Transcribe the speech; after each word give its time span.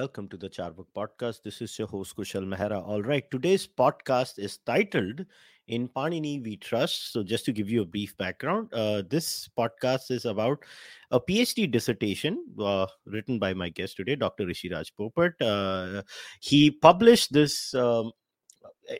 Welcome 0.00 0.28
to 0.28 0.38
the 0.38 0.48
Charvak 0.48 0.86
podcast. 0.96 1.42
This 1.44 1.60
is 1.60 1.78
your 1.78 1.86
host, 1.86 2.16
Kushal 2.16 2.46
Mehra. 2.50 2.82
All 2.82 3.02
right, 3.02 3.30
today's 3.30 3.66
podcast 3.66 4.38
is 4.38 4.56
titled 4.64 5.26
In 5.68 5.88
Panini 5.88 6.42
We 6.42 6.56
Trust. 6.56 7.12
So, 7.12 7.22
just 7.22 7.44
to 7.44 7.52
give 7.52 7.68
you 7.68 7.82
a 7.82 7.84
brief 7.84 8.16
background, 8.16 8.72
uh, 8.72 9.02
this 9.10 9.50
podcast 9.58 10.10
is 10.10 10.24
about 10.24 10.64
a 11.10 11.20
PhD 11.20 11.70
dissertation 11.70 12.42
uh, 12.58 12.86
written 13.04 13.38
by 13.38 13.52
my 13.52 13.68
guest 13.68 13.98
today, 13.98 14.16
Dr. 14.16 14.46
Rishi 14.46 14.70
Rajpopat. 14.70 15.34
Uh, 15.38 16.02
he 16.40 16.70
published 16.70 17.34
this 17.34 17.74
um, 17.74 18.10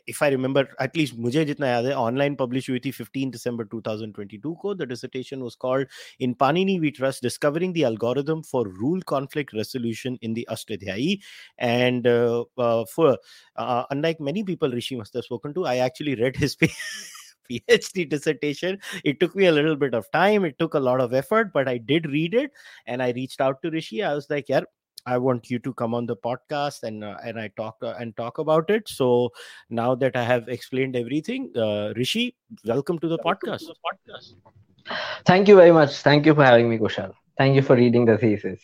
if 0.07 0.21
I 0.21 0.29
remember, 0.29 0.63
at 0.79 0.95
least 0.97 1.17
मुझे 1.25 1.43
जितना 1.45 1.67
याद 1.67 1.85
है 1.85 1.93
online 1.95 2.35
publish 2.35 2.69
हुई 2.69 2.79
थी 2.85 2.91
15 2.91 3.31
दिसंबर 3.31 3.65
2022 3.73 4.55
को 4.61 4.73
the 4.75 4.87
dissertation 4.89 5.41
was 5.41 5.55
called 5.65 5.87
in 6.27 6.33
Panini 6.39 6.77
we 6.79 6.91
trust 6.99 7.23
discovering 7.23 7.73
the 7.73 7.85
algorithm 7.87 8.41
for 8.51 8.69
rule 8.79 9.01
conflict 9.13 9.55
resolution 9.55 10.17
in 10.23 10.33
the 10.33 10.43
Ashtadhyayi 10.57 11.19
and 11.65 12.07
uh, 12.07 12.43
uh, 12.57 12.85
for 12.93 13.17
uh, 13.55 13.83
unlike 13.95 14.19
many 14.29 14.43
people 14.43 14.73
rishi 14.79 14.95
must 15.01 15.13
have 15.13 15.23
spoken 15.27 15.53
to 15.53 15.65
i 15.73 15.77
actually 15.85 16.15
read 16.21 16.35
his 16.35 16.57
PhD 17.49 18.09
dissertation. 18.09 18.79
It 19.03 19.19
took 19.19 19.35
me 19.35 19.45
a 19.45 19.51
little 19.51 19.75
bit 19.75 19.93
of 19.93 20.09
time. 20.11 20.45
It 20.45 20.57
took 20.59 20.73
a 20.73 20.79
lot 20.79 20.99
of 20.99 21.13
effort, 21.13 21.51
but 21.53 21.67
I 21.67 21.77
did 21.77 22.07
read 22.07 22.33
it 22.33 22.51
and 22.87 23.03
I 23.03 23.11
reached 23.11 23.41
out 23.41 23.61
to 23.61 23.69
Rishi. 23.69 24.03
I 24.03 24.13
was 24.13 24.29
like, 24.29 24.49
yeah, 24.49 24.61
I 25.06 25.18
want 25.18 25.50
you 25.50 25.58
to 25.60 25.72
come 25.74 25.94
on 25.94 26.06
the 26.06 26.16
podcast 26.16 26.82
and 26.82 27.04
uh, 27.04 27.16
and 27.24 27.38
I 27.38 27.48
talk 27.56 27.76
uh, 27.82 27.94
and 27.98 28.16
talk 28.16 28.38
about 28.38 28.70
it. 28.70 28.88
So 28.88 29.30
now 29.68 29.94
that 29.94 30.16
I 30.16 30.24
have 30.24 30.48
explained 30.48 30.96
everything, 30.96 31.50
uh, 31.56 31.92
Rishi, 31.96 32.36
welcome 32.64 32.98
to 32.98 33.08
the 33.08 33.18
welcome 33.24 33.50
podcast. 33.50 33.58
To 33.60 33.74
the 33.74 33.74
podcast. 33.88 34.34
Thank 35.24 35.48
you 35.48 35.56
very 35.56 35.72
much. 35.72 35.96
Thank 35.96 36.26
you 36.26 36.34
for 36.34 36.44
having 36.44 36.68
me, 36.68 36.78
Kushal. 36.78 37.12
Thank 37.38 37.54
you 37.54 37.62
for 37.62 37.76
reading 37.76 38.04
the 38.04 38.18
thesis. 38.18 38.60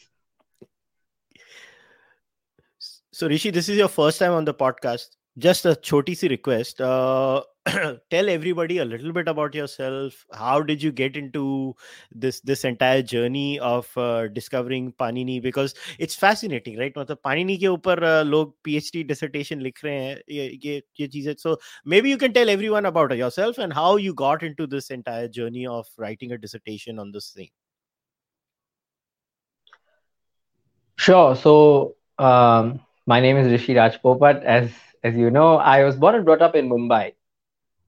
So 3.12 3.28
Rishi, 3.28 3.50
this 3.50 3.68
is 3.68 3.78
your 3.78 3.88
first 3.88 4.18
time 4.18 4.32
on 4.32 4.44
the 4.44 4.54
podcast. 4.54 5.16
Just 5.38 5.64
a 5.64 5.74
choti 5.74 6.14
si 6.14 6.28
request. 6.28 6.80
Uh, 7.67 7.95
tell 8.09 8.27
everybody 8.27 8.79
a 8.79 8.85
little 8.85 9.13
bit 9.13 9.27
about 9.27 9.53
yourself 9.53 10.25
how 10.33 10.61
did 10.61 10.81
you 10.81 10.91
get 10.91 11.15
into 11.15 11.75
this 12.11 12.39
this 12.41 12.65
entire 12.65 13.03
journey 13.03 13.59
of 13.59 13.87
uh, 13.97 14.27
discovering 14.29 14.91
panini 14.93 15.39
because 15.39 15.75
it's 15.99 16.15
fascinating 16.15 16.77
right 16.77 16.95
मतलब 16.95 17.19
panini 17.23 17.57
के 17.59 17.67
ऊपर 17.67 18.03
uh, 18.03 18.23
लोग 18.23 18.55
phd 18.67 19.05
dissertation 19.11 19.61
लिख 19.61 19.83
रहे 19.85 19.99
हैं 19.99 20.17
ये 20.29 20.59
ये 20.65 20.81
ये 20.99 21.07
चीजें 21.07 21.35
so 21.37 21.55
maybe 21.85 22.09
you 22.09 22.17
can 22.17 22.33
tell 22.33 22.49
everyone 22.49 22.85
about 22.85 23.15
yourself 23.21 23.59
and 23.59 23.73
how 23.73 23.95
you 23.97 24.15
got 24.15 24.41
into 24.41 24.65
this 24.65 24.89
entire 24.89 25.27
journey 25.27 25.67
of 25.67 25.85
writing 25.99 26.31
a 26.31 26.37
dissertation 26.37 26.97
on 26.97 27.11
this 27.11 27.29
thing 27.29 27.49
sure 30.97 31.35
so 31.35 31.95
um, 32.17 32.79
my 33.05 33.19
name 33.19 33.37
is 33.37 33.51
rishi 33.51 33.73
rajpopat 33.73 34.43
as 34.43 34.69
as 35.03 35.15
you 35.15 35.29
know 35.29 35.57
i 35.57 35.83
was 35.83 35.95
born 35.95 36.15
and 36.15 36.25
brought 36.25 36.41
up 36.41 36.55
in 36.55 36.69
mumbai 36.69 37.11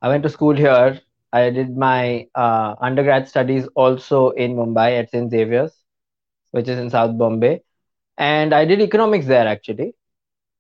I 0.03 0.09
went 0.09 0.23
to 0.25 0.29
school 0.29 0.55
here. 0.55 1.01
I 1.33 1.51
did 1.51 1.77
my 1.77 2.27
uh, 2.35 2.75
undergrad 2.81 3.29
studies 3.29 3.69
also 3.75 4.31
in 4.31 4.55
Mumbai 4.57 4.99
at 4.99 5.11
St. 5.11 5.31
Xavier's, 5.31 5.73
which 6.53 6.69
is 6.69 6.79
in 6.79 6.91
South 6.91 7.17
Bombay, 7.19 7.63
and 8.19 8.55
I 8.55 8.65
did 8.65 8.81
economics 8.81 9.27
there 9.27 9.47
actually. 9.47 9.95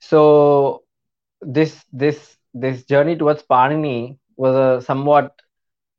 So 0.00 0.82
this 1.40 1.84
this 1.92 2.36
this 2.54 2.84
journey 2.84 3.16
towards 3.16 3.42
Panini 3.42 4.18
was 4.36 4.54
a 4.54 4.84
somewhat 4.84 5.32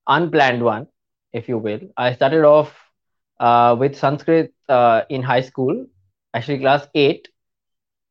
unplanned 0.08 0.64
one, 0.64 0.88
if 1.34 1.48
you 1.50 1.58
will. 1.58 1.80
I 1.98 2.14
started 2.14 2.44
off 2.46 2.74
uh, 3.40 3.76
with 3.80 3.96
Sanskrit 3.96 4.54
uh, 4.70 5.04
in 5.10 5.22
high 5.24 5.42
school, 5.42 5.86
actually 6.34 6.60
class 6.60 6.88
eight, 6.96 7.28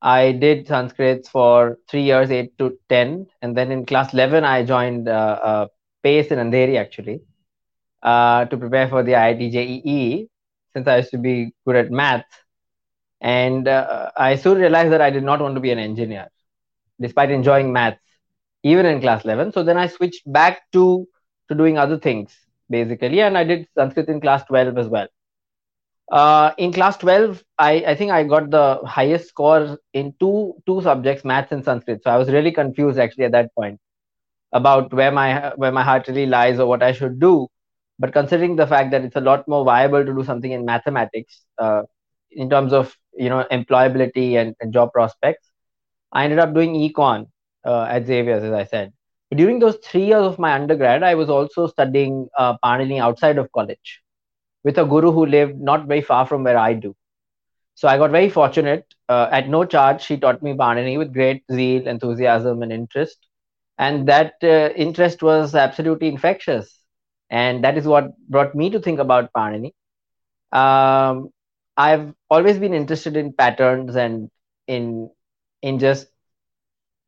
I 0.00 0.32
did 0.32 0.66
Sanskrit 0.66 1.26
for 1.26 1.78
three 1.88 2.02
years, 2.02 2.30
eight 2.30 2.56
to 2.58 2.78
10. 2.88 3.26
And 3.42 3.56
then 3.56 3.72
in 3.72 3.84
class 3.84 4.12
11, 4.12 4.44
I 4.44 4.64
joined 4.64 5.08
uh, 5.08 5.38
uh, 5.42 5.66
PACE 6.02 6.28
in 6.28 6.38
Andheri 6.38 6.78
actually 6.78 7.20
uh, 8.02 8.44
to 8.46 8.56
prepare 8.56 8.88
for 8.88 9.02
the 9.02 9.12
IIT 9.12 9.50
JEE 9.50 10.28
since 10.72 10.86
I 10.86 10.98
used 10.98 11.10
to 11.10 11.18
be 11.18 11.52
good 11.66 11.76
at 11.76 11.90
math. 11.90 12.26
And 13.20 13.66
uh, 13.66 14.10
I 14.16 14.36
soon 14.36 14.58
realized 14.58 14.92
that 14.92 15.00
I 15.00 15.10
did 15.10 15.24
not 15.24 15.40
want 15.40 15.54
to 15.56 15.60
be 15.60 15.72
an 15.72 15.78
engineer 15.78 16.28
despite 17.00 17.30
enjoying 17.30 17.72
maths, 17.72 18.00
even 18.62 18.86
in 18.86 19.00
class 19.00 19.24
11. 19.24 19.52
So 19.52 19.62
then 19.62 19.76
I 19.76 19.86
switched 19.86 20.30
back 20.32 20.62
to, 20.72 21.06
to 21.48 21.54
doing 21.54 21.78
other 21.78 21.98
things 21.98 22.36
basically. 22.70 23.20
And 23.20 23.36
I 23.36 23.44
did 23.44 23.68
Sanskrit 23.74 24.08
in 24.08 24.20
class 24.20 24.44
12 24.44 24.78
as 24.78 24.88
well. 24.88 25.08
Uh, 26.10 26.52
in 26.56 26.72
class 26.72 26.96
12, 26.98 27.42
I, 27.58 27.72
I 27.86 27.94
think 27.94 28.10
I 28.12 28.24
got 28.24 28.50
the 28.50 28.80
highest 28.86 29.28
score 29.28 29.78
in 29.92 30.14
two 30.18 30.54
two 30.66 30.80
subjects, 30.82 31.24
maths 31.24 31.52
and 31.52 31.64
Sanskrit. 31.64 32.02
So 32.02 32.10
I 32.10 32.16
was 32.16 32.30
really 32.30 32.52
confused 32.52 32.98
actually 32.98 33.24
at 33.24 33.32
that 33.32 33.54
point 33.54 33.78
about 34.52 34.92
where 34.92 35.12
my 35.12 35.52
where 35.56 35.72
my 35.72 35.82
heart 35.82 36.08
really 36.08 36.26
lies 36.26 36.58
or 36.60 36.66
what 36.66 36.82
I 36.82 36.92
should 36.92 37.20
do. 37.20 37.48
But 37.98 38.12
considering 38.12 38.56
the 38.56 38.66
fact 38.66 38.90
that 38.92 39.04
it's 39.04 39.16
a 39.16 39.20
lot 39.20 39.46
more 39.48 39.64
viable 39.64 40.04
to 40.04 40.14
do 40.14 40.24
something 40.24 40.52
in 40.52 40.64
mathematics 40.64 41.42
uh, 41.58 41.82
in 42.30 42.48
terms 42.50 42.72
of 42.72 42.94
you 43.14 43.28
know 43.28 43.44
employability 43.52 44.34
and, 44.34 44.54
and 44.60 44.72
job 44.72 44.92
prospects, 44.92 45.50
I 46.12 46.24
ended 46.24 46.38
up 46.38 46.54
doing 46.54 46.74
econ 46.74 47.26
uh, 47.64 47.84
at 47.84 48.06
Xavier's, 48.06 48.44
as 48.44 48.52
I 48.52 48.64
said. 48.64 48.92
During 49.34 49.58
those 49.58 49.76
three 49.84 50.06
years 50.06 50.24
of 50.24 50.38
my 50.38 50.54
undergrad, 50.54 51.02
I 51.02 51.14
was 51.14 51.28
also 51.28 51.66
studying 51.66 52.28
uh, 52.38 52.56
Panini 52.64 53.00
outside 53.00 53.36
of 53.38 53.52
college 53.52 54.02
with 54.64 54.78
a 54.78 54.84
guru 54.84 55.12
who 55.12 55.26
lived 55.26 55.58
not 55.60 55.86
very 55.86 56.02
far 56.02 56.26
from 56.26 56.44
where 56.44 56.58
I 56.58 56.74
do. 56.74 56.94
So 57.74 57.88
I 57.88 57.96
got 57.98 58.10
very 58.10 58.28
fortunate. 58.28 58.86
Uh, 59.08 59.28
at 59.30 59.48
no 59.48 59.64
charge, 59.64 60.02
she 60.02 60.16
taught 60.16 60.42
me 60.42 60.54
Panini 60.54 60.98
with 60.98 61.12
great 61.12 61.44
zeal, 61.52 61.86
enthusiasm, 61.86 62.62
and 62.62 62.72
interest. 62.72 63.18
And 63.78 64.08
that 64.08 64.34
uh, 64.42 64.70
interest 64.76 65.22
was 65.22 65.54
absolutely 65.54 66.08
infectious. 66.08 66.78
And 67.30 67.64
that 67.64 67.78
is 67.78 67.86
what 67.86 68.16
brought 68.28 68.54
me 68.54 68.70
to 68.70 68.80
think 68.80 68.98
about 68.98 69.32
Panini. 69.32 69.72
Um, 70.52 71.30
I've 71.76 72.14
always 72.30 72.58
been 72.58 72.74
interested 72.74 73.16
in 73.16 73.32
patterns 73.32 73.96
and 73.96 74.30
in 74.66 75.10
in 75.62 75.78
just 75.78 76.08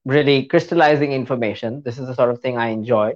really 0.05 0.45
crystallizing 0.47 1.13
information. 1.13 1.83
This 1.85 1.99
is 1.99 2.07
the 2.07 2.15
sort 2.15 2.31
of 2.31 2.41
thing 2.41 2.57
I 2.57 2.69
enjoy. 2.69 3.15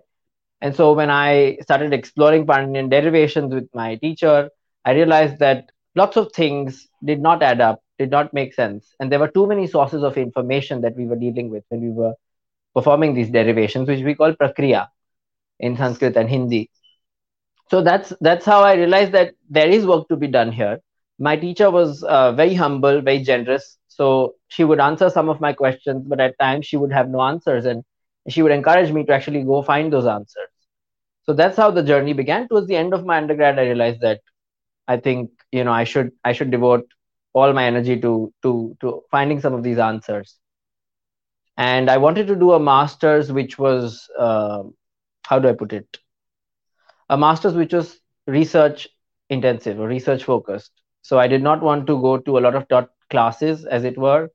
And 0.65 0.75
so 0.75 0.95
when 0.95 1.11
I 1.11 1.59
started 1.61 1.93
exploring 1.93 2.47
Paninian 2.47 2.89
derivations 2.89 3.53
with 3.53 3.69
my 3.75 3.97
teacher, 3.97 4.49
I 4.87 4.93
realized 4.93 5.39
that 5.41 5.71
lots 5.95 6.17
of 6.17 6.33
things 6.33 6.89
did 7.05 7.21
not 7.21 7.43
add 7.43 7.61
up, 7.61 7.83
did 7.99 8.11
not 8.11 8.33
make 8.33 8.55
sense. 8.55 8.95
And 8.99 9.13
there 9.13 9.19
were 9.19 9.29
too 9.29 9.47
many 9.47 9.67
sources 9.67 10.03
of 10.03 10.17
information 10.17 10.81
that 10.81 10.97
we 10.97 11.05
were 11.05 11.17
dealing 11.17 11.51
with 11.51 11.65
when 11.69 11.83
we 11.83 11.91
were 11.91 12.15
performing 12.75 13.13
these 13.13 13.29
derivations, 13.29 13.89
which 13.89 14.03
we 14.03 14.15
call 14.15 14.33
prakriya 14.33 14.89
in 15.61 15.77
Sanskrit 15.77 16.17
and 16.17 16.31
Hindi. 16.31 16.71
So 17.71 17.83
that's 17.83 18.15
that's 18.23 18.47
how 18.47 18.63
I 18.63 18.75
realized 18.75 19.13
that 19.13 19.35
there 19.51 19.69
is 19.69 19.85
work 19.85 20.09
to 20.09 20.17
be 20.17 20.29
done 20.29 20.51
here. 20.51 20.81
My 21.19 21.37
teacher 21.37 21.71
was 21.71 22.03
uh, 22.05 22.33
very 22.33 22.55
humble, 22.55 23.03
very 23.03 23.23
generous. 23.23 23.77
So 23.89 24.37
she 24.49 24.65
would 24.65 24.81
answer 24.81 25.11
some 25.11 25.29
of 25.29 25.43
my 25.43 25.53
questions, 25.53 26.07
but 26.09 26.21
at 26.21 26.39
times 26.39 26.65
she 26.65 26.79
would 26.79 26.93
have 26.93 27.11
no 27.11 27.21
answers, 27.21 27.67
and 27.67 27.85
she 28.31 28.41
would 28.41 28.53
encourage 28.53 28.93
me 28.93 29.05
to 29.05 29.13
actually 29.13 29.43
go 29.43 29.61
find 29.63 29.93
those 29.93 30.07
answers 30.07 30.49
so 31.25 31.33
that's 31.33 31.57
how 31.57 31.71
the 31.71 31.83
journey 31.83 32.13
began. 32.13 32.49
Towards 32.49 32.67
the 32.69 32.77
end 32.77 32.95
of 32.95 33.05
my 33.05 33.19
undergrad 33.19 33.59
i 33.59 33.65
realized 33.65 34.01
that 34.01 34.21
i 34.89 34.97
think 34.97 35.31
you 35.53 35.65
know 35.65 35.73
i 35.73 35.85
should 35.85 36.11
i 36.25 36.33
should 36.33 36.51
devote 36.51 36.87
all 37.35 37.53
my 37.53 37.65
energy 37.65 38.01
to 38.01 38.33
to 38.43 38.77
to 38.81 39.03
finding 39.11 39.41
some 39.41 39.55
of 39.55 39.63
these 39.63 39.79
answers. 39.79 40.39
And 41.59 41.91
i 41.91 41.97
wanted 41.99 42.27
to 42.29 42.37
do 42.37 42.53
a 42.53 42.61
masters 42.61 43.33
which 43.33 43.59
was 43.59 44.09
uh, 44.19 44.63
how 45.27 45.39
do 45.39 45.49
i 45.49 45.53
put 45.53 45.73
it? 45.73 45.99
A 47.09 47.17
masters 47.17 47.55
which 47.55 47.73
was 47.73 48.01
research 48.27 48.89
intensive 49.31 49.81
or 49.81 49.89
research 49.89 50.25
focused. 50.25 50.73
So 51.03 51.19
i 51.19 51.27
did 51.27 51.43
not 51.43 51.63
want 51.63 51.87
to 51.87 52.01
go 52.01 52.19
to 52.19 52.39
a 52.39 52.41
lot 52.41 52.55
of 52.55 52.69
taught 52.69 52.91
classes 53.11 53.65
as 53.65 53.85
it 53.85 53.97
were 53.99 54.29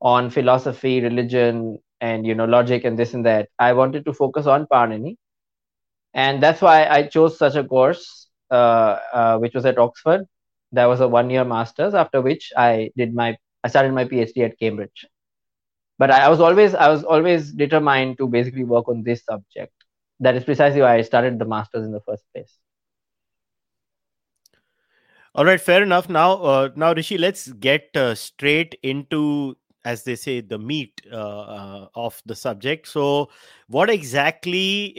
on 0.00 0.30
philosophy 0.30 1.00
religion 1.00 1.78
and 2.00 2.26
you 2.26 2.34
know 2.34 2.44
logic 2.44 2.84
and 2.84 2.98
this 2.98 3.14
and 3.14 3.24
that. 3.26 3.48
I 3.58 3.72
wanted 3.72 4.04
to 4.06 4.12
focus 4.12 4.46
on 4.46 4.66
panini 4.66 5.16
and 6.14 6.42
that's 6.42 6.60
why 6.60 6.86
I 6.86 7.04
chose 7.04 7.38
such 7.38 7.54
a 7.54 7.64
course, 7.64 8.28
uh, 8.50 8.98
uh, 9.12 9.38
which 9.38 9.54
was 9.54 9.66
at 9.66 9.78
Oxford. 9.78 10.26
That 10.72 10.86
was 10.86 11.00
a 11.00 11.08
one-year 11.08 11.44
master's. 11.44 11.94
After 11.94 12.20
which 12.20 12.52
I 12.56 12.90
did 12.96 13.14
my 13.14 13.36
I 13.64 13.68
started 13.68 13.92
my 13.92 14.04
PhD 14.04 14.44
at 14.44 14.58
Cambridge. 14.58 15.06
But 15.98 16.10
I, 16.10 16.26
I 16.26 16.28
was 16.28 16.40
always 16.40 16.74
I 16.74 16.88
was 16.88 17.04
always 17.04 17.52
determined 17.52 18.18
to 18.18 18.28
basically 18.28 18.64
work 18.64 18.88
on 18.88 19.02
this 19.02 19.24
subject. 19.24 19.72
That 20.20 20.34
is 20.34 20.44
precisely 20.44 20.80
why 20.80 20.96
I 20.96 21.02
started 21.02 21.38
the 21.38 21.44
master's 21.44 21.84
in 21.84 21.92
the 21.92 22.00
first 22.00 22.24
place. 22.34 22.58
All 25.34 25.44
right, 25.44 25.60
fair 25.60 25.82
enough. 25.82 26.08
Now, 26.08 26.32
uh, 26.42 26.68
now 26.74 26.92
Rishi, 26.92 27.16
let's 27.18 27.52
get 27.52 27.90
uh, 27.94 28.14
straight 28.14 28.76
into 28.82 29.56
as 29.84 30.02
they 30.04 30.16
say 30.16 30.40
the 30.40 30.58
meat 30.58 31.00
uh, 31.10 31.16
uh, 31.16 31.88
of 31.94 32.20
the 32.26 32.34
subject 32.34 32.86
so 32.88 33.30
what 33.68 33.88
exactly 33.88 34.94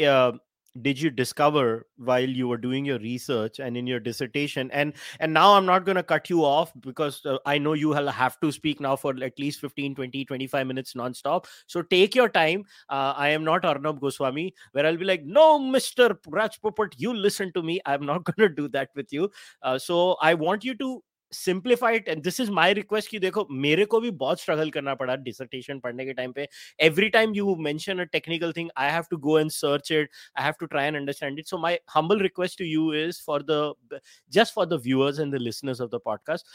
did 0.82 1.00
you 1.02 1.10
discover 1.10 1.88
while 1.98 2.28
you 2.28 2.48
were 2.48 2.58
doing 2.58 2.86
your 2.86 3.00
research 3.00 3.60
and 3.60 3.76
in 3.76 3.88
your 3.88 4.00
dissertation? 4.00 4.70
And 4.72 4.94
and 5.20 5.34
now 5.34 5.56
i'm 5.56 5.66
not 5.66 5.86
going 5.86 5.96
to 5.96 6.04
cut 6.04 6.30
you 6.30 6.44
off 6.46 6.72
because 6.82 7.26
uh, 7.26 7.38
i 7.46 7.58
know 7.58 7.74
you 7.74 7.92
have 7.94 8.40
to 8.40 8.52
speak 8.52 8.80
now 8.80 8.96
for 8.96 9.14
at 9.24 9.40
least 9.40 9.62
15 9.62 9.96
20 9.96 10.26
25 10.26 10.68
minutes 10.68 10.96
non-stop. 10.96 11.48
So 11.68 11.82
take 11.82 12.16
your 12.16 12.30
time. 12.30 12.66
Uh, 12.90 13.14
i 13.18 13.30
am 13.30 13.44
not 13.44 13.66
arnab 13.66 14.00
goswami 14.00 14.54
where 14.72 14.86
i'll 14.86 14.98
be 14.98 15.06
like 15.06 15.24
no 15.26 15.60
mr 15.60 16.18
Rajpopat 16.28 16.94
you 16.98 17.14
listen 17.14 17.52
to 17.54 17.64
me. 17.64 17.80
I'm 17.86 18.06
not 18.06 18.24
going 18.30 18.50
to 18.50 18.54
do 18.54 18.68
that 18.70 18.90
with 18.96 19.12
you. 19.12 19.30
Uh, 19.62 19.78
so 19.80 20.18
i 20.22 20.34
want 20.34 20.64
you 20.64 20.76
to 20.76 21.04
simplified 21.34 22.08
and 22.08 22.24
this 22.24 22.40
is 22.40 22.52
my 22.52 22.74
request 22.74 23.10
की 23.12 23.20
देखो, 23.20 23.46
मेरे 23.52 23.86
को 23.86 24.00
भी 24.00 24.12
बहुत 24.24 24.42
struggle 24.42 24.70
करना 24.70 24.96
पड़ा 24.96 25.16
dissertation 25.16 25.80
पढ़ने 25.80 26.06
के 26.06 26.14
टाइम 26.14 26.32
पे। 26.32 26.48
एवरी 26.82 27.10
टाइम 27.10 27.34
यू 27.36 27.56
मैं 27.58 27.76
technical 28.06 28.52
thing 28.58 28.70
I 28.78 28.92
have 28.92 29.04
to 29.12 29.18
go 29.18 29.40
and 29.40 29.52
search 29.52 29.92
it 29.92 30.10
I 30.38 30.44
have 30.44 30.54
to 30.60 30.66
try 30.66 30.88
and 30.88 30.96
understand 30.98 31.40
it 31.40 31.48
so 31.48 31.58
my 31.58 31.78
humble 31.96 32.20
request 32.22 32.58
to 32.60 32.66
you 32.66 32.94
is 33.04 33.22
for 33.26 33.46
the 33.50 34.00
just 34.32 34.54
for 34.56 34.66
the 34.66 34.82
viewers 34.84 35.20
and 35.20 35.36
the 35.36 35.42
listeners 35.42 35.82
of 35.82 35.90
the 35.90 36.00
podcast 36.06 36.48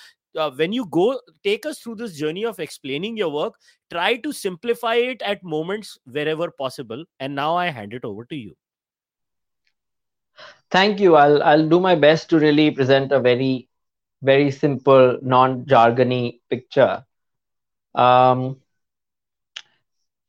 when 0.58 0.72
you 0.72 0.84
go 0.98 1.10
take 1.44 1.66
us 1.66 1.82
through 1.82 1.94
this 1.94 2.18
journey 2.18 2.44
of 2.44 2.60
explaining 2.62 3.18
your 3.18 3.32
work 3.32 3.58
try 3.90 4.16
to 4.16 4.32
simplify 4.32 5.02
it 5.10 5.22
at 5.22 5.44
moments 5.54 5.98
wherever 6.28 6.48
possible 6.58 7.06
and 7.20 7.34
now 7.34 7.56
I 7.56 7.70
hand 7.70 7.94
it 7.94 8.04
over 8.04 8.24
to 8.24 8.36
you 8.36 8.52
thank 10.74 11.00
you. 11.00 11.10
I'll 11.16 11.42
i'll 11.48 11.68
do 11.68 11.78
my 11.82 11.94
best 12.04 12.28
to 12.30 12.38
really 12.40 12.70
present 12.78 13.12
a 13.12 13.20
very 13.26 13.50
very 14.24 14.50
simple, 14.50 15.18
non-jargony 15.22 16.40
picture. 16.50 17.04
Um, 17.94 18.60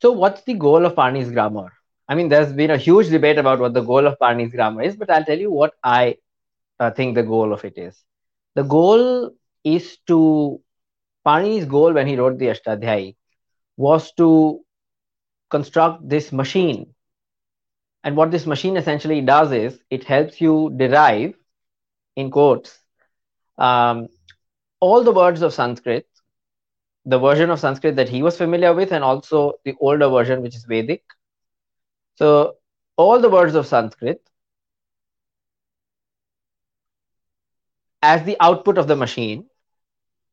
so 0.01 0.12
what's 0.12 0.44
the 0.44 0.53
goal 0.53 0.86
of 0.86 0.95
Panini's 0.95 1.31
grammar? 1.31 1.71
I 2.07 2.15
mean, 2.15 2.30
there's 2.30 2.53
been 2.53 2.71
a 2.71 2.77
huge 2.77 3.09
debate 3.09 3.39
about 3.39 3.59
what 3.59 3.74
the 3.74 3.81
goal 3.81 4.06
of 4.06 4.19
Panini's 4.19 4.53
grammar 4.53 4.83
is, 4.83 4.95
but 4.95 5.09
I'll 5.09 5.25
tell 5.25 5.39
you 5.39 5.51
what 5.51 5.74
I 5.83 6.18
uh, 6.80 6.92
think 6.92 7.15
the 7.15 7.24
goal 7.24 7.53
of 7.53 7.65
it 7.65 7.77
is. 7.77 8.03
The 8.53 8.63
goal 8.63 9.31
is 9.63 9.97
to, 10.07 10.62
Panini's 11.25 11.65
goal 11.65 11.94
when 11.94 12.07
he 12.07 12.15
wrote 12.15 12.38
the 12.38 12.47
Ashtadhyayi 12.47 13.15
was 13.77 14.12
to 14.13 14.62
construct 15.50 16.07
this 16.07 16.31
machine. 16.31 16.94
And 18.03 18.15
what 18.15 18.30
this 18.30 18.45
machine 18.45 18.77
essentially 18.77 19.21
does 19.21 19.51
is 19.51 19.80
it 19.89 20.03
helps 20.03 20.39
you 20.39 20.74
derive, 20.77 21.33
in 22.15 22.30
quotes, 22.30 22.77
um, 23.57 24.07
all 24.80 25.04
the 25.04 25.12
words 25.12 25.42
of 25.42 25.54
Sanskrit, 25.54 26.07
the 27.06 27.19
version 27.19 27.50
of 27.50 27.60
Sanskrit 27.60 27.96
that 27.98 28.10
he 28.10 28.22
was 28.24 28.38
familiar 28.38 28.74
with, 28.74 28.92
and 28.92 29.04
also 29.04 29.54
the 29.66 29.75
older 29.80 30.10
version, 30.10 30.42
which 30.42 30.56
is 30.56 30.66
Vedic. 30.66 31.04
So, 32.16 32.56
all 32.98 33.19
the 33.19 33.30
words 33.30 33.56
of 33.56 33.66
Sanskrit 33.68 34.22
as 38.02 38.24
the 38.24 38.38
output 38.40 38.78
of 38.78 38.88
the 38.88 38.96
machine, 38.96 39.46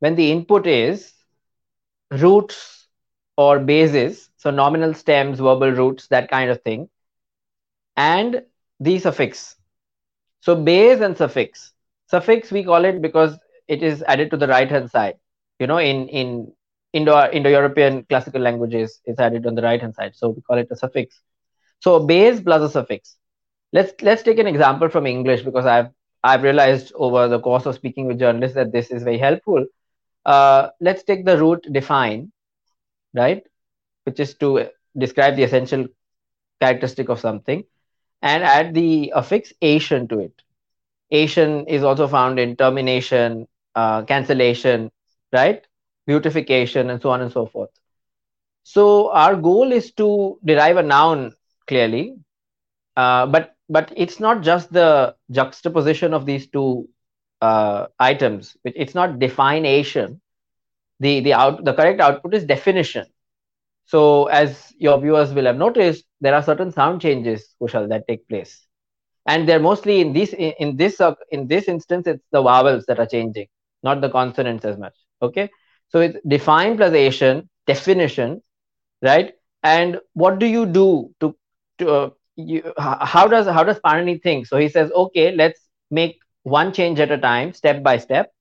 when 0.01 0.15
the 0.17 0.31
input 0.31 0.67
is 0.67 1.13
roots 2.11 2.89
or 3.37 3.59
bases, 3.59 4.31
so 4.37 4.51
nominal 4.51 4.95
stems, 4.95 5.39
verbal 5.39 5.71
roots, 5.73 6.09
that 6.09 6.31
kind 6.31 6.51
of 6.51 6.63
thing, 6.63 6.89
and 7.97 8.43
the 8.81 8.99
suffix. 8.99 9.57
So, 10.41 10.55
base 10.57 11.01
and 11.01 11.17
suffix 11.17 11.73
suffix 12.13 12.53
we 12.53 12.65
call 12.65 12.85
it 12.85 13.01
because 13.03 13.39
it 13.69 13.83
is 13.83 14.03
added 14.09 14.31
to 14.31 14.37
the 14.39 14.49
right 14.49 14.71
hand 14.71 14.91
side. 14.91 15.17
You 15.61 15.67
know 15.67 15.79
in 15.79 16.09
in 16.09 16.53
indo 16.93 17.15
indo 17.39 17.51
european 17.51 18.05
classical 18.11 18.41
languages 18.49 19.01
it's 19.05 19.21
added 19.21 19.47
on 19.47 19.55
the 19.55 19.63
right 19.63 19.81
hand 19.81 19.95
side. 19.95 20.15
So 20.15 20.31
we 20.31 20.43
call 20.43 20.59
it 20.59 20.69
a 20.71 20.77
suffix. 20.77 21.23
So 21.81 21.99
base 22.13 22.41
plus 22.41 22.63
a 22.63 22.71
suffix. 22.79 23.17
Let's 23.73 23.93
let's 24.03 24.23
take 24.23 24.39
an 24.39 24.47
example 24.55 24.89
from 24.89 25.07
english 25.07 25.43
because 25.49 25.67
i've 25.67 25.91
i've 26.25 26.43
realized 26.49 26.93
over 26.97 27.29
the 27.29 27.41
course 27.41 27.67
of 27.67 27.75
speaking 27.75 28.07
with 28.07 28.19
journalists 28.21 28.57
that 28.57 28.73
this 28.73 28.91
is 28.91 29.03
very 29.05 29.19
helpful. 29.19 29.65
Uh, 30.27 30.69
let's 30.81 31.03
take 31.05 31.25
the 31.27 31.39
root 31.39 31.67
define 31.73 32.31
right? 33.15 33.43
Which 34.05 34.21
is 34.21 34.35
to 34.39 34.69
describe 34.99 35.37
the 35.37 35.45
essential 35.45 35.87
characteristic 36.61 37.09
of 37.09 37.21
something 37.21 37.65
and 38.23 38.43
add 38.45 38.75
the 38.75 39.13
affix 39.15 39.53
ation 39.63 40.09
to 40.09 40.21
it 40.21 40.33
Ation 41.13 41.67
is 41.69 41.85
also 41.85 42.09
found 42.09 42.41
in 42.41 42.57
termination, 42.57 43.49
uh, 43.77 44.03
cancellation, 44.05 44.91
right? 45.33 45.63
Beautification, 46.07 46.91
and 46.91 47.03
so 47.03 47.11
on 47.11 47.23
and 47.23 47.33
so 47.33 47.47
forth. 47.47 47.71
So 48.65 49.11
our 49.13 49.37
goal 49.37 49.73
is 49.73 49.93
to 49.95 50.39
derive 50.45 50.77
a 50.77 50.83
noun 50.83 51.35
clearly, 51.67 52.17
uh, 52.97 53.27
but 53.27 53.55
but 53.69 53.93
it's 53.97 54.21
not 54.21 54.43
just 54.43 54.73
the 54.73 55.15
juxtaposition 55.31 56.15
of 56.15 56.27
these 56.27 56.49
two 56.49 56.89
uh, 57.41 57.87
items. 57.99 58.57
It's 58.65 58.95
not 58.95 59.19
defination. 59.19 60.21
The 61.01 61.21
the 61.21 61.35
out 61.35 61.65
the 61.65 61.75
correct 61.75 62.01
output 62.01 62.35
is 62.35 62.45
definition. 62.45 63.07
So 63.87 64.27
as 64.27 64.73
your 64.79 65.01
viewers 65.01 65.33
will 65.35 65.47
have 65.47 65.57
noticed, 65.57 66.05
there 66.21 66.35
are 66.35 66.43
certain 66.43 66.73
sound 66.73 67.01
changes, 67.01 67.55
Kushal, 67.61 67.89
that 67.91 68.07
take 68.09 68.29
place 68.29 68.67
and 69.27 69.49
they're 69.49 69.61
mostly 69.61 70.01
in 70.01 70.13
this 70.13 70.33
in 70.35 70.77
this 70.77 71.01
uh, 71.01 71.15
in 71.31 71.47
this 71.49 71.69
instance 71.69 72.07
it's 72.07 72.25
the 72.33 72.43
vowels 72.43 72.85
that 72.87 72.99
are 72.99 73.07
changing 73.07 73.47
not 73.83 74.01
the 74.01 74.09
consonants 74.11 74.65
as 74.65 74.79
much 74.79 74.95
okay? 75.23 75.51
So 75.89 76.01
it's 76.01 76.17
define 76.27 76.77
plus 76.77 76.93
ation 76.93 77.49
definition 77.67 78.43
right? 79.03 79.33
And 79.63 79.99
what 80.15 80.39
do 80.39 80.47
you 80.47 80.67
do 80.67 81.11
to 81.21 81.37
to 81.79 81.89
uh, 81.91 82.11
you, 82.37 82.73
how 82.79 83.27
does 83.29 83.47
how 83.47 83.65
does 83.65 83.79
Panini 83.81 84.21
think? 84.23 84.47
So 84.47 84.57
he 84.59 84.69
says 84.69 84.91
okay 84.93 85.33
let's 85.35 85.61
make 85.91 86.19
one 86.43 86.73
change 86.73 87.01
at 87.01 87.11
a 87.11 87.19
time 87.19 87.53
step 87.53 87.83
by 87.83 87.99
step. 87.99 88.33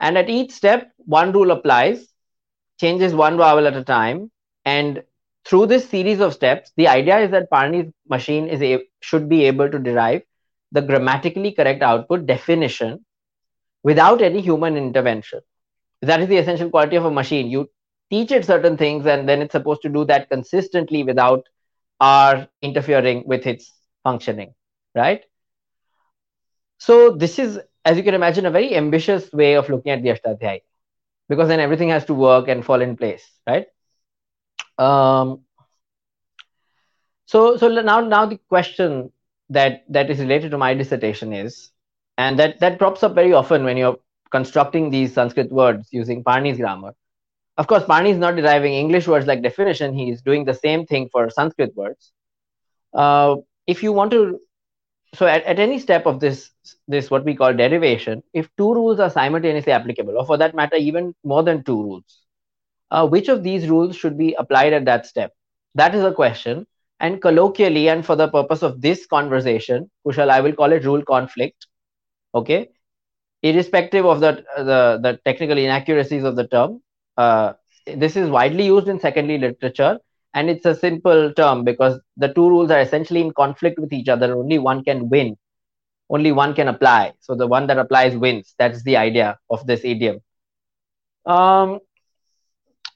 And 0.00 0.18
at 0.18 0.28
each 0.28 0.52
step 0.52 0.90
one 0.98 1.32
rule 1.32 1.50
applies 1.50 2.08
changes 2.80 3.14
one 3.14 3.36
vowel 3.38 3.66
at 3.66 3.76
a 3.76 3.84
time 3.84 4.30
and 4.64 5.02
through 5.44 5.66
this 5.66 5.88
series 5.88 6.20
of 6.20 6.34
steps, 6.34 6.72
the 6.76 6.88
idea 6.88 7.18
is 7.18 7.30
that 7.32 7.50
Panini's 7.50 7.92
machine 8.08 8.48
is 8.48 8.62
a, 8.62 8.84
should 9.00 9.28
be 9.28 9.44
able 9.46 9.70
to 9.70 9.78
derive 9.78 10.22
the 10.70 10.82
grammatically 10.82 11.52
correct 11.52 11.82
output 11.82 12.26
definition 12.26 13.04
without 13.82 14.22
any 14.22 14.40
human 14.40 14.76
intervention. 14.76 15.40
That 16.02 16.20
is 16.20 16.28
the 16.28 16.38
essential 16.38 16.70
quality 16.70 16.96
of 16.96 17.04
a 17.04 17.10
machine. 17.10 17.48
You 17.48 17.70
teach 18.10 18.30
it 18.30 18.44
certain 18.44 18.76
things, 18.76 19.06
and 19.06 19.28
then 19.28 19.42
it's 19.42 19.52
supposed 19.52 19.82
to 19.82 19.88
do 19.88 20.04
that 20.06 20.28
consistently 20.30 21.02
without 21.02 21.46
our 22.00 22.48
interfering 22.62 23.24
with 23.26 23.46
its 23.46 23.72
functioning, 24.02 24.54
right? 24.94 25.22
So 26.78 27.10
this 27.10 27.38
is, 27.38 27.60
as 27.84 27.96
you 27.96 28.02
can 28.02 28.14
imagine, 28.14 28.46
a 28.46 28.50
very 28.50 28.74
ambitious 28.76 29.32
way 29.32 29.54
of 29.54 29.68
looking 29.68 29.92
at 29.92 30.02
the 30.02 30.10
Ashtadhyayi, 30.10 30.62
because 31.28 31.48
then 31.48 31.60
everything 31.60 31.88
has 31.90 32.04
to 32.06 32.14
work 32.14 32.48
and 32.48 32.64
fall 32.64 32.80
in 32.80 32.96
place, 32.96 33.24
right? 33.46 33.66
Um, 34.82 35.42
so 37.26 37.56
so 37.56 37.68
now 37.68 38.00
now 38.00 38.26
the 38.26 38.38
question 38.48 39.12
that 39.50 39.84
that 39.88 40.10
is 40.10 40.18
related 40.18 40.50
to 40.52 40.58
my 40.58 40.74
dissertation 40.74 41.32
is, 41.32 41.70
and 42.18 42.38
that 42.38 42.60
that 42.60 42.78
props 42.78 43.02
up 43.02 43.14
very 43.14 43.32
often 43.32 43.64
when 43.64 43.76
you're 43.76 43.98
constructing 44.30 44.90
these 44.90 45.14
Sanskrit 45.14 45.52
words 45.52 45.88
using 45.92 46.24
Panini's 46.24 46.58
grammar. 46.58 46.94
Of 47.58 47.66
course, 47.66 47.84
Panini 47.84 48.12
is 48.12 48.18
not 48.18 48.36
deriving 48.36 48.72
English 48.74 49.06
words 49.06 49.26
like 49.26 49.42
definition. 49.42 49.94
He 49.94 50.10
is 50.10 50.22
doing 50.22 50.44
the 50.46 50.54
same 50.54 50.86
thing 50.86 51.08
for 51.12 51.28
Sanskrit 51.30 51.76
words. 51.76 52.12
Uh, 52.94 53.36
if 53.66 53.82
you 53.82 53.92
want 53.92 54.10
to, 54.12 54.40
so 55.14 55.26
at, 55.26 55.44
at 55.44 55.58
any 55.58 55.78
step 55.78 56.06
of 56.06 56.18
this 56.18 56.50
this 56.88 57.10
what 57.10 57.24
we 57.24 57.36
call 57.36 57.52
derivation, 57.52 58.22
if 58.32 58.48
two 58.56 58.72
rules 58.74 58.98
are 59.00 59.10
simultaneously 59.10 59.72
applicable, 59.72 60.18
or 60.18 60.26
for 60.26 60.38
that 60.38 60.54
matter, 60.54 60.76
even 60.76 61.14
more 61.22 61.42
than 61.42 61.62
two 61.62 61.80
rules, 61.82 62.21
uh, 62.92 63.06
which 63.08 63.28
of 63.28 63.42
these 63.42 63.68
rules 63.68 63.96
should 63.96 64.16
be 64.16 64.34
applied 64.38 64.72
at 64.72 64.84
that 64.84 65.06
step? 65.06 65.32
That 65.74 65.94
is 65.94 66.04
a 66.04 66.12
question. 66.12 66.66
And 67.00 67.20
colloquially, 67.20 67.88
and 67.88 68.06
for 68.06 68.14
the 68.14 68.28
purpose 68.28 68.62
of 68.62 68.80
this 68.80 69.06
conversation, 69.06 69.90
Kushal, 70.06 70.30
I 70.30 70.40
will 70.40 70.52
call 70.52 70.70
it 70.72 70.84
rule 70.84 71.02
conflict. 71.02 71.66
Okay. 72.34 72.68
Irrespective 73.42 74.06
of 74.06 74.20
the, 74.20 74.44
the, 74.56 75.00
the 75.02 75.18
technical 75.24 75.58
inaccuracies 75.58 76.22
of 76.22 76.36
the 76.36 76.46
term, 76.46 76.80
uh, 77.16 77.54
this 77.86 78.16
is 78.16 78.28
widely 78.28 78.66
used 78.66 78.86
in 78.86 79.00
secondary 79.00 79.38
literature. 79.38 79.98
And 80.34 80.48
it's 80.48 80.64
a 80.64 80.74
simple 80.74 81.32
term 81.34 81.64
because 81.64 81.98
the 82.16 82.32
two 82.32 82.48
rules 82.48 82.70
are 82.70 82.80
essentially 82.80 83.20
in 83.20 83.32
conflict 83.32 83.78
with 83.78 83.92
each 83.92 84.08
other. 84.08 84.34
Only 84.36 84.58
one 84.58 84.84
can 84.84 85.08
win, 85.08 85.36
only 86.08 86.32
one 86.32 86.54
can 86.54 86.68
apply. 86.68 87.14
So 87.20 87.34
the 87.34 87.46
one 87.46 87.66
that 87.66 87.78
applies 87.78 88.16
wins. 88.16 88.54
That's 88.58 88.82
the 88.84 88.96
idea 88.96 89.38
of 89.50 89.66
this 89.66 89.84
idiom. 89.84 90.20
Um, 91.26 91.80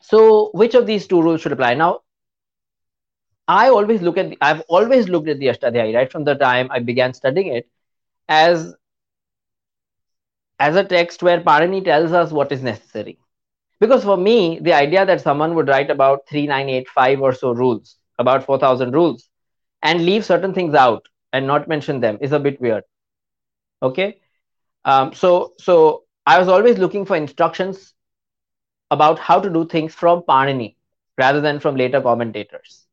so 0.06 0.50
which 0.52 0.74
of 0.76 0.86
these 0.86 1.08
two 1.08 1.20
rules 1.20 1.40
should 1.40 1.50
apply? 1.50 1.74
Now, 1.74 2.02
I 3.48 3.70
always 3.70 4.02
look 4.02 4.16
at, 4.16 4.36
I've 4.40 4.60
always 4.68 5.08
looked 5.08 5.28
at 5.28 5.40
the 5.40 5.46
Ashtadhyayi, 5.46 5.96
right 5.96 6.10
from 6.10 6.22
the 6.22 6.36
time 6.36 6.68
I 6.70 6.78
began 6.78 7.12
studying 7.12 7.48
it, 7.48 7.68
as, 8.28 8.76
as 10.60 10.76
a 10.76 10.84
text 10.84 11.24
where 11.24 11.40
Panini 11.40 11.84
tells 11.84 12.12
us 12.12 12.30
what 12.30 12.52
is 12.52 12.62
necessary. 12.62 13.18
Because 13.80 14.04
for 14.04 14.16
me, 14.16 14.60
the 14.60 14.74
idea 14.74 15.04
that 15.04 15.20
someone 15.22 15.56
would 15.56 15.66
write 15.66 15.90
about 15.90 16.28
3985 16.28 17.20
or 17.20 17.32
so 17.32 17.50
rules, 17.50 17.96
about 18.20 18.44
4000 18.44 18.92
rules, 18.92 19.28
and 19.82 20.06
leave 20.06 20.24
certain 20.24 20.54
things 20.54 20.74
out, 20.76 21.04
and 21.32 21.48
not 21.48 21.66
mention 21.66 21.98
them 21.98 22.16
is 22.20 22.30
a 22.30 22.38
bit 22.38 22.60
weird. 22.60 22.84
Okay. 23.82 24.20
Um, 24.84 25.12
so, 25.14 25.54
so 25.58 26.04
I 26.24 26.38
was 26.38 26.46
always 26.46 26.78
looking 26.78 27.04
for 27.04 27.16
instructions 27.16 27.92
about 28.90 29.18
how 29.18 29.40
to 29.40 29.50
do 29.50 29.66
things 29.66 29.94
from 29.94 30.22
Panini 30.22 30.76
rather 31.18 31.40
than 31.40 31.60
from 31.60 31.76
later 31.76 32.00
commentators. 32.00 32.86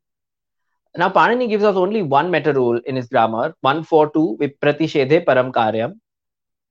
Now, 0.95 1.09
Panini 1.09 1.49
gives 1.49 1.63
us 1.63 1.75
only 1.75 2.03
one 2.03 2.29
meta 2.29 2.53
rule 2.53 2.79
in 2.85 2.95
his 2.95 3.07
grammar, 3.07 3.55
142 3.61 4.37
Vipratishedhe 4.39 5.25
Param 5.25 5.51
Karyam, 5.51 5.99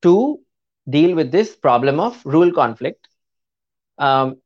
to 0.02 0.38
deal 0.88 1.14
with 1.14 1.33
this 1.33 1.57
problem 1.57 1.99
of 1.99 2.25
rule 2.25 2.52
conflict. 2.52 3.09
Um, 3.99 4.37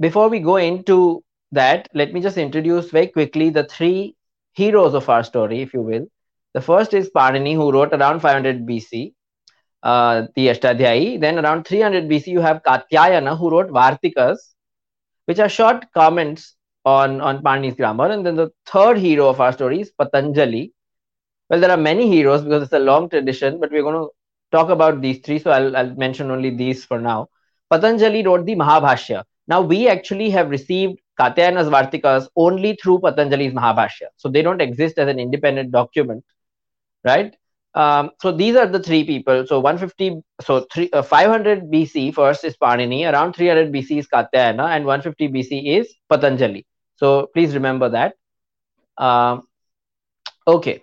before 0.00 0.28
we 0.28 0.40
go 0.40 0.56
into 0.56 1.22
that, 1.52 1.88
let 1.94 2.12
me 2.12 2.20
just 2.20 2.38
introduce 2.38 2.90
very 2.90 3.08
quickly 3.08 3.50
the 3.50 3.64
three 3.64 4.16
heroes 4.52 4.94
of 4.94 5.08
our 5.08 5.22
story, 5.22 5.60
if 5.60 5.74
you 5.74 5.82
will. 5.82 6.06
The 6.54 6.60
first 6.62 6.94
is 6.94 7.10
Panini, 7.10 7.54
who 7.54 7.70
wrote 7.70 7.92
around 7.92 8.20
500 8.20 8.66
BC, 8.66 9.12
the 9.82 10.48
Ashtadhyayi. 10.48 11.20
Then 11.20 11.38
around 11.38 11.66
300 11.66 12.08
BC, 12.08 12.28
you 12.28 12.40
have 12.40 12.62
Katyayana, 12.62 13.38
who 13.38 13.50
wrote 13.50 13.68
Vartikas, 13.68 14.38
which 15.26 15.38
are 15.38 15.48
short 15.48 15.86
comments 15.92 16.56
on, 16.84 17.20
on 17.20 17.42
Panini's 17.42 17.74
grammar. 17.74 18.10
And 18.10 18.24
then 18.24 18.36
the 18.36 18.50
third 18.66 18.98
hero 18.98 19.28
of 19.28 19.40
our 19.40 19.52
story 19.52 19.80
is 19.80 19.90
Patanjali. 19.90 20.72
Well, 21.50 21.60
there 21.60 21.70
are 21.70 21.76
many 21.76 22.08
heroes 22.08 22.42
because 22.42 22.62
it's 22.62 22.72
a 22.72 22.78
long 22.78 23.08
tradition, 23.08 23.58
but 23.60 23.70
we're 23.70 23.82
going 23.82 23.94
to 23.94 24.08
talk 24.52 24.70
about 24.70 25.00
these 25.00 25.18
three. 25.18 25.38
So 25.38 25.50
I'll, 25.50 25.76
I'll 25.76 25.94
mention 25.94 26.30
only 26.30 26.50
these 26.50 26.84
for 26.84 27.00
now. 27.00 27.28
Patanjali 27.70 28.24
wrote 28.24 28.46
the 28.46 28.56
Mahabhashya. 28.56 29.24
Now, 29.46 29.62
we 29.62 29.88
actually 29.88 30.30
have 30.30 30.50
received 30.50 31.00
Katyayana's 31.18 31.68
Vartikas 31.68 32.28
only 32.36 32.78
through 32.82 33.00
Patanjali's 33.00 33.52
Mahabhashya. 33.52 34.08
So 34.16 34.28
they 34.28 34.42
don't 34.42 34.60
exist 34.60 34.98
as 34.98 35.08
an 35.08 35.18
independent 35.18 35.70
document, 35.70 36.24
right? 37.04 37.34
Um, 37.74 38.10
so 38.20 38.32
these 38.32 38.56
are 38.56 38.66
the 38.66 38.82
three 38.82 39.04
people. 39.04 39.46
So 39.46 39.60
150, 39.60 40.22
so 40.40 40.66
three, 40.72 40.90
uh, 40.92 41.02
500 41.02 41.70
BC 41.70 42.14
first 42.14 42.44
is 42.44 42.56
Panini, 42.56 43.10
around 43.10 43.34
300 43.34 43.72
BC 43.72 43.98
is 43.98 44.08
Katyayana, 44.08 44.68
and 44.70 44.84
150 44.84 45.28
BC 45.28 45.78
is 45.78 45.94
Patanjali. 46.08 46.66
So 46.96 47.28
please 47.34 47.54
remember 47.54 47.88
that. 47.90 48.14
Um, 48.96 49.42
okay. 50.46 50.82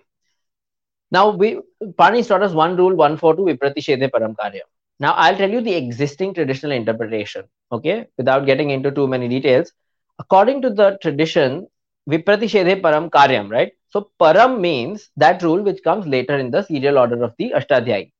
Now 1.10 1.30
we 1.30 1.60
Panini 1.82 2.26
taught 2.26 2.42
us 2.42 2.52
one 2.52 2.76
rule, 2.76 2.94
one 2.94 3.16
four 3.16 3.36
two 3.36 3.42
vipratishedhe 3.42 4.10
param 4.10 4.34
karya. 4.34 4.62
Now 4.98 5.12
I'll 5.12 5.36
tell 5.36 5.50
you 5.50 5.60
the 5.60 5.74
existing 5.74 6.34
traditional 6.34 6.72
interpretation, 6.72 7.44
okay, 7.70 8.06
without 8.16 8.46
getting 8.46 8.70
into 8.70 8.90
too 8.90 9.06
many 9.06 9.28
details. 9.28 9.72
According 10.18 10.62
to 10.62 10.70
the 10.70 10.98
tradition, 11.02 11.66
vipratishedhe 12.08 12.80
param 12.80 13.10
karyam, 13.10 13.50
right? 13.50 13.72
So 13.88 14.10
param 14.20 14.60
means 14.60 15.10
that 15.16 15.42
rule 15.42 15.62
which 15.62 15.82
comes 15.82 16.06
later 16.06 16.36
in 16.38 16.50
the 16.50 16.62
serial 16.62 16.98
order 16.98 17.22
of 17.22 17.34
the 17.38 17.52
Ashtadhyayi. 17.56 18.12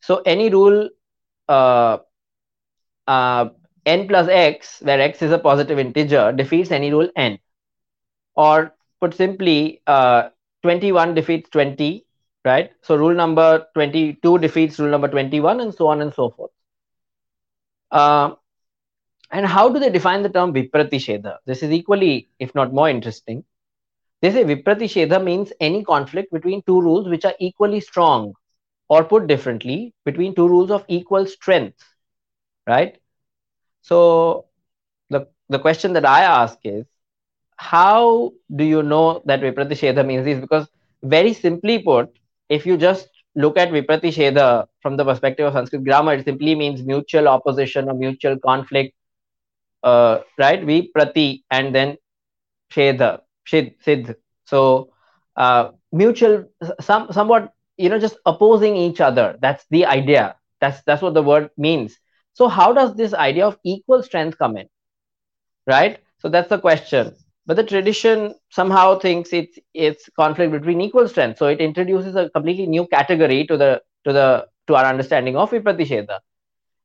So 0.00 0.22
any 0.26 0.50
rule 0.50 0.88
uh, 1.48 1.98
uh, 3.06 3.48
n 3.86 4.06
plus 4.08 4.28
x, 4.28 4.80
where 4.82 5.00
x 5.00 5.22
is 5.22 5.32
a 5.32 5.38
positive 5.38 5.78
integer, 5.78 6.32
defeats 6.32 6.70
any 6.70 6.90
rule 6.92 7.08
n. 7.16 7.38
Or 8.34 8.74
put 9.00 9.14
simply, 9.14 9.82
uh, 9.86 10.30
21 10.62 11.14
defeats 11.14 11.50
20, 11.50 12.06
right? 12.44 12.70
So 12.82 12.96
rule 12.96 13.14
number 13.14 13.66
22 13.74 14.38
defeats 14.38 14.78
rule 14.78 14.90
number 14.90 15.08
21 15.08 15.60
and 15.60 15.74
so 15.74 15.88
on 15.88 16.00
and 16.00 16.12
so 16.14 16.30
forth. 16.30 16.50
And 19.30 19.46
how 19.46 19.68
do 19.68 19.78
they 19.78 19.90
define 19.90 20.22
the 20.22 20.30
term 20.30 20.54
Vipratishedha? 20.54 21.38
This 21.44 21.62
is 21.62 21.70
equally, 21.70 22.28
if 22.38 22.54
not 22.54 22.72
more 22.72 22.88
interesting. 22.88 23.44
They 24.22 24.30
say 24.32 24.44
Vipratishedha 24.44 25.22
means 25.22 25.52
any 25.60 25.84
conflict 25.84 26.32
between 26.32 26.62
two 26.62 26.80
rules 26.80 27.08
which 27.08 27.24
are 27.24 27.34
equally 27.38 27.80
strong, 27.80 28.34
or 28.88 29.04
put 29.04 29.26
differently, 29.26 29.92
between 30.04 30.34
two 30.34 30.48
rules 30.48 30.70
of 30.70 30.84
equal 30.88 31.26
strength, 31.26 31.82
right? 32.66 32.96
So 33.82 34.46
the, 35.10 35.28
the 35.50 35.58
question 35.58 35.92
that 35.92 36.06
I 36.06 36.22
ask 36.22 36.58
is, 36.64 36.86
how 37.56 38.32
do 38.54 38.64
you 38.64 38.82
know 38.82 39.22
that 39.26 39.40
Vipratishedha 39.40 40.06
means 40.06 40.24
this? 40.24 40.40
Because 40.40 40.68
very 41.02 41.34
simply 41.34 41.80
put, 41.80 42.08
if 42.48 42.64
you 42.64 42.76
just 42.76 43.08
look 43.34 43.58
at 43.58 43.68
Vipratishedha 43.68 44.66
from 44.80 44.96
the 44.96 45.04
perspective 45.04 45.46
of 45.46 45.52
Sanskrit 45.52 45.84
grammar, 45.84 46.14
it 46.14 46.24
simply 46.24 46.54
means 46.54 46.82
mutual 46.82 47.28
opposition 47.28 47.88
or 47.88 47.94
mutual 47.94 48.38
conflict, 48.38 48.94
uh, 49.82 50.20
right? 50.38 50.64
Viprati 50.64 51.42
and 51.50 51.74
then 51.74 51.96
Shedha 52.72 53.20
Siddh. 53.46 54.14
So 54.44 54.92
uh, 55.36 55.70
mutual, 55.92 56.44
some 56.80 57.12
somewhat, 57.12 57.52
you 57.76 57.88
know, 57.88 57.98
just 57.98 58.16
opposing 58.26 58.76
each 58.76 59.00
other. 59.00 59.36
That's 59.40 59.64
the 59.70 59.86
idea. 59.86 60.36
That's 60.60 60.82
that's 60.82 61.02
what 61.02 61.14
the 61.14 61.22
word 61.22 61.50
means. 61.56 61.98
So 62.34 62.48
how 62.48 62.72
does 62.72 62.94
this 62.94 63.14
idea 63.14 63.46
of 63.46 63.58
equal 63.64 64.02
strength 64.02 64.38
come 64.38 64.56
in? 64.56 64.68
Right. 65.66 65.98
So 66.18 66.28
that's 66.28 66.48
the 66.48 66.58
question. 66.58 67.14
But 67.46 67.56
the 67.56 67.64
tradition 67.64 68.34
somehow 68.50 68.98
thinks 68.98 69.32
it's 69.32 69.58
it's 69.74 70.08
conflict 70.18 70.52
between 70.52 70.80
equal 70.80 71.08
strength. 71.08 71.38
So 71.38 71.46
it 71.46 71.60
introduces 71.60 72.16
a 72.16 72.30
completely 72.30 72.66
new 72.66 72.86
category 72.86 73.46
to 73.46 73.56
the 73.56 73.82
to 74.04 74.12
the 74.12 74.46
to 74.66 74.76
our 74.76 74.84
understanding 74.84 75.36
of 75.36 75.50
Vipratishedha. 75.50 76.18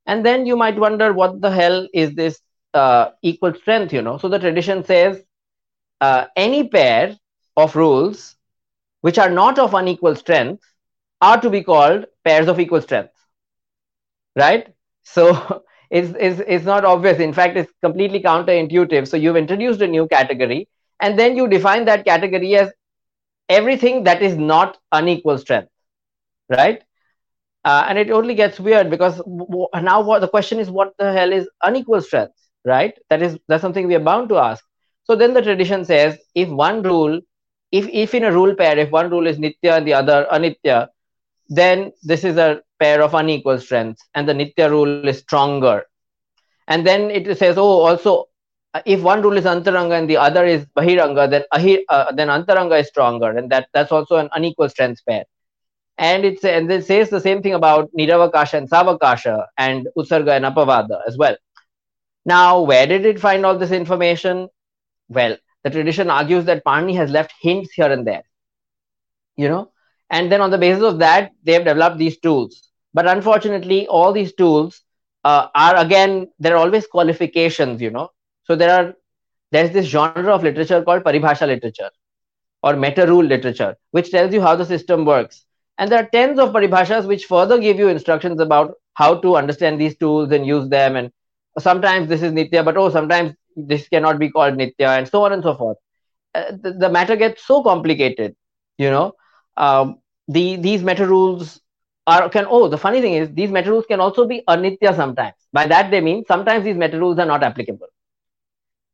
And 0.06 0.24
then 0.24 0.46
you 0.46 0.56
might 0.56 0.78
wonder 0.78 1.12
what 1.12 1.40
the 1.40 1.50
hell 1.50 1.86
is 1.92 2.14
this 2.14 2.40
uh, 2.74 3.10
equal 3.22 3.54
strength, 3.54 3.92
you 3.92 4.02
know? 4.02 4.18
So 4.18 4.28
the 4.28 4.38
tradition 4.38 4.84
says 4.84 5.22
uh, 6.00 6.26
any 6.36 6.68
pair 6.68 7.16
of 7.56 7.76
rules 7.76 8.36
which 9.00 9.18
are 9.18 9.30
not 9.30 9.58
of 9.58 9.74
unequal 9.74 10.16
strength 10.16 10.62
are 11.20 11.40
to 11.40 11.50
be 11.50 11.62
called 11.62 12.06
pairs 12.24 12.48
of 12.48 12.60
equal 12.60 12.80
strength 12.82 13.12
right? 14.36 14.68
So 15.02 15.64
it's, 15.90 16.12
it's, 16.18 16.40
it's 16.46 16.64
not 16.64 16.84
obvious. 16.84 17.18
In 17.18 17.32
fact 17.32 17.56
it's 17.56 17.72
completely 17.82 18.20
counterintuitive. 18.20 19.08
So 19.08 19.16
you've 19.16 19.36
introduced 19.36 19.80
a 19.80 19.86
new 19.88 20.06
category 20.08 20.68
and 21.00 21.18
then 21.18 21.36
you 21.36 21.48
define 21.48 21.84
that 21.86 22.04
category 22.04 22.56
as 22.56 22.72
everything 23.48 24.04
that 24.04 24.22
is 24.22 24.36
not 24.36 24.78
unequal 24.92 25.38
strength 25.38 25.70
right? 26.48 26.82
Uh, 27.64 27.84
and 27.88 27.98
it 27.98 28.10
only 28.10 28.34
gets 28.34 28.60
weird 28.60 28.90
because 28.90 29.20
now 29.74 30.00
what 30.02 30.20
the 30.20 30.28
question 30.28 30.58
is 30.58 30.70
what 30.70 30.92
the 30.98 31.12
hell 31.12 31.32
is 31.32 31.48
unequal 31.62 32.00
strength 32.00 32.34
right 32.64 32.98
that 33.10 33.22
is 33.22 33.38
that's 33.48 33.62
something 33.62 33.86
we 33.86 33.94
are 33.94 34.06
bound 34.10 34.28
to 34.28 34.38
ask 34.38 34.64
so 35.04 35.14
then 35.14 35.34
the 35.34 35.42
tradition 35.42 35.84
says 35.84 36.18
if 36.34 36.48
one 36.48 36.82
rule, 36.82 37.20
if, 37.70 37.86
if 37.88 38.14
in 38.14 38.24
a 38.24 38.32
rule 38.32 38.54
pair, 38.54 38.78
if 38.78 38.90
one 38.90 39.10
rule 39.10 39.26
is 39.26 39.38
nitya 39.38 39.76
and 39.76 39.86
the 39.86 39.94
other 39.94 40.26
anitya, 40.32 40.88
then 41.48 41.92
this 42.02 42.24
is 42.24 42.38
a 42.38 42.62
pair 42.80 43.02
of 43.02 43.12
unequal 43.12 43.58
strengths 43.58 44.02
and 44.14 44.26
the 44.26 44.32
nitya 44.32 44.70
rule 44.70 45.06
is 45.06 45.18
stronger. 45.18 45.84
And 46.66 46.86
then 46.86 47.10
it 47.10 47.36
says, 47.36 47.58
oh, 47.58 47.82
also, 47.82 48.26
if 48.86 49.02
one 49.02 49.20
rule 49.20 49.36
is 49.36 49.44
antaranga 49.44 49.98
and 49.98 50.08
the 50.08 50.16
other 50.16 50.46
is 50.46 50.64
bahiranga, 50.76 51.28
then, 51.28 51.42
ahir, 51.52 51.80
uh, 51.90 52.10
then 52.12 52.28
antaranga 52.28 52.80
is 52.80 52.88
stronger. 52.88 53.36
And 53.36 53.50
that, 53.50 53.68
that's 53.74 53.92
also 53.92 54.16
an 54.16 54.30
unequal 54.32 54.70
strength 54.70 55.02
pair. 55.06 55.26
And, 55.98 56.24
it's, 56.24 56.44
and 56.44 56.72
it 56.72 56.86
says 56.86 57.10
the 57.10 57.20
same 57.20 57.42
thing 57.42 57.52
about 57.52 57.90
niravakasha 57.92 58.54
and 58.54 58.70
savakasha 58.70 59.44
and 59.58 59.86
utsarga 59.98 60.34
and 60.34 60.46
apavada 60.46 61.02
as 61.06 61.18
well. 61.18 61.36
Now, 62.24 62.62
where 62.62 62.86
did 62.86 63.04
it 63.06 63.20
find 63.20 63.44
all 63.44 63.58
this 63.58 63.70
information? 63.72 64.48
well. 65.08 65.36
The 65.62 65.70
tradition 65.70 66.10
argues 66.10 66.44
that 66.44 66.64
Panini 66.64 66.94
has 66.96 67.10
left 67.10 67.32
hints 67.40 67.72
here 67.72 67.90
and 67.90 68.06
there, 68.06 68.22
you 69.36 69.48
know, 69.48 69.70
and 70.10 70.30
then 70.30 70.40
on 70.42 70.50
the 70.50 70.58
basis 70.58 70.82
of 70.82 70.98
that, 70.98 71.32
they 71.42 71.52
have 71.54 71.64
developed 71.64 71.98
these 71.98 72.18
tools. 72.18 72.70
But 72.92 73.06
unfortunately, 73.06 73.86
all 73.86 74.12
these 74.12 74.34
tools 74.34 74.82
uh, 75.24 75.48
are 75.54 75.76
again 75.76 76.28
there 76.38 76.54
are 76.54 76.58
always 76.58 76.86
qualifications, 76.86 77.80
you 77.80 77.90
know. 77.90 78.10
So 78.44 78.56
there 78.56 78.70
are 78.70 78.94
there's 79.52 79.70
this 79.70 79.86
genre 79.86 80.34
of 80.34 80.42
literature 80.42 80.82
called 80.82 81.02
paribhasha 81.04 81.46
literature 81.46 81.90
or 82.62 82.76
meta 82.76 83.06
rule 83.06 83.24
literature, 83.24 83.76
which 83.92 84.10
tells 84.10 84.32
you 84.34 84.40
how 84.40 84.54
the 84.56 84.66
system 84.66 85.04
works. 85.04 85.44
And 85.78 85.90
there 85.90 86.00
are 86.02 86.08
tens 86.12 86.38
of 86.38 86.50
paribhashas 86.50 87.06
which 87.06 87.24
further 87.24 87.58
give 87.58 87.78
you 87.78 87.88
instructions 87.88 88.40
about 88.40 88.74
how 88.94 89.16
to 89.16 89.36
understand 89.36 89.80
these 89.80 89.96
tools 89.96 90.30
and 90.30 90.46
use 90.46 90.68
them. 90.68 90.96
And 90.96 91.10
sometimes 91.58 92.08
this 92.08 92.22
is 92.22 92.32
nitya, 92.32 92.64
but 92.64 92.76
oh, 92.76 92.90
sometimes 92.90 93.34
this 93.56 93.88
cannot 93.88 94.18
be 94.18 94.30
called 94.30 94.54
nitya 94.54 94.98
and 94.98 95.08
so 95.08 95.24
on 95.24 95.32
and 95.32 95.42
so 95.42 95.54
forth. 95.54 95.78
Uh, 96.34 96.50
the, 96.62 96.72
the, 96.72 96.88
matter 96.88 97.14
gets 97.14 97.44
so 97.46 97.62
complicated 97.62 98.34
you 98.78 98.90
know. 98.90 99.12
Um, 99.56 100.00
the 100.28 100.56
these 100.56 100.82
meta 100.82 101.06
rules 101.06 101.60
are 102.06 102.28
can 102.28 102.46
oh 102.48 102.68
the 102.68 102.78
funny 102.78 103.00
thing 103.00 103.14
is 103.14 103.32
these 103.34 103.50
meta 103.50 103.70
rules 103.70 103.86
can 103.86 104.00
also 104.00 104.26
be 104.26 104.42
anitya 104.48 104.96
sometimes. 104.96 105.34
By 105.52 105.66
that 105.66 105.90
they 105.90 106.00
mean 106.00 106.24
sometimes 106.26 106.64
these 106.64 106.76
meta 106.76 106.98
rules 106.98 107.18
are 107.18 107.26
not 107.26 107.42
applicable. 107.42 107.88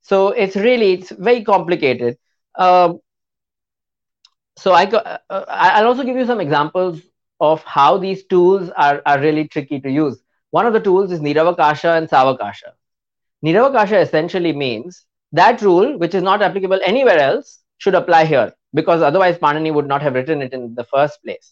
So 0.02 0.28
it's 0.28 0.56
really 0.56 0.92
it's 0.92 1.10
very 1.10 1.44
complicated. 1.44 2.18
Um, 2.54 3.00
so 4.56 4.72
I, 4.72 4.84
uh, 4.84 5.18
i'll 5.48 5.86
also 5.86 6.02
give 6.02 6.16
you 6.16 6.26
some 6.26 6.40
examples 6.40 7.00
of 7.40 7.62
how 7.64 7.96
these 7.96 8.24
tools 8.26 8.68
are, 8.76 9.00
are 9.06 9.18
really 9.20 9.48
tricky 9.48 9.80
to 9.80 9.90
use 9.90 10.20
one 10.50 10.66
of 10.66 10.72
the 10.72 10.80
tools 10.80 11.12
is 11.12 11.20
niravakasha 11.20 11.96
and 11.98 12.08
savakasha 12.08 12.72
Niravakasha 13.44 14.02
essentially 14.02 14.52
means 14.52 15.06
that 15.32 15.62
rule, 15.62 15.98
which 15.98 16.14
is 16.14 16.22
not 16.22 16.42
applicable 16.42 16.80
anywhere 16.84 17.18
else, 17.18 17.60
should 17.78 17.94
apply 17.94 18.24
here. 18.26 18.52
because 18.78 19.02
otherwise 19.02 19.36
Panini 19.38 19.72
would 19.74 19.88
not 19.88 20.02
have 20.02 20.14
written 20.14 20.42
it 20.42 20.52
in 20.52 20.74
the 20.76 20.84
first 20.84 21.20
place. 21.24 21.50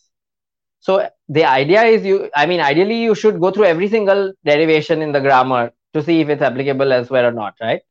So 0.81 1.09
the 1.29 1.45
idea 1.45 1.83
is 1.83 2.05
you, 2.05 2.31
I 2.35 2.47
mean, 2.47 2.61
ideally 2.61 3.03
you 3.03 3.15
should 3.17 3.41
go 3.41 3.51
through 3.51 3.65
every 3.65 3.89
single 3.89 4.33
derivation 4.45 5.03
in 5.03 5.11
the 5.11 5.21
grammar 5.21 5.73
to 5.95 6.03
see 6.03 6.21
if 6.21 6.29
it's 6.29 6.43
applicable 6.43 6.93
elsewhere 6.93 7.27
or 7.27 7.33
not, 7.33 7.55
right? 7.61 7.83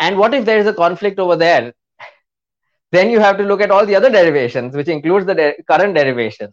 And 0.00 0.18
what 0.18 0.34
if 0.34 0.44
there 0.44 0.58
is 0.58 0.66
a 0.66 0.74
conflict 0.74 1.20
over 1.20 1.36
there? 1.36 1.72
then 2.90 3.10
you 3.10 3.20
have 3.20 3.38
to 3.38 3.44
look 3.44 3.60
at 3.60 3.70
all 3.70 3.86
the 3.86 3.94
other 3.94 4.10
derivations, 4.10 4.74
which 4.74 4.88
includes 4.88 5.26
the 5.26 5.34
de- 5.34 5.62
current 5.62 5.94
derivation 5.94 6.52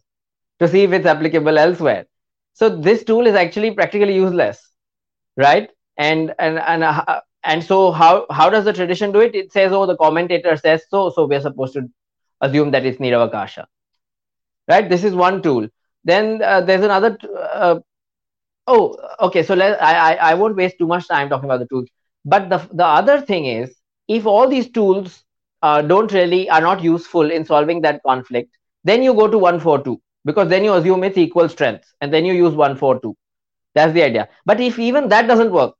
to 0.59 0.67
see 0.67 0.83
if 0.83 0.91
it's 0.91 1.07
applicable 1.07 1.57
elsewhere. 1.57 2.05
So 2.53 2.69
this 2.69 3.03
tool 3.03 3.27
is 3.27 3.35
actually 3.35 3.71
practically 3.71 4.15
useless, 4.15 4.59
right? 5.37 5.69
And 5.97 6.33
and 6.39 6.59
and 6.59 6.83
uh, 6.83 7.21
and 7.43 7.63
so 7.63 7.91
how 7.91 8.25
how 8.31 8.49
does 8.49 8.65
the 8.65 8.73
tradition 8.73 9.11
do 9.11 9.19
it? 9.19 9.35
It 9.35 9.51
says, 9.51 9.71
oh, 9.71 9.85
the 9.85 9.97
commentator 9.97 10.55
says 10.57 10.83
so, 10.89 11.09
so 11.09 11.25
we're 11.25 11.41
supposed 11.41 11.73
to 11.73 11.89
assume 12.41 12.71
that 12.71 12.85
it's 12.85 12.99
Niravakasha. 12.99 13.65
Right? 14.67 14.89
This 14.89 15.03
is 15.03 15.15
one 15.15 15.41
tool. 15.41 15.67
Then 16.03 16.41
uh, 16.41 16.61
there's 16.61 16.83
another 16.83 17.17
uh, 17.53 17.79
oh 18.67 18.95
okay 19.19 19.43
so 19.43 19.55
let 19.55 19.81
I, 19.81 20.13
I 20.13 20.31
i 20.31 20.33
won't 20.35 20.55
waste 20.55 20.77
too 20.77 20.87
much 20.87 21.07
time 21.07 21.29
talking 21.29 21.45
about 21.45 21.59
the 21.59 21.67
tools. 21.67 21.87
But 22.25 22.49
the 22.49 22.57
the 22.73 22.85
other 22.85 23.21
thing 23.21 23.45
is 23.45 23.75
if 24.07 24.25
all 24.25 24.47
these 24.47 24.69
tools 24.71 25.23
uh, 25.61 25.81
don't 25.81 26.11
really 26.11 26.49
are 26.49 26.61
not 26.61 26.83
useful 26.83 27.31
in 27.31 27.45
solving 27.45 27.81
that 27.81 28.01
conflict 28.03 28.57
then 28.83 29.03
you 29.03 29.13
go 29.13 29.27
to 29.27 29.37
142 29.37 30.01
because 30.25 30.49
then 30.49 30.63
you 30.63 30.73
assume 30.73 31.03
it's 31.03 31.17
equal 31.17 31.49
strength 31.49 31.93
and 32.01 32.13
then 32.13 32.25
you 32.25 32.33
use 32.33 32.53
142 32.53 33.15
that's 33.73 33.93
the 33.93 34.03
idea 34.03 34.27
but 34.45 34.59
if 34.59 34.77
even 34.79 35.07
that 35.07 35.27
doesn't 35.27 35.51
work 35.51 35.75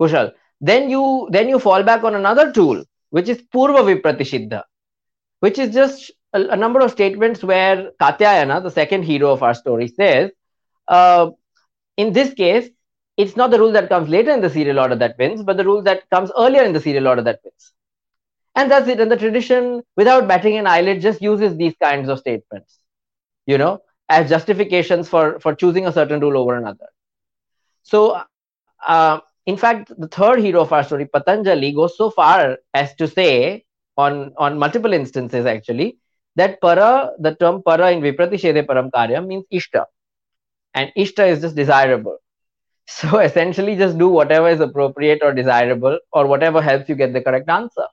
kushal 0.00 0.32
then 0.60 0.90
you 0.90 1.28
then 1.30 1.48
you 1.48 1.58
fall 1.58 1.82
back 1.82 2.04
on 2.04 2.14
another 2.14 2.52
tool 2.52 2.84
which 3.10 3.28
is 3.28 3.42
purva 3.54 3.82
vipratisiddha 3.88 4.62
which 5.40 5.58
is 5.58 5.74
just 5.74 6.10
a, 6.34 6.40
a, 6.48 6.56
number 6.56 6.80
of 6.80 6.90
statements 6.90 7.42
where 7.44 7.92
Katyayana, 8.00 8.62
the 8.62 8.70
second 8.70 9.04
hero 9.04 9.30
of 9.30 9.42
our 9.42 9.54
story, 9.54 9.88
says, 9.88 10.30
uh, 10.88 11.30
in 11.96 12.12
this 12.12 12.34
case, 12.34 12.68
it's 13.16 13.36
not 13.36 13.50
the 13.50 13.58
rule 13.58 13.72
that 13.72 13.88
comes 13.88 14.08
later 14.08 14.32
in 14.32 14.40
the 14.40 14.50
serial 14.50 14.80
order 14.80 14.96
that 14.96 15.16
wins, 15.18 15.42
but 15.42 15.56
the 15.56 15.64
rule 15.64 15.82
that 15.82 16.08
comes 16.10 16.32
earlier 16.36 16.62
in 16.62 16.72
the 16.72 16.80
serial 16.80 17.06
order 17.06 17.22
that 17.22 17.40
wins. 17.44 17.72
And 18.56 18.70
that's 18.70 18.88
it. 18.88 19.00
And 19.00 19.10
the 19.10 19.16
tradition, 19.16 19.82
without 19.96 20.26
batting 20.26 20.56
an 20.56 20.66
eyelid, 20.66 21.00
just 21.00 21.22
uses 21.22 21.56
these 21.56 21.74
kinds 21.80 22.08
of 22.08 22.18
statements, 22.18 22.78
you 23.46 23.58
know, 23.58 23.80
as 24.08 24.28
justifications 24.28 25.08
for, 25.08 25.38
for 25.40 25.54
choosing 25.54 25.86
a 25.86 25.92
certain 25.92 26.20
rule 26.20 26.36
over 26.38 26.56
another. 26.56 26.86
So, 27.82 28.20
uh, 28.86 29.20
in 29.46 29.56
fact, 29.56 29.92
the 29.98 30.08
third 30.08 30.40
hero 30.40 30.62
of 30.62 30.72
our 30.72 30.84
story, 30.84 31.06
Patanjali, 31.06 31.72
goes 31.72 31.96
so 31.96 32.10
far 32.10 32.58
as 32.72 32.94
to 32.96 33.08
say, 33.08 33.64
on, 33.96 34.32
on 34.36 34.58
multiple 34.58 34.92
instances 34.92 35.46
actually, 35.46 35.98
that 36.36 36.60
para, 36.60 37.12
the 37.18 37.34
term 37.34 37.62
para 37.62 37.90
in 37.92 38.00
Vipratishedhe 38.00 38.66
Param 38.66 38.90
Karya 38.90 39.24
means 39.26 39.44
ishta. 39.52 39.84
And 40.74 40.92
ishta 40.96 41.28
is 41.28 41.40
just 41.40 41.56
desirable. 41.56 42.18
So 42.86 43.18
essentially, 43.20 43.76
just 43.76 43.96
do 43.98 44.08
whatever 44.08 44.48
is 44.48 44.60
appropriate 44.60 45.20
or 45.22 45.32
desirable 45.32 45.98
or 46.12 46.26
whatever 46.26 46.60
helps 46.60 46.88
you 46.88 46.94
get 46.94 47.12
the 47.14 47.22
correct 47.22 47.48
answer. 47.48 47.86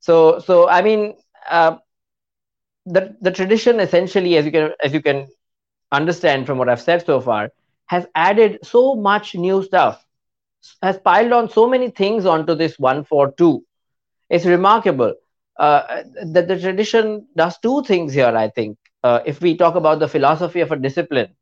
So, 0.00 0.38
so 0.38 0.68
I 0.68 0.82
mean, 0.82 1.16
uh, 1.48 1.76
the 2.92 3.16
the 3.20 3.30
tradition 3.30 3.80
essentially, 3.80 4.36
as 4.36 4.44
you 4.46 4.52
can 4.52 4.72
as 4.82 4.92
you 4.92 5.02
can 5.02 5.28
understand 5.92 6.46
from 6.46 6.58
what 6.58 6.68
I've 6.68 6.80
said 6.80 7.04
so 7.04 7.20
far, 7.20 7.50
has 7.86 8.06
added 8.14 8.58
so 8.62 8.94
much 8.94 9.34
new 9.34 9.62
stuff, 9.62 10.04
has 10.82 10.98
piled 10.98 11.32
on 11.32 11.48
so 11.50 11.68
many 11.68 11.90
things 11.90 12.26
onto 12.26 12.54
this 12.54 12.78
one 12.78 13.04
four 13.04 13.32
two. 13.32 13.64
It's 14.30 14.44
remarkable 14.46 15.14
uh, 15.58 16.02
that 16.32 16.48
the 16.48 16.58
tradition 16.58 17.26
does 17.36 17.58
two 17.58 17.82
things 17.84 18.12
here, 18.12 18.34
I 18.36 18.48
think. 18.48 18.78
Uh, 19.02 19.20
if 19.26 19.40
we 19.40 19.56
talk 19.56 19.74
about 19.76 20.00
the 20.00 20.08
philosophy 20.08 20.60
of 20.60 20.72
a 20.72 20.76
discipline, 20.76 21.34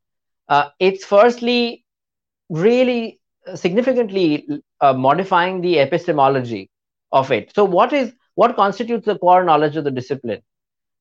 uh, 0.49 0.71
it's 0.81 1.05
firstly 1.05 1.85
really 2.49 3.21
significantly 3.55 4.47
uh, 4.81 4.93
modifying 4.93 5.61
the 5.61 5.79
epistemology 5.79 6.71
of 7.13 7.31
it. 7.33 7.53
So, 7.55 7.65
what 7.65 7.93
is 7.93 8.13
what 8.35 8.57
constitutes 8.57 9.07
the 9.07 9.19
core 9.19 9.45
knowledge 9.45 9.77
of 9.77 9.85
the 9.85 9.91
discipline, 9.91 10.43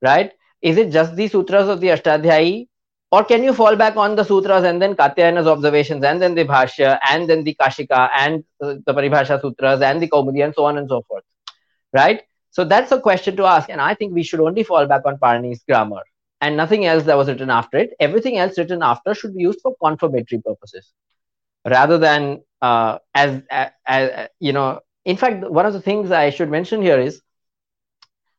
right? 0.05 0.31
Is 0.61 0.77
it 0.77 0.91
just 0.91 1.15
the 1.15 1.27
sutras 1.27 1.67
of 1.67 1.81
the 1.81 1.87
Ashtadhyayi, 1.87 2.67
or 3.11 3.23
can 3.23 3.43
you 3.43 3.53
fall 3.53 3.75
back 3.75 3.97
on 3.97 4.15
the 4.15 4.23
sutras 4.23 4.63
and 4.63 4.81
then 4.81 4.95
Katyayana's 4.95 5.47
observations 5.47 6.03
and 6.03 6.21
then 6.21 6.35
the 6.35 6.45
Bhashya 6.45 6.99
and 7.09 7.29
then 7.29 7.43
the 7.43 7.55
Kashika 7.59 8.09
and 8.17 8.43
uh, 8.61 8.75
the 8.85 8.93
Paribhasha 8.93 9.39
sutras 9.41 9.81
and 9.81 10.01
the 10.01 10.07
Kaumudi 10.07 10.43
and 10.43 10.53
so 10.55 10.65
on 10.65 10.77
and 10.77 10.89
so 10.89 11.01
forth, 11.07 11.23
right? 11.93 12.23
So 12.51 12.63
that's 12.63 12.91
a 12.91 12.99
question 12.99 13.35
to 13.37 13.45
ask. 13.45 13.69
And 13.69 13.81
I 13.81 13.93
think 13.93 14.13
we 14.13 14.23
should 14.23 14.39
only 14.39 14.63
fall 14.63 14.87
back 14.87 15.03
on 15.05 15.17
Panini's 15.17 15.63
grammar 15.63 16.01
and 16.41 16.57
nothing 16.57 16.85
else 16.85 17.03
that 17.03 17.17
was 17.17 17.27
written 17.27 17.49
after 17.49 17.77
it. 17.77 17.93
Everything 17.99 18.37
else 18.37 18.57
written 18.57 18.81
after 18.81 19.13
should 19.13 19.35
be 19.35 19.43
used 19.43 19.59
for 19.61 19.75
confirmatory 19.83 20.41
purposes 20.41 20.93
rather 21.65 21.97
than 21.97 22.41
uh, 22.61 22.97
as, 23.13 23.41
as, 23.49 23.71
as, 23.85 24.29
you 24.39 24.53
know. 24.53 24.79
In 25.05 25.17
fact, 25.17 25.49
one 25.49 25.65
of 25.65 25.73
the 25.73 25.81
things 25.81 26.11
I 26.11 26.31
should 26.31 26.49
mention 26.49 26.81
here 26.81 26.99
is 26.99 27.21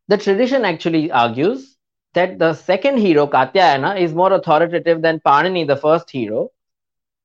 the 0.09 0.16
tradition 0.16 0.64
actually 0.64 1.11
argues 1.11 1.77
that 2.14 2.38
the 2.38 2.55
second 2.55 2.99
hero, 2.99 3.27
Katyayana, 3.27 4.01
is 4.01 4.14
more 4.14 4.33
authoritative 4.33 5.03
than 5.03 5.21
Panini, 5.21 5.66
the 5.66 5.77
first 5.77 6.11
hero, 6.11 6.51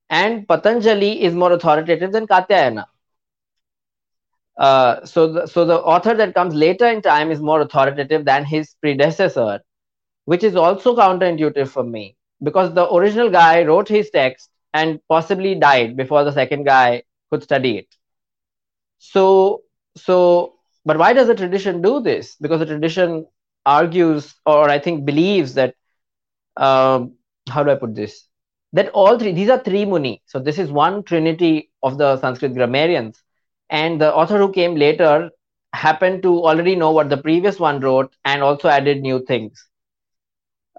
and 0.09 0.47
Patanjali 0.47 1.23
is 1.23 1.33
more 1.33 1.53
authoritative 1.53 2.11
than 2.11 2.27
Katyayana. 2.27 2.85
Uh, 4.57 5.05
so, 5.05 5.31
the, 5.31 5.47
so 5.47 5.65
the 5.65 5.79
author 5.79 6.13
that 6.13 6.35
comes 6.35 6.53
later 6.53 6.87
in 6.87 7.01
time 7.01 7.31
is 7.31 7.39
more 7.39 7.61
authoritative 7.61 8.25
than 8.25 8.43
his 8.43 8.75
predecessor, 8.81 9.61
which 10.25 10.43
is 10.43 10.55
also 10.55 10.95
counterintuitive 10.95 11.67
for 11.67 11.83
me 11.83 12.15
because 12.43 12.73
the 12.73 12.91
original 12.93 13.29
guy 13.29 13.63
wrote 13.63 13.87
his 13.87 14.09
text 14.09 14.49
and 14.73 14.99
possibly 15.07 15.55
died 15.55 15.95
before 15.95 16.23
the 16.23 16.31
second 16.31 16.63
guy 16.65 17.03
could 17.29 17.43
study 17.43 17.77
it. 17.77 17.87
So, 18.99 19.63
so, 19.95 20.55
but 20.85 20.97
why 20.97 21.13
does 21.13 21.27
the 21.27 21.35
tradition 21.35 21.81
do 21.81 21.99
this? 22.01 22.35
Because 22.35 22.59
the 22.59 22.65
tradition 22.65 23.25
argues, 23.65 24.35
or 24.45 24.69
I 24.69 24.79
think 24.79 25.05
believes 25.05 25.53
that, 25.55 25.75
um, 26.57 27.15
how 27.49 27.63
do 27.63 27.71
I 27.71 27.75
put 27.75 27.95
this? 27.95 28.27
That 28.73 28.89
all 28.89 29.17
three, 29.19 29.33
these 29.33 29.49
are 29.49 29.59
three 29.59 29.85
muni. 29.85 30.21
So 30.25 30.39
this 30.39 30.57
is 30.57 30.71
one 30.71 31.03
trinity 31.03 31.71
of 31.83 31.97
the 31.97 32.17
Sanskrit 32.17 32.53
grammarians 32.53 33.21
and 33.69 33.99
the 34.01 34.13
author 34.13 34.37
who 34.37 34.51
came 34.51 34.75
later 34.75 35.31
happened 35.73 36.21
to 36.23 36.43
already 36.45 36.75
know 36.75 36.91
what 36.91 37.09
the 37.09 37.17
previous 37.17 37.59
one 37.59 37.79
wrote 37.79 38.15
and 38.25 38.43
also 38.43 38.67
added 38.69 39.01
new 39.01 39.23
things 39.25 39.67